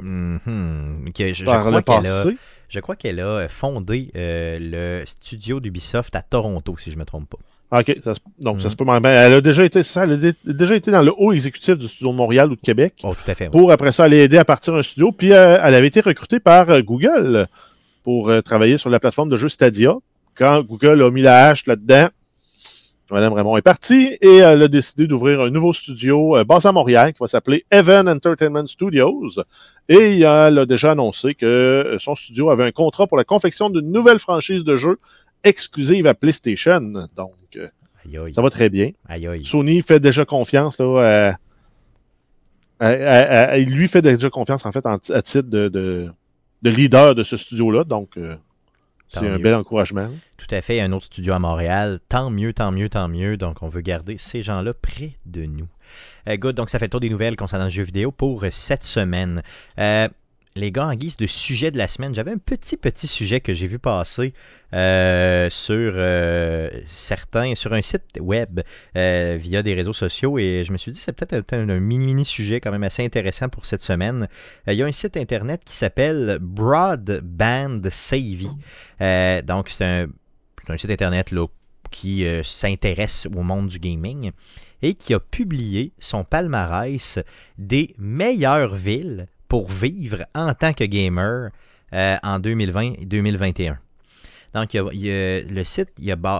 Mhm. 0.00 1.10
Que 1.14 1.28
je, 1.28 1.34
je 1.34 1.44
par 1.44 1.60
crois 1.64 1.78
le 1.78 1.82
qu'elle 1.82 2.06
a, 2.06 2.24
passé. 2.24 2.36
je 2.68 2.80
crois 2.80 2.96
qu'elle 2.96 3.20
a 3.20 3.48
fondé 3.48 4.10
euh, 4.16 4.58
le 4.60 5.06
studio 5.06 5.58
d'Ubisoft 5.60 6.14
à 6.14 6.22
Toronto, 6.22 6.76
si 6.78 6.90
je 6.92 6.98
me 6.98 7.04
trompe 7.04 7.30
pas. 7.30 7.38
OK, 7.72 7.96
ça 8.02 8.14
se- 8.14 8.20
donc 8.40 8.60
ça 8.60 8.66
Mhm. 8.66 8.70
se 8.72 8.76
peut 8.76 8.84
mal- 8.84 9.00
ben, 9.00 9.10
Elle 9.10 9.34
a 9.34 9.40
déjà 9.40 9.64
été, 9.64 9.82
ça, 9.84 10.02
elle 10.04 10.12
a 10.12 10.16
dé- 10.16 10.34
déjà 10.44 10.74
été 10.74 10.90
dans 10.90 11.02
le 11.02 11.12
haut 11.16 11.32
exécutif 11.32 11.78
du 11.78 11.86
studio 11.86 12.10
de 12.10 12.16
Montréal 12.16 12.50
ou 12.50 12.56
de 12.56 12.60
Québec 12.60 12.94
Oh, 13.04 13.14
tout 13.14 13.30
à 13.30 13.34
fait. 13.34 13.44
oui. 13.44 13.50
pour 13.52 13.70
après 13.70 13.92
ça 13.92 14.04
aller 14.04 14.18
aider 14.18 14.38
à 14.38 14.44
partir 14.44 14.74
un 14.74 14.82
studio. 14.82 15.12
Puis 15.12 15.32
euh, 15.32 15.58
elle 15.62 15.74
avait 15.74 15.86
été 15.86 16.00
recrutée 16.00 16.40
par 16.40 16.68
euh, 16.70 16.80
Google 16.82 17.46
pour 18.02 18.28
euh, 18.30 18.40
travailler 18.40 18.76
sur 18.76 18.90
la 18.90 18.98
plateforme 18.98 19.28
de 19.28 19.36
jeu 19.36 19.48
Stadia. 19.48 19.94
Quand 20.34 20.62
Google 20.62 21.02
a 21.02 21.10
mis 21.10 21.22
la 21.22 21.48
hache 21.50 21.66
là-dedans, 21.66 22.08
Madame 23.12 23.32
Raymond 23.32 23.56
est 23.56 23.62
partie 23.62 24.16
et 24.22 24.36
elle 24.36 24.62
a 24.62 24.68
décidé 24.68 25.08
d'ouvrir 25.08 25.40
un 25.40 25.50
nouveau 25.50 25.72
studio 25.72 26.36
basé 26.44 26.68
à 26.68 26.72
Montréal 26.72 27.12
qui 27.12 27.18
va 27.20 27.26
s'appeler 27.26 27.64
Evan 27.72 28.08
Entertainment 28.08 28.68
Studios. 28.68 29.30
Et 29.88 30.20
elle 30.20 30.58
a 30.58 30.64
déjà 30.64 30.92
annoncé 30.92 31.34
que 31.34 31.96
son 31.98 32.14
studio 32.14 32.50
avait 32.50 32.62
un 32.64 32.70
contrat 32.70 33.08
pour 33.08 33.16
la 33.16 33.24
confection 33.24 33.68
d'une 33.68 33.90
nouvelle 33.90 34.20
franchise 34.20 34.62
de 34.62 34.76
jeux 34.76 34.98
exclusive 35.44 36.06
à 36.06 36.14
PlayStation. 36.14 36.80
Donc, 37.16 37.34
euh, 37.56 37.68
Aïe, 38.06 38.18
aïe. 38.18 38.34
ça 38.34 38.42
va 38.42 38.50
très 38.50 38.68
bien. 38.70 38.90
Aïe. 39.08 39.44
Sony 39.44 39.82
fait 39.82 40.00
déjà 40.00 40.24
confiance 40.24 40.78
là, 40.80 41.36
à- 42.80 43.58
lui 43.58 43.88
fait 43.88 44.02
déjà 44.02 44.30
confiance 44.30 44.64
en 44.64 44.72
fait 44.72 44.86
en- 44.86 44.98
à 45.10 45.22
titre 45.22 45.48
de, 45.48 45.68
de, 45.68 46.10
de 46.62 46.70
leader 46.70 47.14
de 47.14 47.22
ce 47.22 47.36
studio-là. 47.36 47.84
Donc, 47.84 48.16
euh, 48.16 48.36
c'est 49.08 49.18
un 49.18 49.36
mieux. 49.36 49.38
bel 49.38 49.54
encouragement. 49.54 50.08
Tout 50.38 50.46
à 50.54 50.60
fait. 50.60 50.80
Un 50.80 50.92
autre 50.92 51.06
studio 51.06 51.32
à 51.34 51.38
Montréal. 51.38 51.98
Tant 52.08 52.30
mieux, 52.30 52.52
tant 52.52 52.72
mieux, 52.72 52.88
tant 52.88 53.08
mieux. 53.08 53.36
Donc, 53.36 53.62
on 53.62 53.68
veut 53.68 53.80
garder 53.82 54.16
ces 54.18 54.42
gens-là 54.42 54.72
près 54.72 55.12
de 55.26 55.44
nous. 55.44 55.66
Euh, 56.28 56.36
good. 56.36 56.54
Donc, 56.54 56.70
ça 56.70 56.78
fait 56.78 56.86
le 56.86 56.90
tour 56.90 57.00
des 57.00 57.10
nouvelles 57.10 57.36
concernant 57.36 57.64
le 57.64 57.70
jeu 57.70 57.82
vidéo 57.82 58.12
pour 58.12 58.44
cette 58.50 58.84
semaine. 58.84 59.42
Euh, 59.78 60.08
les 60.56 60.72
gars, 60.72 60.86
en 60.88 60.94
guise 60.94 61.16
de 61.16 61.26
sujet 61.26 61.70
de 61.70 61.78
la 61.78 61.86
semaine, 61.86 62.14
j'avais 62.14 62.32
un 62.32 62.38
petit, 62.38 62.76
petit 62.76 63.06
sujet 63.06 63.40
que 63.40 63.54
j'ai 63.54 63.68
vu 63.68 63.78
passer 63.78 64.34
euh, 64.74 65.48
sur 65.48 65.92
euh, 65.94 66.68
certains, 66.86 67.54
sur 67.54 67.72
un 67.72 67.82
site 67.82 68.18
web 68.20 68.60
euh, 68.96 69.36
via 69.40 69.62
des 69.62 69.74
réseaux 69.74 69.92
sociaux 69.92 70.38
et 70.38 70.64
je 70.66 70.72
me 70.72 70.76
suis 70.76 70.90
dit 70.90 71.00
c'est 71.00 71.12
peut-être 71.12 71.52
un, 71.52 71.68
un 71.68 71.78
mini, 71.78 72.06
mini 72.06 72.24
sujet 72.24 72.60
quand 72.60 72.72
même 72.72 72.82
assez 72.82 73.04
intéressant 73.04 73.48
pour 73.48 73.64
cette 73.64 73.82
semaine. 73.82 74.28
Il 74.66 74.74
y 74.74 74.82
a 74.82 74.86
un 74.86 74.92
site 74.92 75.16
internet 75.16 75.62
qui 75.64 75.74
s'appelle 75.74 76.38
Broadband 76.40 77.82
Savvy. 77.90 78.50
Donc, 79.44 79.68
c'est 79.68 79.84
un, 79.84 80.08
un 80.68 80.78
site 80.78 80.90
internet 80.90 81.30
là, 81.30 81.46
qui 81.92 82.26
s'intéresse 82.42 83.28
au 83.34 83.42
monde 83.42 83.68
du 83.68 83.78
gaming 83.78 84.32
et 84.82 84.94
qui 84.94 85.14
a 85.14 85.20
publié 85.20 85.92
son 85.98 86.24
palmarès 86.24 87.18
des 87.58 87.94
meilleures 87.98 88.74
villes 88.74 89.26
pour 89.50 89.68
vivre 89.68 90.24
en 90.34 90.54
tant 90.54 90.72
que 90.72 90.84
gamer 90.84 91.50
euh, 91.92 92.16
en 92.22 92.38
2020 92.38 92.92
et 93.00 93.04
2021. 93.04 93.78
Donc, 94.54 94.70
le 94.74 95.64
site 95.64 95.90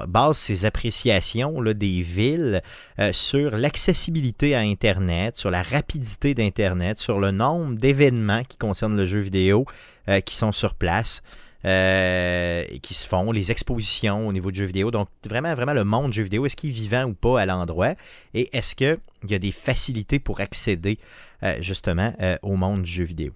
base 0.09 0.39
ses 0.39 0.65
appréciations 0.65 1.61
des 1.63 2.03
villes 2.03 2.63
euh, 2.99 3.13
sur 3.13 3.57
l'accessibilité 3.57 4.55
à 4.55 4.61
Internet, 4.61 5.37
sur 5.37 5.51
la 5.51 5.63
rapidité 5.63 6.35
d'Internet, 6.35 6.99
sur 6.99 7.21
le 7.21 7.33
nombre 7.33 7.77
d'événements 7.77 8.43
qui 8.43 8.57
concernent 8.57 8.97
le 8.97 9.07
jeu 9.07 9.21
vidéo 9.21 9.65
euh, 10.09 10.21
qui 10.21 10.37
sont 10.37 10.53
sur 10.53 10.75
place 10.75 11.23
euh, 11.65 12.65
qui 12.83 12.95
se 12.95 13.07
font, 13.07 13.33
les 13.33 13.51
expositions 13.51 14.27
au 14.27 14.33
niveau 14.33 14.51
du 14.51 14.59
jeu 14.61 14.65
vidéo. 14.65 14.91
Donc, 14.91 15.09
vraiment, 15.25 15.55
vraiment 15.55 15.75
le 15.75 15.85
monde 15.85 16.11
du 16.11 16.17
jeu 16.17 16.23
vidéo, 16.23 16.47
est-ce 16.47 16.57
qu'il 16.57 16.71
est 16.71 16.73
vivant 16.73 17.05
ou 17.05 17.15
pas 17.15 17.41
à 17.41 17.47
l'endroit? 17.47 17.95
Et 18.35 18.49
est-ce 18.57 18.75
qu'il 18.75 18.99
y 19.29 19.35
a 19.35 19.39
des 19.39 19.53
facilités 19.53 20.19
pour 20.19 20.41
accéder 20.41 20.99
euh, 21.43 21.57
justement 21.61 22.15
euh, 22.21 22.37
au 22.43 22.57
monde 22.57 22.83
du 22.83 22.91
jeu 22.91 23.05
vidéo? 23.05 23.33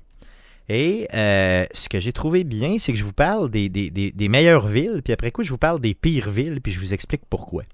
Et 0.70 1.06
ce 1.12 1.88
que 1.90 2.00
j'ai 2.00 2.12
trouvé 2.14 2.42
bien, 2.42 2.78
c'est 2.78 2.92
que 2.92 2.98
je 2.98 3.04
vous 3.04 3.12
parle 3.12 3.50
des- 3.50 3.68
des 3.68 4.28
meilleures 4.28 4.66
villes, 4.66 5.02
puis 5.04 5.12
après 5.12 5.30
coup, 5.30 5.42
je 5.42 5.50
vous 5.50 5.58
parle 5.58 5.78
des 5.78 5.92
pires 5.92 6.30
villes, 6.30 6.60
puis 6.62 6.72
je 6.72 6.80
vous 6.80 6.94
explique 6.94 7.20
pourquoi. 7.28 7.64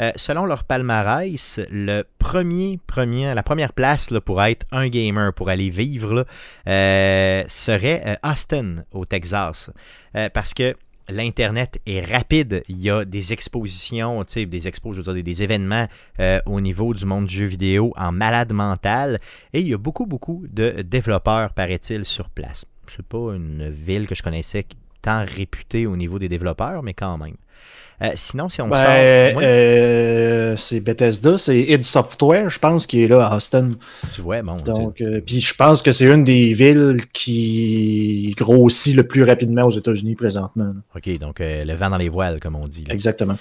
Euh, 0.00 0.12
selon 0.16 0.46
leur 0.46 0.64
palmarès, 0.64 1.60
le 1.70 2.04
premier, 2.18 2.78
premier, 2.86 3.34
la 3.34 3.42
première 3.42 3.74
place 3.74 4.12
pour 4.24 4.42
être 4.42 4.66
un 4.70 4.88
gamer, 4.88 5.34
pour 5.34 5.50
aller 5.50 5.68
vivre, 5.68 6.26
euh, 6.66 7.44
serait 7.48 8.02
euh, 8.06 8.30
Austin, 8.30 8.76
au 8.92 9.04
Texas. 9.04 9.70
Parce 10.34 10.54
que 10.54 10.74
l'Internet 11.08 11.80
est 11.86 12.00
rapide. 12.00 12.64
Il 12.68 12.78
y 12.78 12.90
a 12.90 13.04
des 13.04 13.32
expositions, 13.32 14.24
des 14.24 14.68
expos, 14.68 14.96
je 14.96 15.02
veux 15.02 15.22
des, 15.22 15.42
événements 15.42 15.86
au 16.46 16.60
niveau 16.60 16.94
du 16.94 17.06
monde 17.06 17.26
du 17.26 17.36
jeu 17.36 17.44
vidéo 17.44 17.92
en 17.96 18.10
malade 18.10 18.52
mental. 18.52 19.18
Et 19.52 19.60
il 19.60 19.68
y 19.68 19.74
a 19.74 19.78
beaucoup, 19.78 20.06
beaucoup 20.06 20.44
de 20.48 20.82
développeurs, 20.82 21.52
paraît-il, 21.52 22.04
sur 22.04 22.28
place. 22.28 22.64
C'est 22.88 23.06
pas 23.06 23.34
une 23.34 23.68
ville 23.70 24.08
que 24.08 24.16
je 24.16 24.22
connaissais 24.22 24.64
tant 25.02 25.24
réputée 25.24 25.86
au 25.86 25.96
niveau 25.96 26.18
des 26.18 26.28
développeurs, 26.28 26.82
mais 26.82 26.94
quand 26.94 27.18
même. 27.18 27.34
Euh, 28.02 28.12
sinon, 28.14 28.48
si 28.48 28.62
on 28.62 28.68
Ben, 28.68 29.32
sort... 29.34 29.42
Euh, 29.44 30.56
c'est 30.56 30.80
Bethesda, 30.80 31.36
c'est 31.36 31.60
id 31.60 31.84
Software, 31.84 32.48
je 32.48 32.58
pense, 32.58 32.86
qui 32.86 33.02
est 33.04 33.08
là 33.08 33.26
à 33.26 33.36
Austin. 33.36 33.72
tu 34.14 34.22
vois, 34.22 34.40
bon. 34.40 34.56
Donc, 34.56 35.02
euh, 35.02 35.20
puis 35.20 35.40
je 35.40 35.54
pense 35.54 35.82
que 35.82 35.92
c'est 35.92 36.06
une 36.06 36.24
des 36.24 36.54
villes 36.54 36.96
qui 37.12 38.34
grossit 38.38 38.96
le 38.96 39.06
plus 39.06 39.22
rapidement 39.22 39.64
aux 39.64 39.70
États-Unis 39.70 40.14
présentement. 40.14 40.64
là. 40.64 40.80
OK, 40.96 41.18
donc 41.18 41.40
le 41.40 41.74
vent 41.74 41.90
dans 41.90 41.98
les 41.98 42.08
voiles, 42.08 42.40
comme 42.40 42.56
on 42.56 42.66
dit. 42.66 42.84
là. 42.84 42.94
Exactement. 42.94 43.36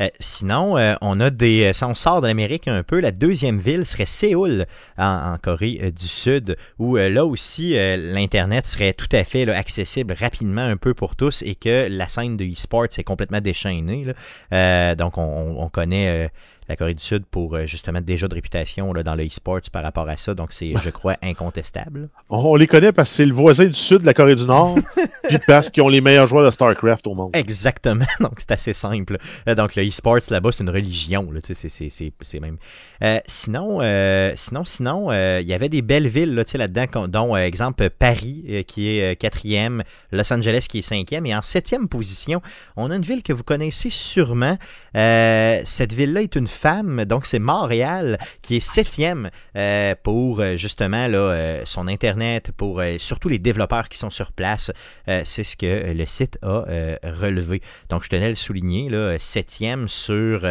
Euh, 0.00 0.08
sinon, 0.20 0.76
euh, 0.78 0.94
on 1.00 1.18
a 1.20 1.30
des. 1.30 1.66
euh, 1.66 1.72
Si 1.72 1.84
on 1.84 1.94
sort 1.94 2.20
de 2.20 2.26
l'Amérique 2.26 2.68
un 2.68 2.82
peu, 2.82 3.00
la 3.00 3.10
deuxième 3.10 3.58
ville 3.58 3.84
serait 3.86 4.06
Séoul, 4.06 4.66
en, 4.96 5.36
Corée 5.42 5.92
du 5.96 6.06
Sud, 6.08 6.56
où 6.78 6.96
là 6.96 7.24
aussi, 7.26 7.74
l'Internet 7.96 8.66
serait 8.66 8.92
tout 8.92 9.08
à 9.12 9.24
fait 9.24 9.48
accessible 9.48 10.14
rapidement 10.18 10.62
un 10.62 10.76
peu 10.76 10.94
pour 10.94 11.16
tous 11.16 11.42
et 11.42 11.54
que 11.54 11.88
la 11.90 12.08
scène 12.08 12.36
de 12.36 12.44
e-sport 12.44 12.84
est 12.84 13.04
complètement 13.04 13.40
déchaînée. 13.40 14.04
là. 14.50 14.94
Donc, 14.94 15.18
on, 15.18 15.22
on- 15.22 15.62
on 15.64 15.68
connaît 15.68 16.30
la 16.68 16.76
Corée 16.76 16.94
du 16.94 17.02
Sud 17.02 17.24
pour 17.26 17.54
euh, 17.54 17.66
justement 17.66 18.00
déjà 18.00 18.28
de 18.28 18.34
réputation 18.34 18.92
là, 18.92 19.02
dans 19.02 19.14
le 19.14 19.24
e-sport 19.26 19.60
par 19.72 19.82
rapport 19.82 20.08
à 20.08 20.16
ça. 20.16 20.34
Donc, 20.34 20.52
c'est, 20.52 20.72
je 20.82 20.90
crois, 20.90 21.16
incontestable. 21.22 22.08
On, 22.30 22.54
les 22.56 22.66
connaît 22.66 22.92
parce 22.92 23.10
que 23.10 23.16
c'est 23.16 23.26
le 23.26 23.34
voisin 23.34 23.66
du 23.66 23.72
sud 23.74 23.98
de 24.02 24.06
la 24.06 24.14
Corée 24.14 24.36
du 24.36 24.44
Nord, 24.44 24.76
puis 25.28 25.38
parce 25.46 25.70
qu'ils 25.70 25.82
ont 25.82 25.88
les 25.88 26.00
meilleurs 26.00 26.26
joueurs 26.26 26.44
de 26.44 26.50
StarCraft 26.50 27.06
au 27.06 27.14
monde. 27.14 27.30
Exactement, 27.34 28.04
donc 28.20 28.34
c'est 28.38 28.50
assez 28.52 28.74
simple. 28.74 29.18
Euh, 29.48 29.54
donc 29.54 29.74
le 29.76 29.86
e-sports 29.86 30.18
là-bas, 30.30 30.50
c'est 30.52 30.62
une 30.62 30.70
religion, 30.70 31.30
là, 31.30 31.40
c'est- 31.42 31.54
c'est- 31.54 31.68
c'est 31.88 32.12
c'est 32.20 32.40
même. 32.40 32.56
Euh, 33.02 33.18
sinon, 33.26 33.78
euh, 33.80 34.32
sinon, 34.36 34.64
sinon, 34.64 35.10
euh, 35.10 35.40
il 35.40 35.46
y 35.48 35.54
avait 35.54 35.68
des 35.68 35.82
belles 35.82 36.08
villes 36.08 36.34
là, 36.34 36.44
là-dedans, 36.54 37.08
dont 37.08 37.36
exemple 37.36 37.88
Paris 37.90 38.64
qui 38.66 38.88
est 38.88 39.16
quatrième, 39.16 39.82
Los 40.12 40.32
Angeles 40.32 40.66
qui 40.68 40.80
est 40.80 40.82
cinquième, 40.82 41.24
et 41.26 41.34
en 41.34 41.42
septième 41.42 41.88
position, 41.88 42.42
on 42.76 42.90
a 42.90 42.96
une 42.96 43.02
ville 43.02 43.22
que 43.22 43.32
vous 43.32 43.44
connaissez 43.44 43.90
sûrement. 43.90 44.58
Cette 44.94 45.92
ville-là 45.92 46.22
est 46.22 46.36
une 46.36 46.46
femme, 46.58 47.04
donc 47.04 47.24
c'est 47.24 47.38
Montréal 47.38 48.18
qui 48.42 48.56
est 48.56 48.60
septième 48.60 49.30
euh, 49.56 49.94
pour 50.02 50.40
euh, 50.40 50.56
justement 50.56 51.06
euh, 51.08 51.62
son 51.64 51.86
internet, 51.86 52.50
pour 52.56 52.82
surtout 52.98 53.28
les 53.28 53.38
développeurs 53.38 53.88
qui 53.88 53.98
sont 53.98 54.10
sur 54.10 54.32
place. 54.32 54.72
C'est 55.06 55.44
ce 55.44 55.56
que 55.56 55.92
le 55.92 56.06
site 56.06 56.38
a 56.42 56.64
relevé. 57.04 57.62
Donc, 57.88 58.02
je 58.02 58.08
tenais 58.08 58.26
à 58.26 58.28
le 58.28 58.34
souligner, 58.34 58.90
septième 59.18 59.88
sur 59.88 60.46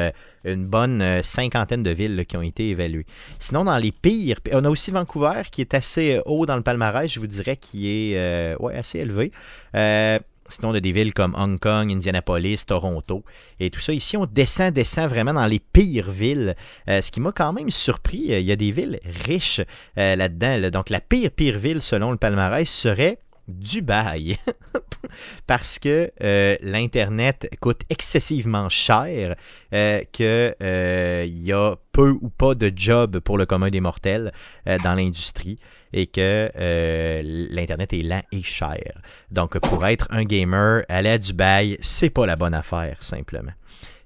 une 0.46 0.66
bonne 0.66 1.22
cinquantaine 1.24 1.84
de 1.84 1.92
villes 1.92 2.26
qui 2.28 2.38
ont 2.38 2.42
été 2.42 2.70
évaluées. 2.70 3.06
Sinon, 3.40 3.66
dans 3.66 3.78
les 3.78 3.92
pires, 3.92 4.40
on 4.52 4.64
a 4.66 4.70
aussi 4.70 4.92
Vancouver 4.92 5.44
qui 5.52 5.62
est 5.62 5.74
assez 5.74 6.22
haut 6.26 6.46
dans 6.46 6.56
le 6.56 6.64
palmarès, 6.64 7.12
je 7.12 7.20
vous 7.20 7.28
dirais, 7.28 7.58
qui 7.58 7.90
est 7.90 8.56
assez 8.74 9.00
élevé. 9.00 9.32
Sinon, 10.50 10.70
on 10.70 10.76
a 10.76 10.80
des 10.80 10.92
villes 10.92 11.14
comme 11.14 11.36
Hong 11.36 11.60
Kong, 11.60 11.92
Indianapolis, 11.92 12.66
Toronto 12.66 13.24
et 13.60 13.70
tout 13.70 13.80
ça. 13.80 13.94
Ici, 13.94 14.18
on 14.18 14.26
descend, 14.26 14.74
descend 14.74 15.10
vraiment 15.10 15.34
dans 15.34 15.46
les 15.46 15.60
pires 15.60 16.12
villes. 16.12 16.56
Euh, 16.90 17.02
ce 17.02 17.12
qui 17.12 17.20
m'a 17.20 17.32
quand 17.32 17.54
même 17.54 17.70
surpris, 17.70 18.34
euh, 18.34 18.40
il 18.40 18.46
y 18.46 18.52
a 18.52 18.56
des 18.56 18.72
villes 18.72 19.00
riches 19.26 19.62
euh, 19.98 20.16
là-dedans. 20.16 20.58
là. 20.60 20.72
Donc, 20.72 20.90
la 20.90 21.02
pire, 21.02 21.32
pire 21.32 21.58
ville, 21.58 21.82
selon 21.82 22.12
le 22.12 22.18
palmarès, 22.18 22.70
serait 22.70 23.20
Dubaï. 23.48 24.38
Parce 25.48 25.80
que 25.80 26.12
euh, 26.22 26.56
l'Internet 26.62 27.50
coûte 27.62 27.82
excessivement 27.90 28.70
cher, 28.70 29.36
euh, 29.74 30.02
qu'il 30.12 31.44
y 31.44 31.54
a 31.54 31.76
peu 31.92 32.10
ou 32.22 32.30
pas 32.30 32.56
de 32.56 32.72
job 32.76 33.20
pour 33.20 33.38
le 33.38 33.46
commun 33.46 33.70
des 33.70 33.82
mortels 33.82 34.32
euh, 34.68 34.78
dans 34.84 34.94
l'industrie 34.94 35.60
et 35.94 36.08
que 36.08 36.52
euh, 36.56 37.22
l'Internet 37.24 37.94
est 37.94 38.02
lent 38.02 38.24
et 38.32 38.44
cher. 38.44 39.02
Donc, 39.32 39.58
pour 39.60 39.86
être 39.86 40.08
un 40.12 40.24
gamer, 40.24 40.84
aller 40.90 41.10
à 41.10 41.18
Dubaï, 41.18 41.78
c'est 41.82 42.10
pas 42.10 42.26
la 42.26 42.36
bonne 42.36 42.54
affaire, 42.54 43.02
simplement. 43.02 43.54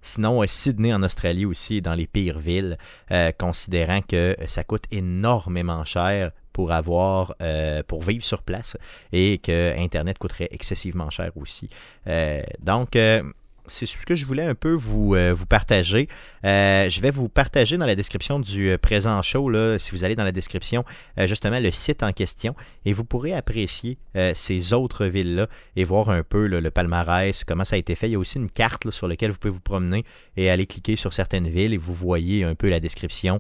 Sinon, 0.01 0.41
euh, 0.41 0.47
Sydney 0.47 0.93
en 0.93 1.03
Australie 1.03 1.45
aussi 1.45 1.81
dans 1.81 1.93
les 1.93 2.07
pires 2.07 2.39
villes, 2.39 2.77
euh, 3.11 3.31
considérant 3.37 4.01
que 4.01 4.35
ça 4.47 4.63
coûte 4.63 4.85
énormément 4.91 5.83
cher 5.83 6.31
pour 6.53 6.71
avoir 6.71 7.35
euh, 7.41 7.83
pour 7.87 8.01
vivre 8.03 8.23
sur 8.23 8.43
place 8.43 8.77
et 9.11 9.37
que 9.39 9.77
Internet 9.77 10.17
coûterait 10.17 10.49
excessivement 10.51 11.09
cher 11.09 11.31
aussi. 11.35 11.69
Euh, 12.07 12.41
donc, 12.61 12.95
euh, 12.95 13.23
c'est 13.67 13.85
ce 13.85 14.05
que 14.05 14.15
je 14.15 14.25
voulais 14.25 14.43
un 14.43 14.55
peu 14.55 14.73
vous, 14.73 15.15
vous 15.15 15.45
partager. 15.45 16.09
Je 16.43 16.99
vais 16.99 17.11
vous 17.11 17.29
partager 17.29 17.77
dans 17.77 17.85
la 17.85 17.95
description 17.95 18.39
du 18.39 18.75
présent 18.81 19.21
show, 19.21 19.49
là, 19.49 19.77
si 19.77 19.91
vous 19.91 20.03
allez 20.03 20.15
dans 20.15 20.25
la 20.25 20.33
description, 20.33 20.83
justement 21.15 21.59
le 21.59 21.71
site 21.71 22.01
en 22.03 22.11
question, 22.11 22.55
et 22.85 22.91
vous 22.91 23.05
pourrez 23.05 23.33
apprécier 23.33 23.97
ces 24.33 24.73
autres 24.73 25.05
villes-là 25.05 25.47
et 25.75 25.85
voir 25.85 26.09
un 26.09 26.23
peu 26.23 26.47
le 26.47 26.71
palmarès, 26.71 27.43
comment 27.45 27.63
ça 27.63 27.75
a 27.75 27.79
été 27.79 27.95
fait. 27.95 28.09
Il 28.09 28.13
y 28.13 28.15
a 28.15 28.19
aussi 28.19 28.39
une 28.39 28.49
carte 28.49 28.89
sur 28.89 29.07
laquelle 29.07 29.31
vous 29.31 29.37
pouvez 29.37 29.53
vous 29.53 29.61
promener 29.61 30.03
et 30.35 30.49
aller 30.49 30.65
cliquer 30.65 30.97
sur 30.97 31.13
certaines 31.13 31.47
villes 31.47 31.73
et 31.73 31.77
vous 31.77 31.93
voyez 31.93 32.43
un 32.43 32.55
peu 32.55 32.67
la 32.67 32.81
description 32.81 33.39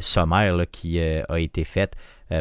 sommaire 0.00 0.66
qui 0.70 1.00
a 1.00 1.40
été 1.40 1.64
faite 1.64 1.96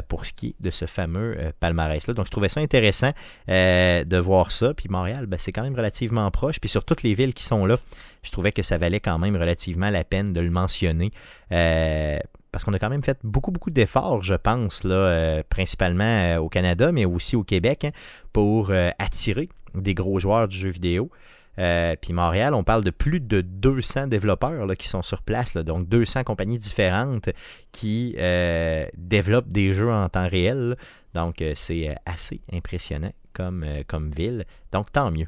pour 0.07 0.25
ce 0.25 0.33
qui 0.33 0.47
est 0.47 0.55
de 0.59 0.69
ce 0.69 0.85
fameux 0.85 1.35
euh, 1.37 1.51
palmarès-là. 1.59 2.13
Donc, 2.13 2.25
je 2.25 2.31
trouvais 2.31 2.49
ça 2.49 2.59
intéressant 2.59 3.11
euh, 3.49 4.03
de 4.03 4.17
voir 4.17 4.51
ça. 4.51 4.73
Puis 4.73 4.89
Montréal, 4.89 5.25
ben, 5.25 5.37
c'est 5.37 5.51
quand 5.51 5.63
même 5.63 5.75
relativement 5.75 6.29
proche. 6.31 6.59
Puis 6.59 6.69
sur 6.69 6.83
toutes 6.83 7.03
les 7.03 7.13
villes 7.13 7.33
qui 7.33 7.43
sont 7.43 7.65
là, 7.65 7.77
je 8.23 8.31
trouvais 8.31 8.51
que 8.51 8.63
ça 8.63 8.77
valait 8.77 8.99
quand 8.99 9.17
même 9.17 9.35
relativement 9.35 9.89
la 9.89 10.03
peine 10.03 10.33
de 10.33 10.41
le 10.41 10.49
mentionner. 10.49 11.11
Euh, 11.51 12.19
parce 12.51 12.63
qu'on 12.63 12.73
a 12.73 12.79
quand 12.79 12.89
même 12.89 13.03
fait 13.03 13.19
beaucoup, 13.23 13.51
beaucoup 13.51 13.69
d'efforts, 13.69 14.23
je 14.23 14.33
pense, 14.33 14.81
euh, 14.85 15.43
principalement 15.49 16.03
euh, 16.03 16.37
au 16.39 16.49
Canada, 16.49 16.91
mais 16.91 17.05
aussi 17.05 17.35
au 17.35 17.43
Québec, 17.43 17.85
hein, 17.85 17.91
pour 18.33 18.71
euh, 18.71 18.89
attirer 18.99 19.49
des 19.75 19.93
gros 19.93 20.19
joueurs 20.19 20.47
du 20.47 20.57
jeu 20.57 20.69
vidéo. 20.69 21.11
Euh, 21.59 21.95
puis 21.99 22.13
Montréal, 22.13 22.53
on 22.53 22.63
parle 22.63 22.83
de 22.83 22.91
plus 22.91 23.19
de 23.19 23.41
200 23.41 24.07
développeurs 24.07 24.65
là, 24.65 24.75
qui 24.75 24.87
sont 24.87 25.01
sur 25.01 25.21
place, 25.21 25.53
là, 25.53 25.63
donc 25.63 25.87
200 25.89 26.23
compagnies 26.23 26.57
différentes 26.57 27.29
qui 27.71 28.15
euh, 28.17 28.85
développent 28.95 29.51
des 29.51 29.73
jeux 29.73 29.91
en 29.91 30.07
temps 30.09 30.27
réel. 30.27 30.77
Donc 31.13 31.41
euh, 31.41 31.53
c'est 31.55 31.95
assez 32.05 32.41
impressionnant 32.53 33.11
comme, 33.33 33.65
comme 33.87 34.11
ville. 34.11 34.45
Donc 34.71 34.91
tant 34.91 35.11
mieux. 35.11 35.27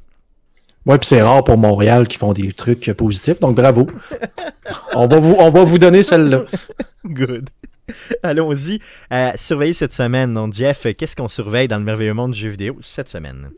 Ouais, 0.86 0.98
puis 0.98 1.08
c'est 1.08 1.22
rare 1.22 1.44
pour 1.44 1.58
Montréal 1.58 2.08
qui 2.08 2.18
font 2.18 2.34
des 2.34 2.54
trucs 2.54 2.92
positifs, 2.94 3.40
donc 3.40 3.56
bravo. 3.56 3.86
on, 4.96 5.08
va 5.08 5.20
vous, 5.20 5.36
on 5.38 5.50
va 5.50 5.64
vous 5.64 5.78
donner 5.78 6.04
celle-là. 6.04 6.46
Good. 7.06 7.50
Allons-y. 8.24 8.80
Euh, 9.14 9.32
surveiller 9.36 9.74
cette 9.74 9.94
semaine. 9.94 10.34
Donc 10.34 10.54
Jeff, 10.54 10.88
qu'est-ce 10.98 11.16
qu'on 11.16 11.28
surveille 11.28 11.68
dans 11.68 11.78
le 11.78 11.84
merveilleux 11.84 12.14
monde 12.14 12.32
du 12.32 12.40
jeu 12.40 12.50
vidéo 12.50 12.78
cette 12.82 13.10
semaine? 13.10 13.50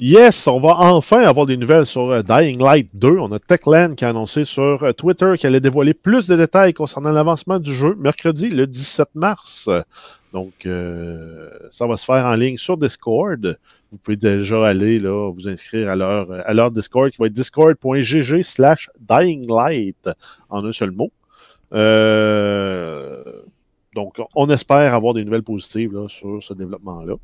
Yes, 0.00 0.46
on 0.46 0.60
va 0.60 0.76
enfin 0.78 1.24
avoir 1.24 1.44
des 1.44 1.56
nouvelles 1.56 1.84
sur 1.84 2.10
euh, 2.10 2.22
Dying 2.22 2.62
Light 2.62 2.88
2. 2.94 3.18
On 3.18 3.32
a 3.32 3.40
Techland 3.40 3.96
qui 3.96 4.04
a 4.04 4.10
annoncé 4.10 4.44
sur 4.44 4.84
euh, 4.84 4.92
Twitter 4.92 5.34
qu'elle 5.36 5.50
allait 5.50 5.60
dévoiler 5.60 5.92
plus 5.92 6.26
de 6.28 6.36
détails 6.36 6.72
concernant 6.72 7.10
l'avancement 7.10 7.58
du 7.58 7.74
jeu 7.74 7.96
mercredi, 7.96 8.48
le 8.48 8.68
17 8.68 9.08
mars. 9.16 9.68
Donc, 10.32 10.66
euh, 10.66 11.50
ça 11.72 11.88
va 11.88 11.96
se 11.96 12.04
faire 12.04 12.26
en 12.26 12.34
ligne 12.34 12.58
sur 12.58 12.76
Discord. 12.76 13.58
Vous 13.90 13.98
pouvez 13.98 14.16
déjà 14.16 14.68
aller 14.68 15.00
là, 15.00 15.32
vous 15.32 15.48
inscrire 15.48 15.90
à 15.90 15.96
leur, 15.96 16.30
à 16.30 16.54
leur 16.54 16.70
Discord 16.70 17.10
qui 17.10 17.16
va 17.18 17.26
être 17.26 17.32
discord.gg 17.32 18.42
slash 18.42 18.90
Dying 19.00 19.48
Light 19.48 20.08
en 20.48 20.64
un 20.64 20.72
seul 20.72 20.92
mot. 20.92 21.10
Euh, 21.72 23.24
donc, 23.96 24.20
on 24.36 24.48
espère 24.48 24.94
avoir 24.94 25.14
des 25.14 25.24
nouvelles 25.24 25.42
positives 25.42 25.92
là, 25.92 26.08
sur 26.08 26.40
ce 26.40 26.54
développement-là. 26.54 27.14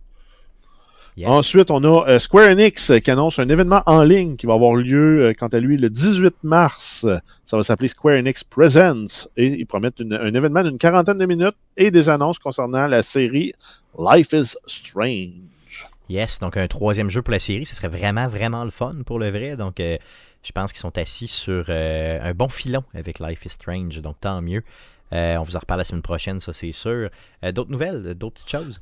Yes. 1.17 1.29
Ensuite, 1.29 1.71
on 1.71 1.85
a 1.85 2.09
euh, 2.09 2.19
Square 2.19 2.51
Enix 2.51 2.91
euh, 2.91 2.99
qui 2.99 3.09
annonce 3.11 3.39
un 3.39 3.49
événement 3.49 3.83
en 3.87 4.03
ligne 4.03 4.35
qui 4.35 4.47
va 4.47 4.55
avoir 4.55 4.75
lieu, 4.75 5.27
euh, 5.27 5.33
quant 5.33 5.47
à 5.47 5.61
lui, 5.61 5.77
le 5.77 5.89
18 5.89 6.35
mars. 6.43 7.07
Ça 7.47 7.57
va 7.57 7.63
s'appeler 7.63 7.87
Square 7.87 8.17
Enix 8.17 8.43
Presents 8.43 9.29
et 9.37 9.47
ils 9.47 9.65
promettent 9.67 10.01
une- 10.01 10.15
un 10.15 10.35
événement 10.35 10.65
d'une 10.65 10.77
quarantaine 10.79 11.19
de 11.19 11.27
minutes 11.27 11.55
et 11.77 11.93
des 11.93 12.09
annonces 12.09 12.41
concernant 12.41 12.89
la 12.89 13.05
série 13.05 13.53
Life 13.97 14.33
is 14.33 14.57
Strange. 14.67 15.89
Yes, 16.09 16.41
donc 16.41 16.57
un 16.57 16.67
troisième 16.67 17.11
jeu 17.11 17.23
pour 17.23 17.31
la 17.33 17.39
série, 17.39 17.65
ce 17.65 17.77
serait 17.77 17.89
vraiment, 17.89 18.27
vraiment 18.27 18.65
le 18.65 18.71
fun 18.71 18.97
pour 19.07 19.21
le 19.21 19.31
vrai. 19.31 19.57
Donc, 19.57 19.79
euh, 19.79 19.97
je 20.43 20.51
pense 20.51 20.73
qu'ils 20.73 20.81
sont 20.81 20.99
assis 20.99 21.29
sur 21.29 21.67
euh, 21.69 22.19
un 22.29 22.35
bon 22.35 22.49
filon 22.49 22.83
avec 22.93 23.21
Life 23.21 23.47
is 23.47 23.51
Strange, 23.51 24.01
donc 24.03 24.17
tant 24.21 24.43
mieux. 24.43 24.65
Euh, 25.13 25.37
on 25.37 25.45
vous 25.45 25.55
en 25.55 25.61
reparle 25.61 25.79
la 25.79 25.85
semaine 25.85 26.03
prochaine, 26.03 26.41
ça 26.41 26.53
c'est 26.53 26.73
sûr. 26.73 27.09
D'autres 27.53 27.71
nouvelles, 27.71 28.15
d'autres 28.15 28.35
petites 28.35 28.51
choses? 28.51 28.81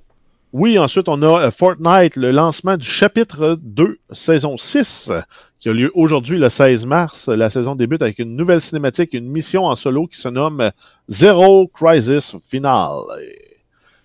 Oui, 0.52 0.78
ensuite, 0.78 1.08
on 1.08 1.22
a 1.22 1.46
euh, 1.46 1.50
Fortnite, 1.50 2.16
le 2.16 2.30
lancement 2.30 2.76
du 2.76 2.86
chapitre 2.86 3.56
2, 3.62 3.98
saison 4.12 4.58
6, 4.58 5.10
qui 5.58 5.68
a 5.70 5.72
lieu 5.72 5.90
aujourd'hui, 5.94 6.38
le 6.38 6.50
16 6.50 6.84
mars. 6.84 7.28
La 7.28 7.48
saison 7.48 7.74
débute 7.74 8.02
avec 8.02 8.18
une 8.18 8.36
nouvelle 8.36 8.60
cinématique, 8.60 9.14
une 9.14 9.28
mission 9.28 9.64
en 9.64 9.76
solo 9.76 10.06
qui 10.06 10.20
se 10.20 10.28
nomme 10.28 10.70
Zero 11.08 11.68
Crisis 11.68 12.36
Final. 12.50 12.92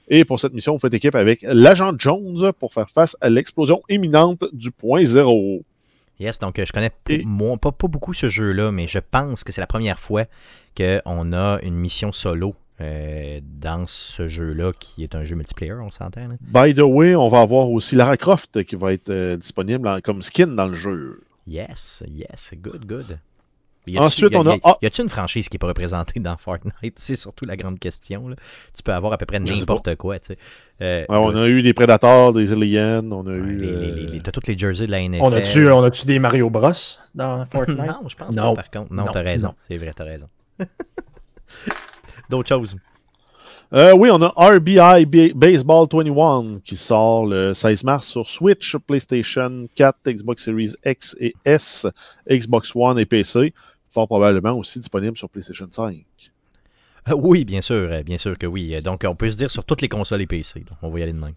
Et 0.08 0.24
pour 0.24 0.40
cette 0.40 0.54
mission, 0.54 0.72
vous 0.74 0.80
faites 0.80 0.94
équipe 0.94 1.16
avec 1.16 1.40
l'agent 1.44 1.92
Jones 1.98 2.54
pour 2.58 2.74
faire 2.74 2.90
face 2.90 3.18
à 3.20 3.30
l'explosion 3.30 3.82
imminente 3.90 4.46
du 4.54 4.72
point 4.72 5.06
zéro. 5.06 5.64
Yes, 6.20 6.40
donc 6.40 6.58
euh, 6.60 6.66
je 6.66 6.72
connais 6.72 6.90
p- 7.04 7.16
Et- 7.22 7.24
moi, 7.26 7.58
pas, 7.58 7.74
pas 7.74 7.88
beaucoup 7.90 8.14
ce 8.14 8.30
jeu-là, 8.30 8.72
mais 8.72 8.88
je 8.88 9.00
pense 9.00 9.44
que 9.44 9.52
c'est 9.52 9.60
la 9.62 9.68
première 9.68 10.00
fois 10.00 10.24
qu'on 10.78 11.34
a 11.34 11.60
une 11.62 11.76
mission 11.76 12.14
solo 12.14 12.56
euh, 12.82 13.40
dans 13.44 13.88
ce 13.88 14.28
jeu-là, 14.28 14.72
qui 14.80 15.04
est 15.04 15.16
un 15.16 15.24
jeu 15.24 15.36
multiplayer, 15.36 15.74
on 15.74 15.90
s'entend. 15.92 16.28
By 16.42 16.74
the 16.76 16.82
way, 16.82 17.16
on 17.16 17.28
va 17.30 17.42
avoir 17.42 17.70
aussi 17.72 17.96
Lara 17.96 18.18
Croft 18.18 18.64
qui 18.66 18.76
va 18.76 18.94
être 18.94 19.10
euh, 19.10 19.36
disponible 19.38 19.88
en- 19.88 20.00
comme 20.02 20.22
skin 20.22 20.48
dans 20.48 20.68
le 20.68 20.76
jeu. 20.76 21.22
Yes, 21.48 22.04
yes, 22.08 22.52
good, 22.62 22.86
good. 22.86 23.20
Y 23.90 23.98
Ensuite, 24.00 24.34
y 24.34 24.36
a- 24.36 24.40
on 24.42 24.46
a- 24.48 24.56
y 24.56 24.60
ah. 24.66 24.78
Y 24.82 24.86
a-tu 24.88 25.02
une 25.02 25.08
franchise 25.08 25.48
qui 25.48 25.56
n'est 25.56 25.60
pas 25.60 25.68
représentée 25.68 26.20
dans 26.20 26.36
Fortnite? 26.38 27.00
C'est 27.00 27.16
surtout 27.16 27.46
la 27.46 27.56
grande 27.56 27.80
question. 27.80 28.28
là. 28.28 28.36
Tu 28.76 28.84
peux 28.84 28.92
avoir 28.92 29.14
à 29.14 29.18
peu 29.18 29.26
près 29.26 29.40
n'importe 29.40 29.96
quoi. 29.96 30.20
tu 30.20 30.28
sais. 30.28 30.38
Euh, 30.82 31.06
Ouais, 31.08 31.16
on 31.16 31.30
a 31.38 31.48
eu 31.48 31.62
des 31.62 31.74
Predators, 31.74 32.34
des 32.34 32.52
Aliens, 32.52 33.10
on 33.12 33.26
a 33.26 33.30
Ouais, 33.32 33.38
eu. 33.38 33.56
les- 33.56 33.66
les- 33.72 33.92
les- 33.94 34.04
euh, 34.04 34.12
les- 34.12 34.20
T'as 34.22 34.32
toutes 34.32 34.48
les 34.48 34.58
jerseys 34.58 34.88
de 34.88 34.92
la 34.92 35.00
NFL. 35.00 35.24
On 35.24 35.32
a-tu 35.32 35.72
on 35.72 35.84
a-tu 35.84 36.06
des 36.06 36.20
Mario 36.20 36.50
Bros 36.50 36.74
dans 37.16 37.46
Fortnite? 37.50 37.78
Non, 37.78 38.10
je 38.10 38.16
pense 38.18 38.36
Non. 38.36 38.54
pas, 38.56 38.64
par 38.64 38.72
contre. 38.72 38.94
Non, 38.94 39.06
Non, 39.06 39.12
t'as 39.14 39.22
raison. 39.22 39.48
non. 39.48 39.54
C'est 39.70 39.78
vrai, 39.78 39.94
t'as 39.96 40.04
raison. 40.04 40.28
D'autres 42.30 42.50
choses? 42.50 42.76
Euh, 43.74 43.94
oui, 43.94 44.10
on 44.12 44.22
a 44.22 44.30
RBI 44.38 45.06
B- 45.06 45.34
Baseball 45.34 45.88
21 45.92 46.60
qui 46.64 46.78
sort 46.78 47.26
le 47.26 47.54
16 47.54 47.84
mars 47.84 48.08
sur 48.08 48.30
Switch, 48.30 48.78
PlayStation 48.88 49.68
4, 49.76 49.98
Xbox 50.08 50.46
Series 50.46 50.74
X 50.86 51.16
et 51.20 51.36
S, 51.44 51.86
Xbox 52.30 52.72
One 52.76 52.98
et 52.98 53.06
PC. 53.06 53.54
Fort 53.90 54.08
probablement 54.08 54.54
aussi 54.54 54.80
disponible 54.80 55.18
sur 55.18 55.30
PlayStation 55.30 55.68
5. 55.70 55.98
Euh, 57.10 57.14
oui, 57.16 57.44
bien 57.46 57.62
sûr, 57.62 57.76
euh, 57.92 58.04
bien 58.04 58.18
sûr 58.18 58.38
que 58.38 58.46
oui. 58.46 58.74
Euh, 58.76 58.82
Donc, 58.82 59.04
on 59.08 59.16
peut 59.16 59.30
se 59.30 59.38
dire 59.38 59.52
sur 59.52 59.64
toutes 59.66 59.82
les 59.82 59.90
consoles 59.90 60.22
et 60.22 60.28
PC. 60.28 60.62
Donc, 60.62 60.78
on 60.82 60.90
va 60.90 61.00
y 61.00 61.04
aller 61.04 61.14
de 61.14 61.20
même. 61.20 61.34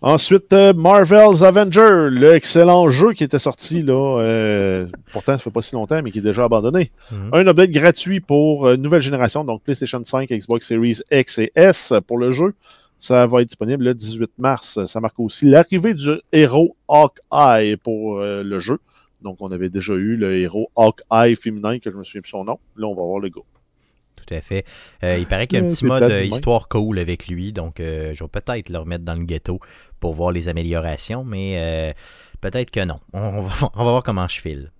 Ensuite, 0.00 0.52
euh, 0.52 0.72
Marvel's 0.72 1.42
Avenger, 1.42 2.08
le 2.10 2.32
excellent 2.34 2.88
jeu 2.88 3.14
qui 3.14 3.24
était 3.24 3.40
sorti 3.40 3.82
là, 3.82 4.20
euh, 4.20 4.86
pourtant 5.12 5.32
ça 5.32 5.38
fait 5.38 5.50
pas 5.50 5.60
si 5.60 5.74
longtemps, 5.74 6.00
mais 6.02 6.12
qui 6.12 6.18
est 6.20 6.22
déjà 6.22 6.44
abandonné. 6.44 6.92
Mhm. 7.10 7.30
Un 7.32 7.46
update 7.48 7.70
gratuit 7.70 8.20
pour 8.20 8.66
euh, 8.66 8.76
nouvelle 8.76 9.02
génération, 9.02 9.44
donc 9.44 9.62
PlayStation 9.64 10.00
5, 10.04 10.30
Xbox 10.30 10.68
Series 10.68 11.00
X 11.10 11.38
et 11.38 11.52
S 11.56 11.92
pour 12.06 12.18
le 12.18 12.30
jeu. 12.30 12.54
Ça 13.00 13.26
va 13.26 13.42
être 13.42 13.48
disponible 13.48 13.84
le 13.84 13.94
18 13.94 14.30
mars. 14.38 14.84
Ça 14.86 15.00
marque 15.00 15.18
aussi 15.20 15.46
l'arrivée 15.46 15.94
du 15.94 16.20
héros 16.32 16.76
Hawkeye 16.88 17.76
pour 17.76 18.18
euh, 18.18 18.42
le 18.42 18.58
jeu. 18.58 18.78
Donc, 19.22 19.38
on 19.40 19.50
avait 19.50 19.68
déjà 19.68 19.94
eu 19.94 20.16
le 20.16 20.36
héros 20.38 20.70
Hawkeye 20.76 21.36
féminin, 21.36 21.78
que 21.78 21.90
je 21.90 21.96
me 21.96 22.04
souviens 22.04 22.20
plus 22.20 22.30
son 22.30 22.44
nom. 22.44 22.58
Là, 22.76 22.86
on 22.86 22.94
va 22.94 23.02
voir 23.02 23.18
le 23.18 23.28
gars. 23.28 23.42
Tout 24.28 24.34
à 24.34 24.40
fait. 24.40 24.64
Euh, 25.02 25.16
il 25.18 25.26
paraît 25.26 25.46
qu'il 25.46 25.58
y 25.58 25.62
a 25.62 25.64
un 25.64 25.68
petit 25.68 25.86
mode 25.86 26.02
euh, 26.02 26.24
histoire 26.24 26.68
cool 26.68 26.98
avec 26.98 27.28
lui. 27.28 27.52
Donc, 27.52 27.80
euh, 27.80 28.12
je 28.14 28.22
vais 28.22 28.28
peut-être 28.28 28.68
le 28.68 28.78
remettre 28.78 29.04
dans 29.04 29.14
le 29.14 29.24
ghetto 29.24 29.58
pour 30.00 30.14
voir 30.14 30.32
les 30.32 30.48
améliorations. 30.48 31.24
Mais 31.24 31.94
peut-être 32.40 32.70
que 32.70 32.84
non. 32.84 33.00
On, 33.12 33.20
on 33.20 33.42
va, 33.42 33.70
on 33.74 33.84
va 33.84 33.90
voir 33.90 34.02
comment 34.02 34.28
je 34.28 34.40
file. 34.40 34.70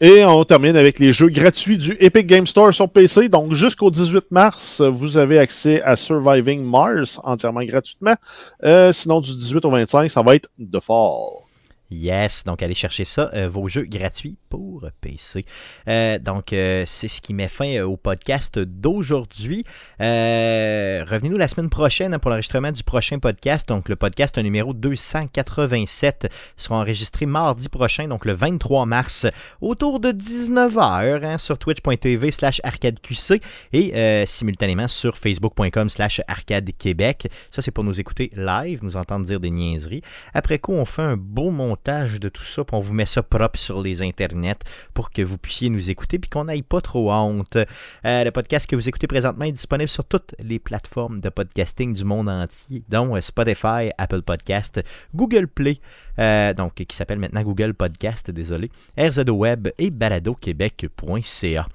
Et 0.00 0.24
on 0.24 0.44
termine 0.44 0.76
avec 0.76 0.98
les 0.98 1.12
jeux 1.12 1.28
gratuits 1.28 1.78
du 1.78 1.96
Epic 2.00 2.26
Game 2.26 2.46
Store 2.46 2.74
sur 2.74 2.88
PC. 2.88 3.28
Donc, 3.28 3.54
jusqu'au 3.54 3.90
18 3.90 4.30
mars, 4.30 4.80
vous 4.80 5.16
avez 5.16 5.38
accès 5.38 5.80
à 5.82 5.96
Surviving 5.96 6.62
Mars 6.62 7.20
entièrement 7.22 7.62
gratuitement. 7.62 8.16
Euh, 8.64 8.92
sinon, 8.92 9.20
du 9.20 9.30
18 9.30 9.64
au 9.64 9.70
25, 9.70 10.10
ça 10.10 10.22
va 10.22 10.34
être 10.34 10.50
The 10.58 10.80
Fall. 10.80 11.43
Yes, 11.90 12.44
donc 12.44 12.62
allez 12.62 12.74
chercher 12.74 13.04
ça, 13.04 13.30
euh, 13.34 13.46
vos 13.46 13.68
jeux 13.68 13.84
gratuits 13.84 14.36
pour 14.48 14.86
PC. 15.02 15.44
Euh, 15.86 16.18
donc 16.18 16.52
euh, 16.52 16.84
c'est 16.86 17.08
ce 17.08 17.20
qui 17.20 17.34
met 17.34 17.46
fin 17.46 17.82
au 17.82 17.98
podcast 17.98 18.58
d'aujourd'hui. 18.58 19.64
Revenez-nous 20.00 21.36
la 21.36 21.46
semaine 21.46 21.68
prochaine 21.68 22.14
hein, 22.14 22.18
pour 22.18 22.30
l'enregistrement 22.30 22.72
du 22.72 22.82
prochain 22.82 23.18
podcast. 23.18 23.68
Donc 23.68 23.90
le 23.90 23.96
podcast 23.96 24.38
numéro 24.38 24.72
287 24.72 26.28
sera 26.56 26.76
enregistré 26.76 27.26
mardi 27.26 27.68
prochain, 27.68 28.08
donc 28.08 28.24
le 28.24 28.32
23 28.32 28.86
mars, 28.86 29.26
autour 29.60 30.00
de 30.00 30.08
19h 30.08 31.22
hein, 31.24 31.38
sur 31.38 31.58
twitch.tv 31.58 32.30
slash 32.30 32.62
arcadeqc 32.64 33.42
et 33.74 34.24
simultanément 34.26 34.88
sur 34.88 35.18
facebook.com 35.18 35.90
slash 35.90 36.22
arcadequebec. 36.28 37.28
Ça 37.50 37.60
c'est 37.60 37.72
pour 37.72 37.84
nous 37.84 38.00
écouter 38.00 38.30
live, 38.36 38.80
nous 38.82 38.96
entendre 38.96 39.26
dire 39.26 39.38
des 39.38 39.50
niaiseries. 39.50 40.02
Après 40.32 40.58
coup, 40.58 40.72
on 40.72 40.86
fait 40.86 41.02
un 41.02 41.18
beau 41.18 41.50
montage 41.50 41.73
de 41.84 42.28
tout 42.28 42.44
ça, 42.44 42.64
puis 42.64 42.76
on 42.76 42.80
vous 42.80 42.94
met 42.94 43.06
ça 43.06 43.22
propre 43.22 43.58
sur 43.58 43.82
les 43.82 44.02
internets 44.02 44.58
pour 44.92 45.10
que 45.10 45.22
vous 45.22 45.38
puissiez 45.38 45.70
nous 45.70 45.90
écouter 45.90 46.18
puis 46.18 46.30
qu'on 46.30 46.44
n'aille 46.44 46.62
pas 46.62 46.80
trop 46.80 47.12
honte. 47.12 47.56
Euh, 47.56 48.24
le 48.24 48.30
podcast 48.30 48.68
que 48.68 48.76
vous 48.76 48.88
écoutez 48.88 49.06
présentement 49.06 49.44
est 49.44 49.52
disponible 49.52 49.88
sur 49.88 50.04
toutes 50.04 50.34
les 50.38 50.58
plateformes 50.58 51.20
de 51.20 51.28
podcasting 51.28 51.94
du 51.94 52.04
monde 52.04 52.28
entier, 52.28 52.82
dont 52.88 53.16
euh, 53.16 53.20
Spotify, 53.20 53.90
Apple 53.98 54.22
Podcast, 54.22 54.82
Google 55.14 55.48
Play, 55.48 55.78
euh, 56.18 56.52
donc 56.54 56.74
qui 56.74 56.96
s'appelle 56.96 57.18
maintenant 57.18 57.42
Google 57.42 57.74
Podcast, 57.74 58.30
désolé, 58.30 58.70
RZO 58.98 59.32
Web 59.32 59.68
et 59.78 59.90
baladoquebec.ca. 59.90 61.66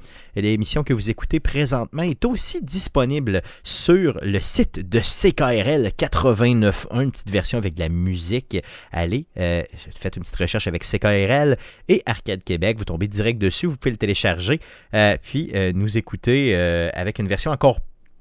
L'émission 0.41 0.83
que 0.83 0.93
vous 0.93 1.09
écoutez 1.09 1.39
présentement 1.39 2.03
est 2.03 2.23
aussi 2.23 2.61
disponible 2.61 3.41
sur 3.63 4.17
le 4.21 4.39
site 4.39 4.79
de 4.79 4.99
CKRL 4.99 5.91
89.1, 5.97 7.03
une 7.03 7.11
petite 7.11 7.29
version 7.29 7.57
avec 7.57 7.75
de 7.75 7.81
la 7.81 7.89
musique. 7.89 8.57
Allez, 8.91 9.25
euh, 9.37 9.63
faites 9.93 10.15
une 10.15 10.23
petite 10.23 10.37
recherche 10.37 10.67
avec 10.67 10.83
CKRL 10.83 11.57
et 11.89 12.01
Arcade 12.05 12.43
Québec, 12.43 12.77
vous 12.77 12.85
tombez 12.85 13.07
direct 13.07 13.39
dessus, 13.39 13.67
vous 13.67 13.75
pouvez 13.75 13.91
le 13.91 13.97
télécharger, 13.97 14.59
euh, 14.93 15.17
puis 15.21 15.51
euh, 15.55 15.73
nous 15.73 15.97
écouter 15.97 16.55
avec 16.93 17.19
une 17.19 17.27
version 17.27 17.51
encore 17.51 17.79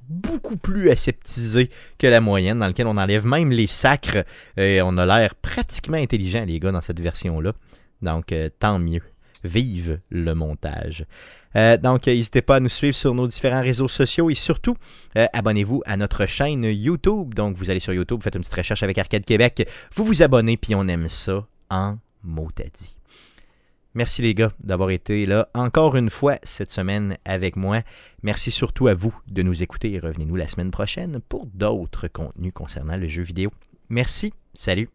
beaucoup 0.08 0.56
plus 0.56 0.90
aseptisée 0.90 1.70
que 1.98 2.06
la 2.06 2.20
moyenne, 2.20 2.58
dans 2.58 2.66
laquelle 2.66 2.86
on 2.86 2.96
enlève 2.96 3.26
même 3.26 3.50
les 3.50 3.66
sacres 3.66 4.24
et 4.56 4.80
on 4.82 4.96
a 4.98 5.06
l'air 5.06 5.34
pratiquement 5.34 5.96
intelligent, 5.96 6.44
les 6.46 6.58
gars, 6.58 6.72
dans 6.72 6.80
cette 6.80 7.00
version-là. 7.00 7.52
Donc, 8.02 8.34
tant 8.58 8.78
mieux. 8.78 9.02
Vive 9.44 10.00
le 10.10 10.34
montage. 10.34 11.06
Euh, 11.56 11.76
donc, 11.76 12.06
euh, 12.08 12.12
n'hésitez 12.12 12.42
pas 12.42 12.56
à 12.56 12.60
nous 12.60 12.68
suivre 12.68 12.94
sur 12.94 13.14
nos 13.14 13.26
différents 13.26 13.62
réseaux 13.62 13.88
sociaux 13.88 14.30
et 14.30 14.34
surtout, 14.34 14.76
euh, 15.16 15.26
abonnez-vous 15.32 15.82
à 15.86 15.96
notre 15.96 16.26
chaîne 16.26 16.64
YouTube. 16.64 17.34
Donc, 17.34 17.56
vous 17.56 17.70
allez 17.70 17.80
sur 17.80 17.92
YouTube, 17.92 18.22
faites 18.22 18.34
une 18.34 18.42
petite 18.42 18.54
recherche 18.54 18.82
avec 18.82 18.98
Arcade 18.98 19.24
Québec, 19.24 19.68
vous 19.94 20.04
vous 20.04 20.22
abonnez, 20.22 20.56
puis 20.56 20.74
on 20.74 20.86
aime 20.88 21.08
ça 21.08 21.46
en 21.70 21.96
mot 22.22 22.48
à 22.58 22.64
dit. 22.64 22.94
Merci 23.94 24.22
les 24.22 24.34
gars 24.34 24.52
d'avoir 24.60 24.90
été 24.90 25.26
là 25.26 25.48
encore 25.54 25.96
une 25.96 26.10
fois 26.10 26.38
cette 26.42 26.70
semaine 26.70 27.16
avec 27.24 27.56
moi. 27.56 27.80
Merci 28.22 28.50
surtout 28.50 28.86
à 28.86 28.94
vous 28.94 29.14
de 29.26 29.42
nous 29.42 29.62
écouter 29.62 29.92
et 29.92 29.98
revenez-nous 29.98 30.36
la 30.36 30.46
semaine 30.46 30.70
prochaine 30.70 31.20
pour 31.28 31.46
d'autres 31.46 32.06
contenus 32.06 32.52
concernant 32.54 32.96
le 32.96 33.08
jeu 33.08 33.22
vidéo. 33.22 33.50
Merci, 33.88 34.32
salut. 34.54 34.88